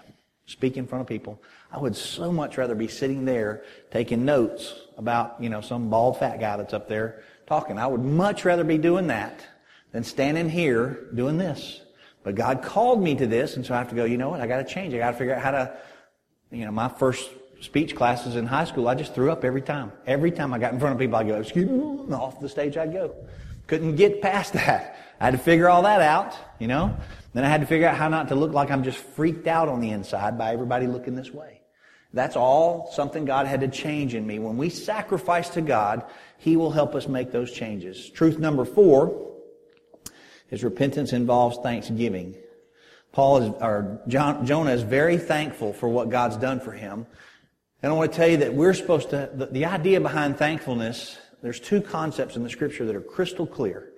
Speak 0.47 0.77
in 0.77 0.87
front 0.87 1.03
of 1.03 1.09
people. 1.09 1.43
I 1.71 1.79
would 1.79 1.95
so 1.95 2.33
much 2.33 2.57
rather 2.57 2.75
be 2.75 2.89
sitting 2.89 3.25
there 3.25 3.65
taking 3.91 4.25
notes 4.25 4.75
about, 4.97 5.37
you 5.41 5.51
know, 5.51 5.61
some 5.61 5.91
bald 5.91 6.19
fat 6.19 6.41
guy 6.41 6.57
that's 6.57 6.73
up 6.73 6.89
there 6.89 7.23
talking. 7.47 7.79
I 7.79 7.87
would 7.87 8.03
much 8.03 8.45
rather 8.45 8.65
be 8.65 8.79
doing 8.79 9.09
that 9.09 9.45
than 9.93 10.03
standing 10.03 10.49
here 10.49 11.09
doing 11.15 11.37
this. 11.37 11.82
But 12.25 12.35
God 12.35 12.63
called 12.63 13.03
me 13.03 13.15
to 13.17 13.27
this, 13.27 13.57
and 13.57 13.67
so 13.67 13.75
I 13.75 13.79
have 13.79 13.89
to 13.91 13.95
go, 13.95 14.05
you 14.05 14.17
know 14.17 14.31
what? 14.31 14.41
I 14.41 14.47
got 14.47 14.67
to 14.67 14.75
change. 14.75 14.95
I 14.95 14.99
got 14.99 15.13
to 15.13 15.17
figure 15.17 15.35
out 15.35 15.43
how 15.43 15.51
to, 15.51 15.77
you 16.51 16.65
know, 16.65 16.71
my 16.71 16.89
first 16.89 17.29
speech 17.61 17.95
classes 17.95 18.37
in 18.37 18.47
high 18.47 18.65
school, 18.65 18.89
I 18.89 18.95
just 18.95 19.15
threw 19.15 19.31
up 19.31 19.45
every 19.45 19.63
time. 19.63 19.93
Every 20.07 20.31
time 20.31 20.53
I 20.53 20.59
got 20.59 20.73
in 20.73 20.81
front 20.81 20.95
of 20.95 20.99
people, 20.99 21.17
I'd 21.17 21.29
go, 21.29 21.41
excuse 21.41 21.69
me, 21.69 22.15
off 22.15 22.41
the 22.41 22.49
stage 22.49 22.77
I'd 22.77 22.93
go. 22.93 23.15
Couldn't 23.67 23.97
get 23.97 24.21
past 24.21 24.53
that. 24.55 24.97
I 25.21 25.27
had 25.27 25.33
to 25.33 25.39
figure 25.39 25.69
all 25.69 25.83
that 25.83 26.01
out, 26.01 26.37
you 26.59 26.67
know. 26.67 26.97
Then 27.33 27.45
I 27.45 27.49
had 27.49 27.61
to 27.61 27.67
figure 27.67 27.89
out 27.89 27.97
how 27.97 28.09
not 28.09 28.29
to 28.29 28.35
look 28.35 28.53
like 28.53 28.71
I'm 28.71 28.83
just 28.83 28.99
freaked 28.99 29.47
out 29.47 29.69
on 29.69 29.81
the 29.81 29.91
inside 29.91 30.37
by 30.37 30.53
everybody 30.53 30.87
looking 30.87 31.15
this 31.15 31.31
way. 31.31 31.61
That's 32.13 32.37
all 32.37 32.91
something 32.93 33.25
God 33.25 33.47
had 33.47 33.61
to 33.61 33.69
change 33.69 34.15
in 34.15 34.27
me. 34.27 34.39
When 34.39 34.59
we 34.59 34.69
sacrifice 34.69 35.49
to 35.51 35.63
God, 35.63 36.05
He 36.37 36.57
will 36.57 36.71
help 36.71 36.95
us 36.95 37.09
make 37.09 37.33
those 37.33 37.51
changes. 37.53 38.11
Truth 38.11 38.39
number 38.39 38.67
four 38.67 39.32
is 40.53 40.63
repentance 40.63 41.13
involves 41.13 41.59
thanksgiving. 41.63 42.37
Paul 43.11 43.39
is, 43.39 43.55
or 43.61 44.01
John, 44.07 44.47
Jonah 44.47 44.71
is 44.71 44.83
very 44.83 45.17
thankful 45.17 45.73
for 45.73 45.89
what 45.89 46.11
God's 46.11 46.37
done 46.37 46.61
for 46.61 46.73
him. 46.73 47.07
And 47.83 47.91
I 47.91 47.97
want 47.97 48.13
to 48.13 48.17
tell 48.17 48.29
you 48.29 48.37
that 48.37 48.55
we're 48.55 48.75
supposed 48.75 49.11
to, 49.11 49.31
the, 49.35 49.47
the 49.47 49.65
idea 49.65 50.01
behind 50.01 50.37
thankfulness, 50.37 51.19
there's 51.43 51.59
two 51.59 51.81
concepts 51.81 52.37
in 52.37 52.45
the 52.45 52.51
scripture 52.51 52.85
that 52.85 52.95
are 52.95 53.01
crystal 53.01 53.47
clear. 53.47 53.93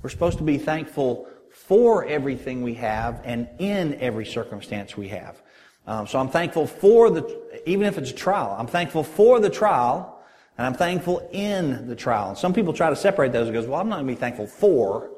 We're 0.00 0.10
supposed 0.10 0.38
to 0.38 0.44
be 0.44 0.58
thankful 0.58 1.28
for 1.50 2.06
everything 2.06 2.62
we 2.62 2.74
have 2.74 3.20
and 3.24 3.48
in 3.58 3.94
every 3.96 4.26
circumstance 4.26 4.96
we 4.96 5.08
have. 5.08 5.42
Um, 5.88 6.06
so 6.06 6.20
I'm 6.20 6.28
thankful 6.28 6.68
for 6.68 7.10
the, 7.10 7.62
even 7.68 7.86
if 7.86 7.98
it's 7.98 8.10
a 8.10 8.14
trial, 8.14 8.54
I'm 8.56 8.66
thankful 8.68 9.02
for 9.02 9.40
the 9.40 9.50
trial 9.50 10.20
and 10.56 10.66
I'm 10.66 10.74
thankful 10.74 11.28
in 11.32 11.88
the 11.88 11.96
trial. 11.96 12.28
And 12.28 12.38
some 12.38 12.54
people 12.54 12.72
try 12.72 12.90
to 12.90 12.96
separate 12.96 13.32
those 13.32 13.48
and 13.48 13.54
goes, 13.54 13.66
well, 13.66 13.80
I'm 13.80 13.88
not 13.88 13.96
going 13.96 14.06
to 14.06 14.12
be 14.12 14.20
thankful 14.20 14.46
for. 14.46 15.10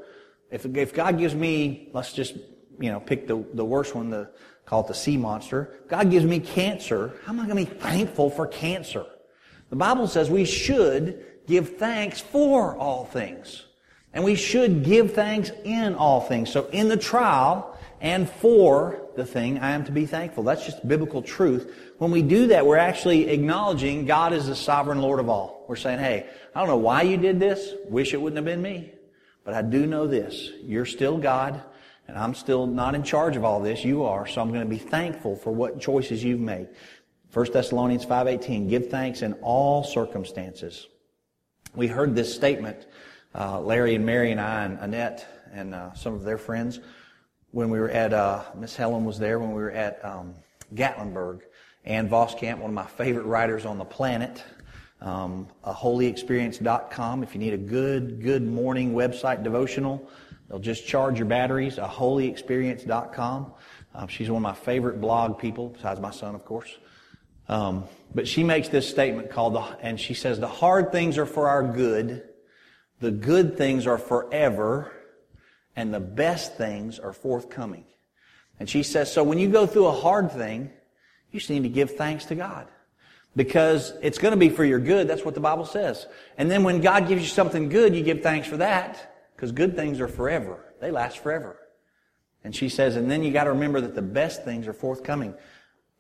If, 0.51 0.65
if 0.65 0.95
God 0.95 1.19
gives 1.19 1.35
me, 1.35 1.91
let's 1.93 2.13
just, 2.13 2.37
you 2.81 2.91
know, 2.91 3.01
pick 3.01 3.27
the, 3.27 3.45
the 3.55 3.65
worst 3.65 3.95
one, 3.95 4.11
the, 4.11 4.31
call 4.65 4.83
it 4.83 4.89
the 4.89 4.95
sea 4.95 5.17
monster. 5.17 5.81
God 5.89 6.11
gives 6.11 6.25
me 6.25 6.41
cancer. 6.41 7.15
How 7.25 7.33
am 7.33 7.41
I 7.41 7.47
going 7.47 7.65
to 7.65 7.71
be 7.73 7.79
thankful 7.79 8.31
for 8.31 8.47
cancer? 8.47 9.05
The 9.71 9.77
Bible 9.77 10.07
says 10.07 10.31
we 10.31 10.45
should 10.45 11.25
give 11.47 11.77
thanks 11.77 12.21
for 12.21 12.77
all 12.77 13.05
things. 13.05 13.67
And 14.13 14.25
we 14.25 14.35
should 14.35 14.85
give 14.85 15.13
thanks 15.13 15.51
in 15.65 15.95
all 15.95 16.21
things. 16.21 16.51
So 16.51 16.67
in 16.69 16.89
the 16.89 16.97
trial, 16.97 17.79
and 18.01 18.29
for 18.29 19.09
the 19.17 19.27
thing 19.27 19.59
I 19.59 19.73
am 19.73 19.85
to 19.85 19.93
be 19.93 20.07
thankful. 20.07 20.45
That's 20.45 20.65
just 20.65 20.87
biblical 20.87 21.23
truth. 21.23 21.75
When 21.99 22.11
we 22.11 22.23
do 22.23 22.47
that, 22.49 22.65
we're 22.65 22.77
actually 22.77 23.29
acknowledging 23.29 24.07
God 24.07 24.33
is 24.33 24.47
the 24.47 24.55
sovereign 24.55 25.01
Lord 25.01 25.19
of 25.19 25.29
all. 25.29 25.65
We're 25.69 25.77
saying, 25.77 25.99
hey, 25.99 26.29
I 26.55 26.61
don't 26.61 26.69
know 26.69 26.77
why 26.77 27.03
you 27.03 27.17
did 27.17 27.41
this. 27.41 27.75
Wish 27.89 28.15
it 28.15 28.21
wouldn't 28.21 28.37
have 28.37 28.45
been 28.45 28.63
me. 28.63 28.93
But 29.49 29.57
I 29.57 29.63
do 29.63 29.87
know 29.87 30.07
this. 30.07 30.51
You're 30.63 30.85
still 30.85 31.17
God, 31.17 31.63
and 32.07 32.19
I'm 32.19 32.35
still 32.35 32.67
not 32.67 32.95
in 32.95 33.03
charge 33.03 33.35
of 33.35 33.47
all 33.47 33.61
this. 33.61 33.83
You 33.83 34.05
are. 34.05 34.27
So 34.27 34.43
I'm 34.43 34.51
going 34.51 34.61
to 34.61 34.69
be 34.69 34.77
thankful 34.77 35.37
for 35.37 35.55
what 35.55 35.81
choices 35.81 36.23
you've 36.23 36.39
made. 36.39 36.69
1 37.33 37.53
Thessalonians 37.55 38.05
5.18, 38.05 38.69
give 38.69 38.91
thanks 38.91 39.23
in 39.23 39.33
all 39.41 39.83
circumstances. 39.83 40.87
We 41.75 41.87
heard 41.87 42.15
this 42.15 42.35
statement, 42.35 42.89
uh, 43.35 43.59
Larry 43.63 43.95
and 43.95 44.05
Mary 44.05 44.33
and 44.33 44.39
I 44.39 44.67
and 44.67 44.79
Annette 44.81 45.27
and 45.51 45.75
uh, 45.75 45.95
some 45.95 46.13
of 46.13 46.25
their 46.25 46.37
friends 46.37 46.81
when 47.51 47.71
we 47.71 47.79
were 47.79 47.91
at, 47.91 48.13
uh, 48.13 48.43
Miss 48.55 48.77
Helen 48.77 49.07
was 49.07 49.19
there 49.19 49.39
when 49.39 49.53
we 49.53 49.63
were 49.63 49.71
at 49.71 50.05
um, 50.05 50.35
Gatlinburg. 50.75 51.41
Ann 51.87 52.11
Voskamp, 52.11 52.59
one 52.59 52.73
of 52.73 52.75
my 52.75 52.85
favorite 52.85 53.25
writers 53.25 53.65
on 53.65 53.79
the 53.79 53.85
planet, 53.87 54.45
um, 55.01 55.49
a 55.65 55.73
holyexperience.com. 55.73 57.23
If 57.23 57.35
you 57.35 57.41
need 57.41 57.55
a 57.55 57.59
good, 57.59 58.23
good 58.23 58.47
morning 58.47 58.93
website 58.93 59.43
devotional, 59.43 60.09
they'll 60.49 60.59
just 60.59 60.87
charge 60.87 61.19
your 61.19 61.27
batteries, 61.27 61.79
a 61.79 61.87
holyexperience.com. 61.87 63.53
Um, 63.95 64.09
she's 64.09 64.31
one 64.31 64.39
of 64.39 64.43
my 64.43 64.55
favorite 64.55 65.01
blog 65.01 65.39
people, 65.39 65.69
besides 65.69 66.01
my 66.01 66.11
son, 66.11 66.35
of 66.35 66.45
course. 66.45 66.77
Um, 67.49 67.85
but 68.15 68.29
she 68.29 68.45
makes 68.45 68.69
this 68.69 68.89
statement 68.89 69.31
called, 69.31 69.55
the, 69.55 69.61
and 69.81 69.99
she 69.99 70.15
says, 70.15 70.39
the 70.39 70.49
hard 70.49 70.93
things 70.93 71.17
are 71.17 71.27
for 71.27 71.49
our 71.49 71.63
good, 71.63 72.29
the 73.01 73.11
good 73.11 73.57
things 73.57 73.87
are 73.87 73.99
forever, 73.99 74.93
and 75.75 75.95
the 75.95 76.01
best 76.01 76.57
things 76.57 76.99
are 76.99 77.13
forthcoming. 77.13 77.85
And 78.61 78.69
she 78.69 78.83
says, 78.83 79.13
so 79.13 79.23
when 79.23 79.39
you 79.39 79.49
go 79.49 79.67
through 79.67 79.87
a 79.87 79.93
hard 79.93 80.33
thing, 80.33 80.71
you 81.31 81.39
just 81.41 81.51
need 81.51 81.63
to 81.63 81.69
give 81.69 81.93
thanks 81.93 82.25
to 82.27 82.35
God. 82.35 82.67
Because 83.39 83.95
it's 84.03 84.19
going 84.19 84.33
to 84.33 84.37
be 84.37 84.49
for 84.49 84.65
your 84.65 84.81
good. 84.81 85.07
That's 85.07 85.25
what 85.25 85.35
the 85.35 85.41
Bible 85.41 85.65
says. 85.65 86.09
And 86.37 86.51
then 86.51 86.65
when 86.65 86.81
God 86.81 87.07
gives 87.07 87.23
you 87.23 87.29
something 87.29 87.69
good, 87.69 87.95
you 87.95 88.03
give 88.03 88.21
thanks 88.21 88.49
for 88.49 88.57
that. 88.57 89.15
Because 89.37 89.53
good 89.53 89.77
things 89.77 90.01
are 90.01 90.09
forever. 90.09 90.75
They 90.81 90.91
last 90.91 91.19
forever. 91.21 91.57
And 92.43 92.55
she 92.55 92.69
says, 92.69 92.97
and 92.97 93.09
then 93.09 93.23
you 93.23 93.33
got 93.33 93.45
to 93.45 93.53
remember 93.53 93.81
that 93.81 93.95
the 93.95 94.03
best 94.03 94.43
things 94.45 94.67
are 94.67 94.73
forthcoming. 94.73 95.35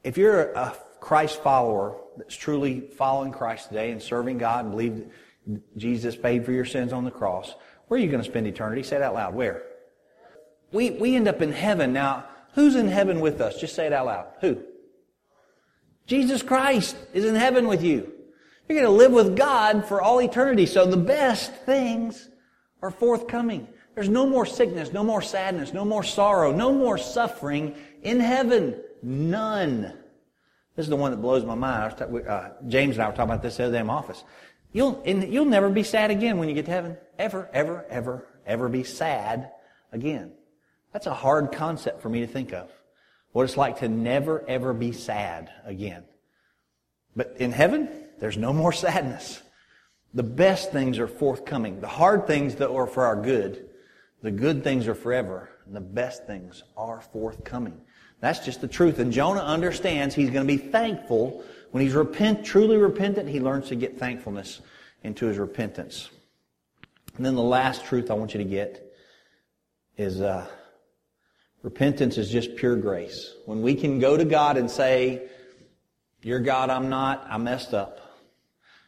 If 0.03 0.18
you're 0.18 0.51
a 0.53 0.74
Christ 0.98 1.40
follower 1.40 2.01
that's 2.16 2.35
truly 2.35 2.81
following 2.81 3.31
Christ 3.31 3.68
today 3.68 3.92
and 3.92 4.03
serving 4.03 4.38
God 4.38 4.64
and 4.64 4.72
believe 4.72 5.07
Jesus 5.77 6.16
paid 6.16 6.44
for 6.44 6.51
your 6.51 6.64
sins 6.64 6.92
on 6.92 7.05
the 7.05 7.12
cross, 7.12 7.55
where 7.87 8.01
are 8.01 8.03
you 8.03 8.11
going 8.11 8.22
to 8.22 8.29
spend 8.29 8.48
eternity? 8.48 8.83
Say 8.83 8.96
it 8.96 9.03
out 9.03 9.14
loud. 9.14 9.37
Where? 9.37 9.62
We, 10.72 10.90
we 10.90 11.14
end 11.14 11.29
up 11.29 11.40
in 11.40 11.53
heaven. 11.53 11.92
Now, 11.92 12.24
who's 12.55 12.74
in 12.74 12.88
heaven 12.88 13.20
with 13.20 13.40
us? 13.40 13.61
Just 13.61 13.77
say 13.77 13.87
it 13.87 13.92
out 13.92 14.07
loud. 14.07 14.27
Who? 14.40 14.59
Jesus 16.09 16.42
Christ 16.42 16.97
is 17.12 17.27
in 17.27 17.35
heaven 17.35 17.68
with 17.68 17.85
you. 17.85 18.12
You're 18.68 18.81
going 18.81 18.90
to 18.90 18.99
live 18.99 19.12
with 19.12 19.37
God 19.37 19.87
for 19.87 20.03
all 20.03 20.21
eternity. 20.21 20.66
So 20.66 20.87
the 20.87 20.97
best 20.97 21.55
things 21.55 22.29
are 22.83 22.90
forthcoming. 22.90 23.68
There's 23.94 24.09
no 24.09 24.27
more 24.27 24.47
sickness, 24.47 24.92
no 24.92 25.05
more 25.05 25.21
sadness, 25.21 25.73
no 25.73 25.85
more 25.85 26.03
sorrow, 26.03 26.51
no 26.51 26.73
more 26.73 26.99
suffering 26.99 27.77
in 28.03 28.21
heaven. 28.21 28.81
None. 29.03 29.83
This 30.77 30.85
is 30.85 30.88
the 30.88 30.97
one 30.97 31.11
that 31.11 31.18
blows 31.18 31.44
my 31.44 31.55
mind. 31.55 32.01
Uh, 32.01 32.51
James 32.68 32.97
and 32.97 33.03
I 33.03 33.09
were 33.09 33.12
talking 33.14 33.31
about 33.31 33.42
this 33.42 33.57
the 33.57 33.64
other 33.64 33.73
day 33.73 33.81
in 33.81 33.87
my 33.87 33.94
office. 33.94 34.25
You'll, 34.73 35.03
you'll 35.05 35.44
never 35.44 35.68
be 35.68 35.83
sad 35.83 36.11
again 36.11 36.38
when 36.38 36.49
you 36.49 36.55
get 36.55 36.66
to 36.66 36.71
heaven. 36.71 36.97
Ever, 37.18 37.51
ever, 37.53 37.85
ever, 37.90 38.29
ever 38.47 38.68
be 38.68 38.85
sad 38.85 39.51
again. 39.92 40.33
That's 40.92 41.07
a 41.07 41.14
hard 41.14 41.53
concept 41.53 42.01
for 42.01 42.09
me 42.09 42.21
to 42.21 42.27
think 42.27 42.53
of. 42.53 42.71
What 43.33 43.45
it's 43.45 43.57
like 43.57 43.79
to 43.81 43.88
never, 43.88 44.45
ever 44.49 44.73
be 44.73 44.93
sad 44.93 45.51
again. 45.64 46.05
But 47.14 47.37
in 47.38 47.53
heaven, 47.53 47.88
there's 48.19 48.37
no 48.37 48.53
more 48.53 48.73
sadness. 48.73 49.43
The 50.14 50.23
best 50.23 50.73
things 50.73 50.99
are 50.99 51.09
forthcoming. 51.09 51.81
The 51.81 51.88
hard 51.88 52.27
things 52.27 52.57
that 52.57 52.71
are 52.71 52.87
for 52.87 53.05
our 53.05 53.17
good, 53.17 53.69
the 54.23 54.31
good 54.31 54.64
things 54.64 54.88
are 54.88 54.95
forever, 54.95 55.51
and 55.67 55.77
the 55.77 55.81
best 55.81 56.27
things 56.27 56.62
are 56.77 57.01
forthcoming. 57.01 57.81
That's 58.21 58.45
just 58.45 58.61
the 58.61 58.69
truth. 58.69 58.99
And 58.99 59.12
Jonah 59.12 59.43
understands 59.43 60.14
he's 60.14 60.31
going 60.31 60.47
to 60.47 60.57
be 60.57 60.71
thankful 60.71 61.45
when 61.71 61.83
he's 61.83 61.95
repent, 61.95 62.45
truly 62.45 62.79
repentant, 62.79 63.29
he 63.29 63.41
learns 63.41 63.69
to 63.69 63.77
get 63.77 63.99
thankfulness 63.99 64.61
into 65.03 65.27
his 65.27 65.37
repentance. 65.37 66.09
And 67.17 67.27
then 67.27 67.35
the 67.35 67.43
last 67.43 67.85
truth 67.85 68.11
I 68.11 68.14
want 68.14 68.33
you 68.33 68.38
to 68.38 68.49
get 68.49 68.93
is 69.97 70.21
uh, 70.21 70.47
repentance 71.68 72.16
is 72.16 72.31
just 72.31 72.57
pure 72.57 72.76
grace. 72.76 73.35
When 73.44 73.61
we 73.61 73.74
can 73.74 73.98
go 73.98 74.16
to 74.16 74.24
God 74.24 74.57
and 74.57 74.70
say, 74.70 75.28
You're 76.22 76.40
God, 76.40 76.70
I'm 76.70 76.88
not, 76.88 77.26
I 77.28 77.37
messed 77.37 77.74
up. 77.74 78.00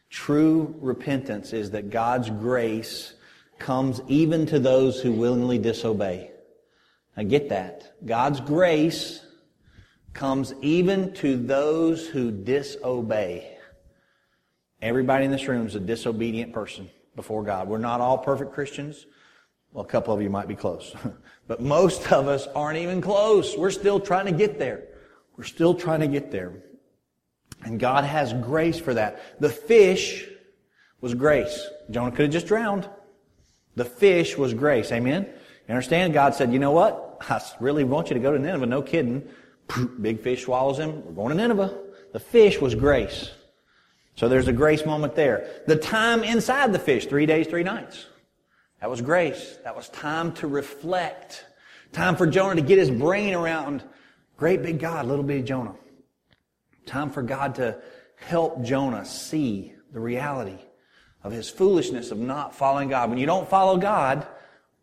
True 0.09 0.73
repentance 0.79 1.53
is 1.53 1.69
that 1.71 1.91
God's 1.91 2.31
grace 2.31 3.13
comes 3.59 4.01
even 4.07 4.47
to 4.47 4.57
those 4.57 4.99
who 4.99 5.11
willingly 5.11 5.59
disobey. 5.59 6.31
Now 7.15 7.21
get 7.21 7.49
that. 7.49 7.93
God's 8.03 8.39
grace 8.39 9.23
comes 10.13 10.55
even 10.63 11.13
to 11.13 11.37
those 11.37 12.07
who 12.07 12.31
disobey. 12.31 13.59
Everybody 14.81 15.25
in 15.25 15.31
this 15.31 15.47
room 15.47 15.67
is 15.67 15.75
a 15.75 15.79
disobedient 15.79 16.51
person 16.51 16.89
before 17.15 17.43
God. 17.43 17.67
We're 17.67 17.77
not 17.77 18.01
all 18.01 18.17
perfect 18.17 18.53
Christians. 18.53 19.05
Well, 19.73 19.85
a 19.85 19.87
couple 19.87 20.13
of 20.13 20.21
you 20.21 20.29
might 20.29 20.47
be 20.47 20.55
close. 20.55 20.95
but 21.47 21.61
most 21.61 22.11
of 22.11 22.27
us 22.27 22.47
aren't 22.47 22.77
even 22.77 23.01
close. 23.01 23.57
We're 23.57 23.71
still 23.71 23.99
trying 23.99 24.25
to 24.25 24.31
get 24.31 24.59
there. 24.59 24.83
We're 25.37 25.45
still 25.45 25.73
trying 25.73 26.01
to 26.01 26.07
get 26.07 26.31
there. 26.31 26.53
And 27.63 27.79
God 27.79 28.03
has 28.03 28.33
grace 28.33 28.79
for 28.79 28.93
that. 28.93 29.39
The 29.39 29.49
fish 29.49 30.27
was 30.99 31.13
grace. 31.13 31.67
Jonah 31.89 32.11
could 32.11 32.23
have 32.23 32.31
just 32.31 32.47
drowned. 32.47 32.89
The 33.75 33.85
fish 33.85 34.37
was 34.37 34.53
grace. 34.53 34.91
Amen? 34.91 35.23
You 35.67 35.73
understand? 35.73 36.13
God 36.13 36.35
said, 36.35 36.51
you 36.51 36.59
know 36.59 36.71
what? 36.71 37.17
I 37.29 37.41
really 37.59 37.83
want 37.83 38.09
you 38.09 38.15
to 38.15 38.19
go 38.19 38.31
to 38.33 38.39
Nineveh. 38.39 38.65
No 38.65 38.81
kidding. 38.81 39.27
Big 40.01 40.21
fish 40.21 40.43
swallows 40.43 40.79
him. 40.79 41.05
We're 41.05 41.13
going 41.13 41.29
to 41.29 41.35
Nineveh. 41.35 41.77
The 42.11 42.19
fish 42.19 42.59
was 42.59 42.75
grace. 42.75 43.31
So 44.15 44.27
there's 44.27 44.47
a 44.47 44.53
grace 44.53 44.85
moment 44.85 45.15
there. 45.15 45.61
The 45.67 45.77
time 45.77 46.23
inside 46.23 46.73
the 46.73 46.79
fish, 46.79 47.05
three 47.05 47.25
days, 47.25 47.47
three 47.47 47.63
nights. 47.63 48.07
That 48.81 48.89
was 48.89 49.01
grace. 49.01 49.57
That 49.63 49.75
was 49.75 49.89
time 49.89 50.33
to 50.33 50.47
reflect. 50.47 51.45
Time 51.91 52.15
for 52.15 52.25
Jonah 52.25 52.55
to 52.55 52.61
get 52.61 52.79
his 52.79 52.89
brain 52.89 53.35
around 53.35 53.83
great 54.37 54.63
big 54.63 54.79
God, 54.79 55.05
little 55.05 55.23
bitty 55.23 55.43
Jonah. 55.43 55.75
Time 56.87 57.11
for 57.11 57.21
God 57.21 57.55
to 57.55 57.79
help 58.15 58.63
Jonah 58.63 59.05
see 59.05 59.73
the 59.93 59.99
reality 59.99 60.57
of 61.23 61.31
his 61.31 61.49
foolishness 61.49 62.11
of 62.11 62.17
not 62.17 62.55
following 62.55 62.89
God. 62.89 63.09
When 63.09 63.19
you 63.19 63.27
don't 63.27 63.47
follow 63.47 63.77
God, 63.77 64.25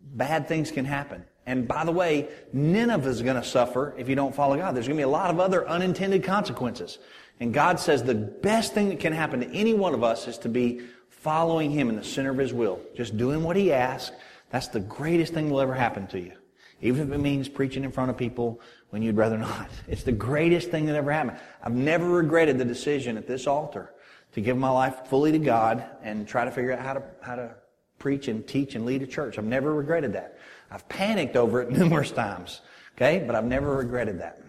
bad 0.01 0.47
things 0.47 0.71
can 0.71 0.85
happen. 0.85 1.25
And 1.45 1.67
by 1.67 1.85
the 1.85 1.93
way, 1.93 2.29
Nineveh 2.53 3.09
is 3.09 3.23
going 3.23 3.41
to 3.41 3.45
suffer 3.45 3.95
if 3.99 4.09
you 4.09 4.15
don't 4.15 4.35
follow 4.35 4.57
God. 4.57 4.77
There's 4.77 4.87
going 4.87 4.99
to 4.99 5.01
be 5.01 5.05
a 5.05 5.09
lot 5.09 5.31
of 5.31 5.41
other 5.41 5.67
unintended 5.69 6.23
consequences. 6.23 6.99
And 7.41 7.55
God 7.55 7.81
says 7.81 8.03
the 8.03 8.15
best 8.15 8.75
thing 8.75 8.91
that 8.91 9.01
can 9.01 9.13
happen 9.13 9.41
to 9.41 9.51
any 9.51 9.73
one 9.73 9.95
of 9.95 10.05
us 10.05 10.29
is 10.29 10.39
to 10.39 10.49
be 10.49 10.83
following 11.29 11.71
Him 11.71 11.91
in 11.91 11.97
the 11.97 12.03
center 12.03 12.31
of 12.31 12.39
His 12.39 12.55
will. 12.55 12.81
Just 12.97 13.19
doing 13.19 13.43
what 13.43 13.55
He 13.55 13.71
asks. 13.71 14.17
That's 14.49 14.69
the 14.69 14.81
greatest 14.81 15.35
thing 15.35 15.49
that 15.49 15.53
will 15.53 15.61
ever 15.61 15.75
happen 15.75 16.07
to 16.07 16.19
you. 16.19 16.33
even 16.81 17.07
if 17.07 17.13
it 17.13 17.19
means 17.19 17.51
preaching 17.51 17.85
in 17.85 17.93
front 17.93 18.09
of 18.09 18.17
people 18.17 18.63
when 18.89 19.03
you'd 19.03 19.19
rather 19.19 19.37
not. 19.51 19.69
It's 19.89 20.05
the 20.05 20.13
greatest 20.13 20.71
thing 20.71 20.87
that 20.87 20.97
ever 20.97 21.13
happened. 21.13 21.37
I've 21.63 21.75
never 21.75 22.09
regretted 22.09 22.57
the 22.57 22.65
decision 22.65 23.19
at 23.19 23.27
this 23.27 23.47
altar 23.47 23.93
to 24.33 24.41
give 24.41 24.57
my 24.57 24.71
life 24.71 25.07
fully 25.09 25.31
to 25.33 25.39
God 25.39 25.85
and 26.03 26.27
try 26.27 26.47
to 26.47 26.51
figure 26.51 26.73
out 26.73 26.79
how 26.79 26.95
to, 26.95 27.03
how 27.21 27.35
to 27.35 27.55
preach 27.99 28.29
and 28.29 28.49
teach 28.49 28.75
and 28.75 28.87
lead 28.87 29.03
a 29.03 29.07
church. 29.07 29.37
I've 29.37 29.45
never 29.45 29.75
regretted 29.75 30.15
that. 30.15 30.39
I've 30.71 30.89
panicked 30.89 31.37
over 31.37 31.61
it 31.61 31.71
numerous 31.79 32.11
times, 32.11 32.63
okay? 32.97 33.23
But 33.27 33.37
I've 33.37 33.45
never 33.45 33.77
regretted 33.77 34.19
that. 34.21 34.41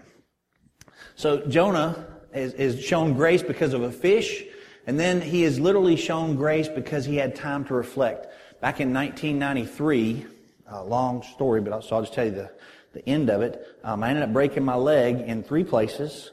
So 1.17 1.45
Jonah 1.45 2.07
is, 2.33 2.53
is 2.53 2.81
shown 2.81 3.15
grace 3.15 3.43
because 3.43 3.73
of 3.73 3.81
a 3.81 3.91
fish, 3.91 4.45
and 4.87 4.99
then 4.99 5.21
he 5.21 5.43
is 5.43 5.59
literally 5.59 5.95
shown 5.95 6.35
grace 6.35 6.67
because 6.67 7.05
he 7.05 7.17
had 7.17 7.35
time 7.35 7.65
to 7.65 7.73
reflect. 7.73 8.27
Back 8.61 8.79
in 8.79 8.93
1993, 8.93 10.25
a 10.67 10.83
long 10.83 11.23
story, 11.23 11.61
but 11.61 11.73
I'll, 11.73 11.81
so 11.81 11.95
I'll 11.95 12.01
just 12.01 12.13
tell 12.13 12.25
you 12.25 12.31
the, 12.31 12.51
the 12.93 13.07
end 13.07 13.29
of 13.29 13.41
it. 13.41 13.65
Um, 13.83 14.03
I 14.03 14.09
ended 14.09 14.23
up 14.23 14.33
breaking 14.33 14.65
my 14.65 14.75
leg 14.75 15.21
in 15.21 15.43
three 15.43 15.63
places 15.63 16.31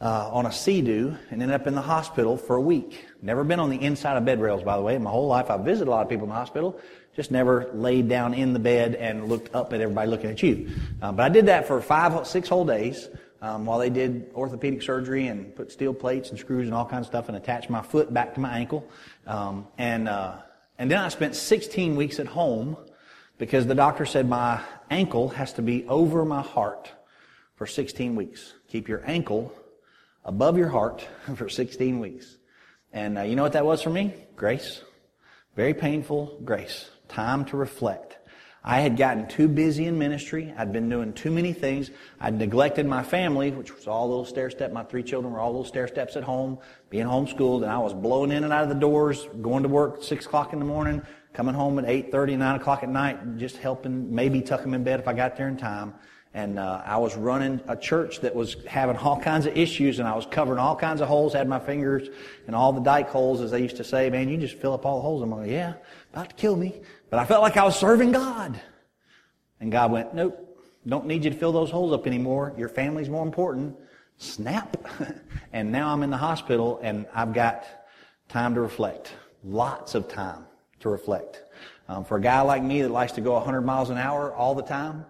uh, 0.00 0.30
on 0.32 0.46
a 0.46 0.52
sea-doo 0.52 1.16
and 1.30 1.42
ended 1.42 1.60
up 1.60 1.66
in 1.66 1.74
the 1.74 1.82
hospital 1.82 2.36
for 2.36 2.56
a 2.56 2.60
week. 2.60 3.06
Never 3.22 3.44
been 3.44 3.60
on 3.60 3.70
the 3.70 3.80
inside 3.80 4.16
of 4.16 4.24
bed 4.24 4.40
rails, 4.40 4.62
by 4.62 4.76
the 4.76 4.82
way. 4.82 4.94
In 4.94 5.02
my 5.02 5.10
whole 5.10 5.28
life, 5.28 5.50
I've 5.50 5.60
visited 5.60 5.88
a 5.88 5.90
lot 5.90 6.02
of 6.02 6.08
people 6.08 6.24
in 6.24 6.30
the 6.30 6.36
hospital. 6.36 6.78
Just 7.16 7.30
never 7.30 7.70
laid 7.72 8.08
down 8.08 8.34
in 8.34 8.52
the 8.52 8.58
bed 8.58 8.96
and 8.96 9.28
looked 9.28 9.54
up 9.54 9.72
at 9.72 9.80
everybody 9.80 10.10
looking 10.10 10.30
at 10.30 10.42
you. 10.42 10.70
Uh, 11.00 11.12
but 11.12 11.22
I 11.22 11.28
did 11.28 11.46
that 11.46 11.66
for 11.66 11.80
five, 11.80 12.26
six 12.26 12.48
whole 12.48 12.64
days 12.64 13.08
um, 13.44 13.66
while 13.66 13.78
they 13.78 13.90
did 13.90 14.30
orthopedic 14.34 14.80
surgery 14.80 15.26
and 15.26 15.54
put 15.54 15.70
steel 15.70 15.92
plates 15.92 16.30
and 16.30 16.38
screws 16.38 16.66
and 16.66 16.74
all 16.74 16.86
kinds 16.86 17.02
of 17.02 17.06
stuff 17.08 17.28
and 17.28 17.36
attached 17.36 17.68
my 17.68 17.82
foot 17.82 18.12
back 18.12 18.32
to 18.34 18.40
my 18.40 18.56
ankle. 18.56 18.88
Um, 19.26 19.66
and 19.76 20.08
uh, 20.08 20.36
and 20.78 20.90
then 20.90 20.98
I 20.98 21.08
spent 21.10 21.36
16 21.36 21.94
weeks 21.94 22.18
at 22.18 22.26
home 22.26 22.78
because 23.36 23.66
the 23.66 23.74
doctor 23.74 24.06
said 24.06 24.26
my 24.26 24.62
ankle 24.90 25.28
has 25.28 25.52
to 25.54 25.62
be 25.62 25.84
over 25.88 26.24
my 26.24 26.40
heart 26.40 26.90
for 27.56 27.66
16 27.66 28.16
weeks. 28.16 28.54
Keep 28.68 28.88
your 28.88 29.02
ankle 29.04 29.52
above 30.24 30.56
your 30.56 30.70
heart 30.70 31.06
for 31.36 31.50
16 31.50 32.00
weeks. 32.00 32.38
And 32.94 33.18
uh, 33.18 33.22
you 33.22 33.36
know 33.36 33.42
what 33.42 33.52
that 33.52 33.66
was 33.66 33.82
for 33.82 33.90
me? 33.90 34.14
Grace. 34.36 34.80
Very 35.54 35.74
painful 35.74 36.40
grace. 36.44 36.88
Time 37.08 37.44
to 37.46 37.58
reflect. 37.58 38.13
I 38.66 38.80
had 38.80 38.96
gotten 38.96 39.28
too 39.28 39.46
busy 39.46 39.84
in 39.84 39.98
ministry. 39.98 40.54
I'd 40.56 40.72
been 40.72 40.88
doing 40.88 41.12
too 41.12 41.30
many 41.30 41.52
things. 41.52 41.90
I'd 42.18 42.38
neglected 42.38 42.86
my 42.86 43.02
family, 43.02 43.50
which 43.50 43.74
was 43.74 43.86
all 43.86 44.08
little 44.08 44.24
stair 44.24 44.48
step. 44.48 44.72
My 44.72 44.84
three 44.84 45.02
children 45.02 45.34
were 45.34 45.38
all 45.38 45.50
little 45.50 45.66
stair 45.66 45.86
steps 45.86 46.16
at 46.16 46.22
home, 46.22 46.58
being 46.88 47.04
homeschooled, 47.04 47.62
and 47.62 47.70
I 47.70 47.76
was 47.76 47.92
blowing 47.92 48.32
in 48.32 48.42
and 48.42 48.54
out 48.54 48.62
of 48.62 48.70
the 48.70 48.74
doors, 48.74 49.28
going 49.42 49.64
to 49.64 49.68
work 49.68 50.02
six 50.02 50.24
o'clock 50.24 50.54
in 50.54 50.60
the 50.60 50.64
morning, 50.64 51.02
coming 51.34 51.54
home 51.54 51.78
at 51.78 51.84
eight 51.84 52.10
thirty, 52.10 52.36
nine 52.36 52.56
o'clock 52.58 52.82
at 52.82 52.88
night, 52.88 53.36
just 53.36 53.58
helping, 53.58 54.14
maybe 54.14 54.40
tuck 54.40 54.62
them 54.62 54.72
in 54.72 54.82
bed 54.82 54.98
if 54.98 55.08
I 55.08 55.12
got 55.12 55.36
there 55.36 55.48
in 55.48 55.58
time. 55.58 55.92
And 56.32 56.58
uh, 56.58 56.82
I 56.84 56.96
was 56.96 57.14
running 57.16 57.60
a 57.68 57.76
church 57.76 58.20
that 58.22 58.34
was 58.34 58.56
having 58.66 58.96
all 58.96 59.20
kinds 59.20 59.46
of 59.46 59.56
issues, 59.56 60.00
and 60.00 60.08
I 60.08 60.16
was 60.16 60.26
covering 60.26 60.58
all 60.58 60.74
kinds 60.74 61.00
of 61.00 61.06
holes. 61.06 61.32
Had 61.32 61.48
my 61.48 61.60
fingers 61.60 62.08
in 62.48 62.54
all 62.54 62.72
the 62.72 62.80
dike 62.80 63.08
holes, 63.08 63.40
as 63.40 63.52
they 63.52 63.62
used 63.62 63.76
to 63.76 63.84
say. 63.84 64.10
Man, 64.10 64.28
you 64.28 64.36
just 64.38 64.56
fill 64.56 64.72
up 64.72 64.84
all 64.84 64.96
the 64.96 65.02
holes. 65.02 65.22
I'm 65.22 65.30
like, 65.30 65.48
yeah, 65.48 65.74
about 66.12 66.30
to 66.30 66.34
kill 66.34 66.56
me. 66.56 66.80
But 67.14 67.20
I 67.20 67.26
felt 67.26 67.42
like 67.42 67.56
I 67.56 67.62
was 67.62 67.78
serving 67.78 68.10
God. 68.10 68.60
And 69.60 69.70
God 69.70 69.92
went, 69.92 70.14
nope, 70.14 70.58
don't 70.84 71.06
need 71.06 71.22
you 71.22 71.30
to 71.30 71.36
fill 71.36 71.52
those 71.52 71.70
holes 71.70 71.92
up 71.92 72.08
anymore. 72.08 72.52
Your 72.58 72.68
family's 72.68 73.08
more 73.08 73.24
important. 73.24 73.76
Snap. 74.16 74.76
and 75.52 75.70
now 75.70 75.92
I'm 75.92 76.02
in 76.02 76.10
the 76.10 76.16
hospital, 76.16 76.80
and 76.82 77.06
I've 77.14 77.32
got 77.32 77.66
time 78.28 78.52
to 78.56 78.60
reflect. 78.60 79.12
Lots 79.44 79.94
of 79.94 80.08
time 80.08 80.44
to 80.80 80.88
reflect. 80.88 81.44
Um, 81.88 82.04
for 82.04 82.16
a 82.16 82.20
guy 82.20 82.40
like 82.40 82.64
me 82.64 82.82
that 82.82 82.90
likes 82.90 83.12
to 83.12 83.20
go 83.20 83.34
100 83.34 83.60
miles 83.60 83.90
an 83.90 83.96
hour 83.96 84.34
all 84.34 84.56
the 84.56 84.64
time, 84.64 85.06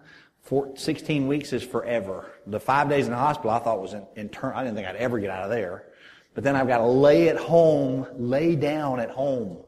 16 0.75 1.27
weeks 1.27 1.53
is 1.53 1.63
forever. 1.63 2.29
The 2.45 2.59
five 2.59 2.87
days 2.87 3.05
in 3.05 3.13
the 3.13 3.17
hospital 3.17 3.49
I 3.49 3.57
thought 3.57 3.81
was 3.81 3.95
in, 3.95 4.05
in 4.15 4.29
turn, 4.29 4.53
I 4.53 4.63
didn't 4.63 4.75
think 4.75 4.87
I'd 4.87 4.97
ever 4.97 5.17
get 5.17 5.31
out 5.31 5.45
of 5.45 5.49
there. 5.49 5.87
But 6.35 6.43
then 6.43 6.55
I've 6.55 6.67
got 6.67 6.77
to 6.77 6.85
lay 6.85 7.29
at 7.29 7.37
home, 7.37 8.05
lay 8.15 8.55
down 8.55 8.99
at 8.99 9.09
home 9.09 9.64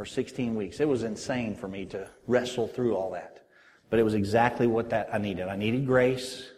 for 0.00 0.06
16 0.06 0.54
weeks. 0.54 0.80
It 0.80 0.88
was 0.88 1.02
insane 1.02 1.54
for 1.54 1.68
me 1.68 1.84
to 1.84 2.08
wrestle 2.26 2.66
through 2.66 2.96
all 2.96 3.10
that. 3.10 3.44
But 3.90 3.98
it 3.98 4.02
was 4.02 4.14
exactly 4.14 4.66
what 4.66 4.88
that 4.88 5.10
I 5.12 5.18
needed. 5.18 5.46
I 5.46 5.56
needed 5.56 5.84
grace. 5.84 6.48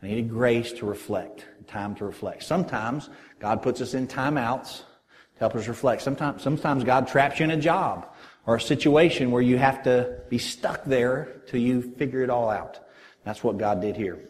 I 0.00 0.06
needed 0.06 0.30
grace 0.30 0.72
to 0.74 0.86
reflect, 0.86 1.44
time 1.66 1.96
to 1.96 2.04
reflect. 2.04 2.44
Sometimes 2.44 3.10
God 3.40 3.64
puts 3.64 3.80
us 3.80 3.94
in 3.94 4.06
timeouts 4.06 4.76
to 4.78 5.40
help 5.40 5.56
us 5.56 5.66
reflect. 5.66 6.02
Sometimes, 6.02 6.40
sometimes 6.40 6.84
God 6.84 7.08
traps 7.08 7.40
you 7.40 7.44
in 7.44 7.50
a 7.50 7.56
job 7.56 8.14
or 8.46 8.54
a 8.54 8.60
situation 8.60 9.32
where 9.32 9.42
you 9.42 9.58
have 9.58 9.82
to 9.82 10.20
be 10.28 10.38
stuck 10.38 10.84
there 10.84 11.42
till 11.48 11.60
you 11.60 11.82
figure 11.82 12.22
it 12.22 12.30
all 12.30 12.48
out. 12.48 12.78
That's 13.24 13.42
what 13.42 13.58
God 13.58 13.80
did 13.80 13.96
here. 13.96 14.20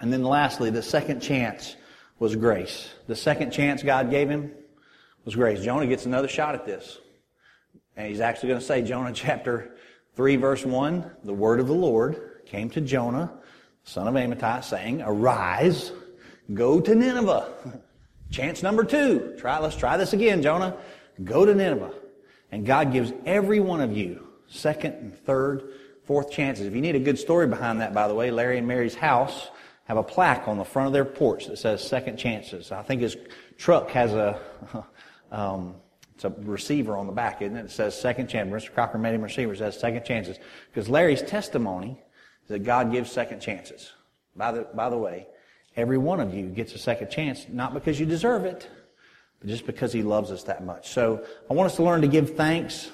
And 0.00 0.12
then 0.12 0.22
lastly, 0.22 0.68
the 0.68 0.82
second 0.82 1.20
chance 1.20 1.76
was 2.18 2.36
grace. 2.36 2.90
The 3.06 3.16
second 3.16 3.52
chance 3.52 3.82
God 3.82 4.10
gave 4.10 4.28
him 4.28 4.52
was 5.24 5.34
grace. 5.34 5.64
Jonah 5.64 5.86
gets 5.86 6.04
another 6.04 6.28
shot 6.28 6.54
at 6.54 6.66
this. 6.66 6.98
And 8.00 8.08
he's 8.08 8.20
actually 8.20 8.48
going 8.48 8.60
to 8.60 8.66
say, 8.66 8.80
Jonah 8.80 9.12
chapter 9.12 9.76
3 10.16 10.36
verse 10.36 10.64
1, 10.64 11.10
the 11.24 11.34
word 11.34 11.60
of 11.60 11.66
the 11.66 11.74
Lord 11.74 12.40
came 12.46 12.70
to 12.70 12.80
Jonah, 12.80 13.30
son 13.84 14.08
of 14.08 14.14
Amittai, 14.14 14.64
saying, 14.64 15.02
Arise, 15.02 15.92
go 16.54 16.80
to 16.80 16.94
Nineveh. 16.94 17.52
Chance 18.30 18.62
number 18.62 18.84
two. 18.84 19.34
Try, 19.38 19.58
let's 19.58 19.76
try 19.76 19.98
this 19.98 20.14
again, 20.14 20.40
Jonah. 20.40 20.78
Go 21.24 21.44
to 21.44 21.54
Nineveh. 21.54 21.92
And 22.50 22.64
God 22.64 22.90
gives 22.90 23.12
every 23.26 23.60
one 23.60 23.82
of 23.82 23.94
you 23.94 24.26
second 24.46 24.94
and 24.94 25.14
third 25.14 25.74
fourth 26.04 26.30
chances. 26.30 26.66
If 26.66 26.74
you 26.74 26.80
need 26.80 26.96
a 26.96 27.00
good 27.00 27.18
story 27.18 27.48
behind 27.48 27.82
that, 27.82 27.92
by 27.92 28.08
the 28.08 28.14
way, 28.14 28.30
Larry 28.30 28.56
and 28.56 28.66
Mary's 28.66 28.94
house 28.94 29.50
have 29.84 29.98
a 29.98 30.02
plaque 30.02 30.48
on 30.48 30.56
the 30.56 30.64
front 30.64 30.86
of 30.86 30.94
their 30.94 31.04
porch 31.04 31.48
that 31.48 31.58
says 31.58 31.86
second 31.86 32.16
chances. 32.16 32.72
I 32.72 32.82
think 32.82 33.02
his 33.02 33.18
truck 33.58 33.90
has 33.90 34.14
a, 34.14 34.40
um, 35.30 35.74
it's 36.22 36.38
a 36.38 36.42
receiver 36.42 36.98
on 36.98 37.06
the 37.06 37.12
back, 37.12 37.40
isn't 37.40 37.56
it? 37.56 37.64
It 37.64 37.70
says 37.70 37.98
second 37.98 38.28
chance. 38.28 38.50
Mr. 38.50 38.74
Crocker 38.74 38.98
made 38.98 39.14
him 39.14 39.22
receiver. 39.22 39.54
It 39.54 39.58
says 39.58 39.80
second 39.80 40.04
chances. 40.04 40.38
Because 40.70 40.86
Larry's 40.86 41.22
testimony 41.22 41.98
is 42.42 42.48
that 42.48 42.58
God 42.58 42.92
gives 42.92 43.10
second 43.10 43.40
chances. 43.40 43.92
By 44.36 44.52
the, 44.52 44.68
by 44.74 44.90
the 44.90 44.98
way, 44.98 45.28
every 45.76 45.96
one 45.96 46.20
of 46.20 46.34
you 46.34 46.48
gets 46.48 46.74
a 46.74 46.78
second 46.78 47.10
chance, 47.10 47.46
not 47.48 47.72
because 47.72 47.98
you 47.98 48.04
deserve 48.04 48.44
it, 48.44 48.68
but 49.38 49.48
just 49.48 49.64
because 49.64 49.94
He 49.94 50.02
loves 50.02 50.30
us 50.30 50.42
that 50.42 50.62
much. 50.62 50.90
So 50.90 51.24
I 51.48 51.54
want 51.54 51.70
us 51.70 51.76
to 51.76 51.84
learn 51.84 52.02
to 52.02 52.08
give 52.08 52.36
thanks 52.36 52.90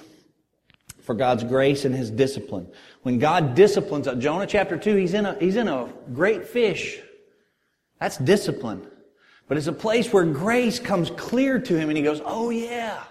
for 1.03 1.17
God's 1.17 1.43
grace 1.43 1.85
and 1.85 1.93
His 1.93 2.13
discipline. 2.13 2.69
When 3.03 3.19
God 3.19 3.57
disciplines, 3.57 4.07
uh, 4.07 4.15
Jonah 4.15 4.47
chapter 4.47 4.77
2, 4.77 4.95
he's 4.95 5.15
in 5.15 5.27
a, 5.27 5.37
he's 5.41 5.57
in 5.57 5.67
a 5.67 5.93
great 6.15 6.47
fish. 6.47 7.01
That's 7.99 8.19
discipline. 8.19 8.87
But 9.49 9.59
it's 9.59 9.67
a 9.67 9.73
place 9.73 10.13
where 10.13 10.25
grace 10.25 10.79
comes 10.79 11.11
clear 11.11 11.59
to 11.59 11.77
him 11.77 11.89
and 11.89 11.97
he 11.97 12.05
goes, 12.05 12.21
oh 12.25 12.51
yeah, 12.51 13.03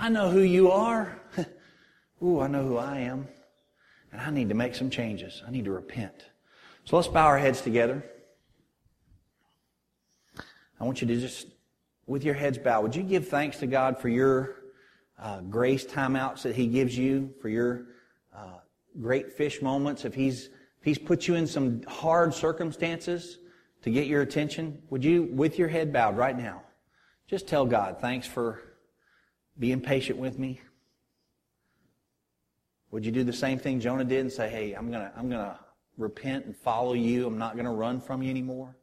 I 0.00 0.08
know 0.08 0.30
who 0.30 0.40
you 0.40 0.70
are. 0.70 1.20
Ooh, 2.22 2.40
I 2.40 2.46
know 2.46 2.64
who 2.64 2.76
I 2.76 2.98
am. 2.98 3.26
And 4.12 4.20
I 4.20 4.30
need 4.30 4.48
to 4.48 4.54
make 4.54 4.74
some 4.76 4.90
changes. 4.90 5.42
I 5.46 5.50
need 5.50 5.64
to 5.64 5.72
repent. 5.72 6.24
So 6.84 6.96
let's 6.96 7.08
bow 7.08 7.26
our 7.26 7.38
heads 7.38 7.60
together. 7.60 8.04
I 10.80 10.84
want 10.84 11.00
you 11.00 11.08
to 11.08 11.16
just, 11.16 11.48
with 12.06 12.24
your 12.24 12.34
heads 12.34 12.58
bowed, 12.58 12.84
would 12.84 12.94
you 12.94 13.02
give 13.02 13.28
thanks 13.28 13.58
to 13.58 13.66
God 13.66 13.98
for 13.98 14.08
your 14.08 14.62
uh, 15.20 15.40
grace 15.40 15.84
timeouts 15.84 16.42
that 16.42 16.54
He 16.54 16.68
gives 16.68 16.96
you, 16.96 17.34
for 17.42 17.48
your 17.48 17.86
uh, 18.34 18.58
great 19.00 19.32
fish 19.32 19.60
moments, 19.60 20.04
if 20.04 20.14
He's 20.14 20.46
if 20.80 20.84
He's 20.84 20.98
put 20.98 21.26
you 21.26 21.34
in 21.34 21.48
some 21.48 21.82
hard 21.88 22.32
circumstances 22.32 23.38
to 23.82 23.90
get 23.90 24.06
your 24.06 24.22
attention, 24.22 24.80
would 24.90 25.04
you, 25.04 25.24
with 25.32 25.58
your 25.58 25.66
head 25.66 25.92
bowed 25.92 26.16
right 26.16 26.38
now, 26.38 26.62
just 27.26 27.48
tell 27.48 27.66
God, 27.66 27.98
thanks 28.00 28.28
for 28.28 28.62
being 29.58 29.80
patient 29.80 30.18
with 30.18 30.38
me? 30.38 30.60
Would 32.90 33.04
you 33.04 33.12
do 33.12 33.24
the 33.24 33.32
same 33.32 33.58
thing 33.58 33.80
Jonah 33.80 34.04
did 34.04 34.20
and 34.20 34.32
say, 34.32 34.48
hey, 34.48 34.72
I'm 34.72 34.90
gonna, 34.90 35.12
I'm 35.16 35.28
gonna 35.28 35.58
repent 35.98 36.46
and 36.46 36.56
follow 36.56 36.94
you. 36.94 37.26
I'm 37.26 37.38
not 37.38 37.56
gonna 37.56 37.72
run 37.72 38.00
from 38.00 38.22
you 38.22 38.30
anymore? 38.30 38.76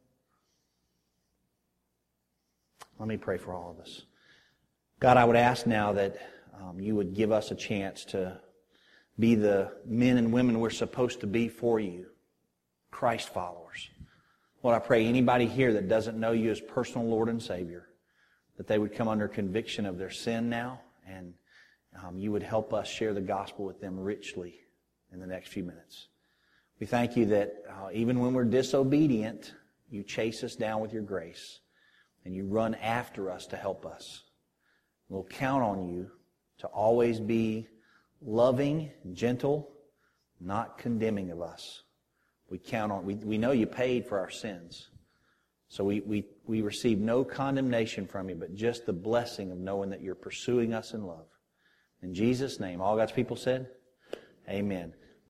Let 2.98 3.08
me 3.08 3.16
pray 3.16 3.36
for 3.36 3.52
all 3.52 3.70
of 3.70 3.80
us. 3.80 4.02
God, 5.00 5.16
I 5.16 5.24
would 5.24 5.36
ask 5.36 5.66
now 5.66 5.92
that 5.92 6.16
um, 6.58 6.80
you 6.80 6.94
would 6.94 7.14
give 7.14 7.32
us 7.32 7.50
a 7.50 7.54
chance 7.54 8.04
to 8.06 8.40
be 9.18 9.34
the 9.34 9.72
men 9.84 10.16
and 10.16 10.32
women 10.32 10.60
we're 10.60 10.70
supposed 10.70 11.20
to 11.20 11.26
be 11.26 11.48
for 11.48 11.80
you, 11.80 12.06
Christ 12.90 13.28
followers. 13.30 13.90
Lord, 14.62 14.76
I 14.76 14.78
pray 14.78 15.06
anybody 15.06 15.46
here 15.46 15.72
that 15.74 15.88
doesn't 15.88 16.18
know 16.18 16.32
you 16.32 16.50
as 16.50 16.60
personal 16.60 17.06
Lord 17.06 17.28
and 17.28 17.42
Savior, 17.42 17.88
that 18.56 18.66
they 18.66 18.78
would 18.78 18.94
come 18.94 19.08
under 19.08 19.28
conviction 19.28 19.86
of 19.86 19.98
their 19.98 20.10
sin 20.10 20.48
now, 20.48 20.80
and 21.06 21.34
um, 22.04 22.18
you 22.18 22.32
would 22.32 22.42
help 22.42 22.72
us 22.72 22.88
share 22.88 23.14
the 23.14 23.20
gospel 23.20 23.64
with 23.64 23.80
them 23.80 23.98
richly 23.98 24.60
in 25.12 25.20
the 25.20 25.26
next 25.26 25.48
few 25.48 25.62
minutes. 25.62 26.08
We 26.80 26.86
thank 26.86 27.16
you 27.16 27.26
that 27.26 27.54
uh, 27.68 27.88
even 27.92 28.20
when 28.20 28.34
we're 28.34 28.44
disobedient, 28.44 29.54
you 29.90 30.02
chase 30.02 30.42
us 30.44 30.56
down 30.56 30.80
with 30.80 30.92
your 30.92 31.02
grace, 31.02 31.60
and 32.24 32.34
you 32.34 32.46
run 32.46 32.74
after 32.74 33.30
us 33.30 33.46
to 33.46 33.56
help 33.56 33.86
us. 33.86 34.24
We'll 35.08 35.24
count 35.24 35.62
on 35.62 35.88
you 35.88 36.10
to 36.58 36.66
always 36.68 37.20
be 37.20 37.68
loving, 38.20 38.90
gentle, 39.12 39.70
not 40.40 40.78
condemning 40.78 41.30
of 41.30 41.40
us. 41.40 41.82
We 42.50 42.58
count 42.58 42.92
on, 42.92 43.04
we, 43.04 43.14
we 43.14 43.38
know 43.38 43.52
you 43.52 43.66
paid 43.66 44.06
for 44.06 44.18
our 44.18 44.30
sins. 44.30 44.88
So 45.76 45.84
we, 45.84 46.00
we, 46.00 46.24
we 46.46 46.62
receive 46.62 47.00
no 47.00 47.22
condemnation 47.22 48.06
from 48.06 48.30
you, 48.30 48.34
but 48.34 48.54
just 48.54 48.86
the 48.86 48.94
blessing 48.94 49.52
of 49.52 49.58
knowing 49.58 49.90
that 49.90 50.00
you're 50.00 50.14
pursuing 50.14 50.72
us 50.72 50.94
in 50.94 51.06
love. 51.06 51.26
In 52.02 52.14
Jesus' 52.14 52.58
name, 52.58 52.80
all 52.80 52.96
God's 52.96 53.12
people 53.12 53.36
said, 53.36 53.68
Amen. 54.48 54.94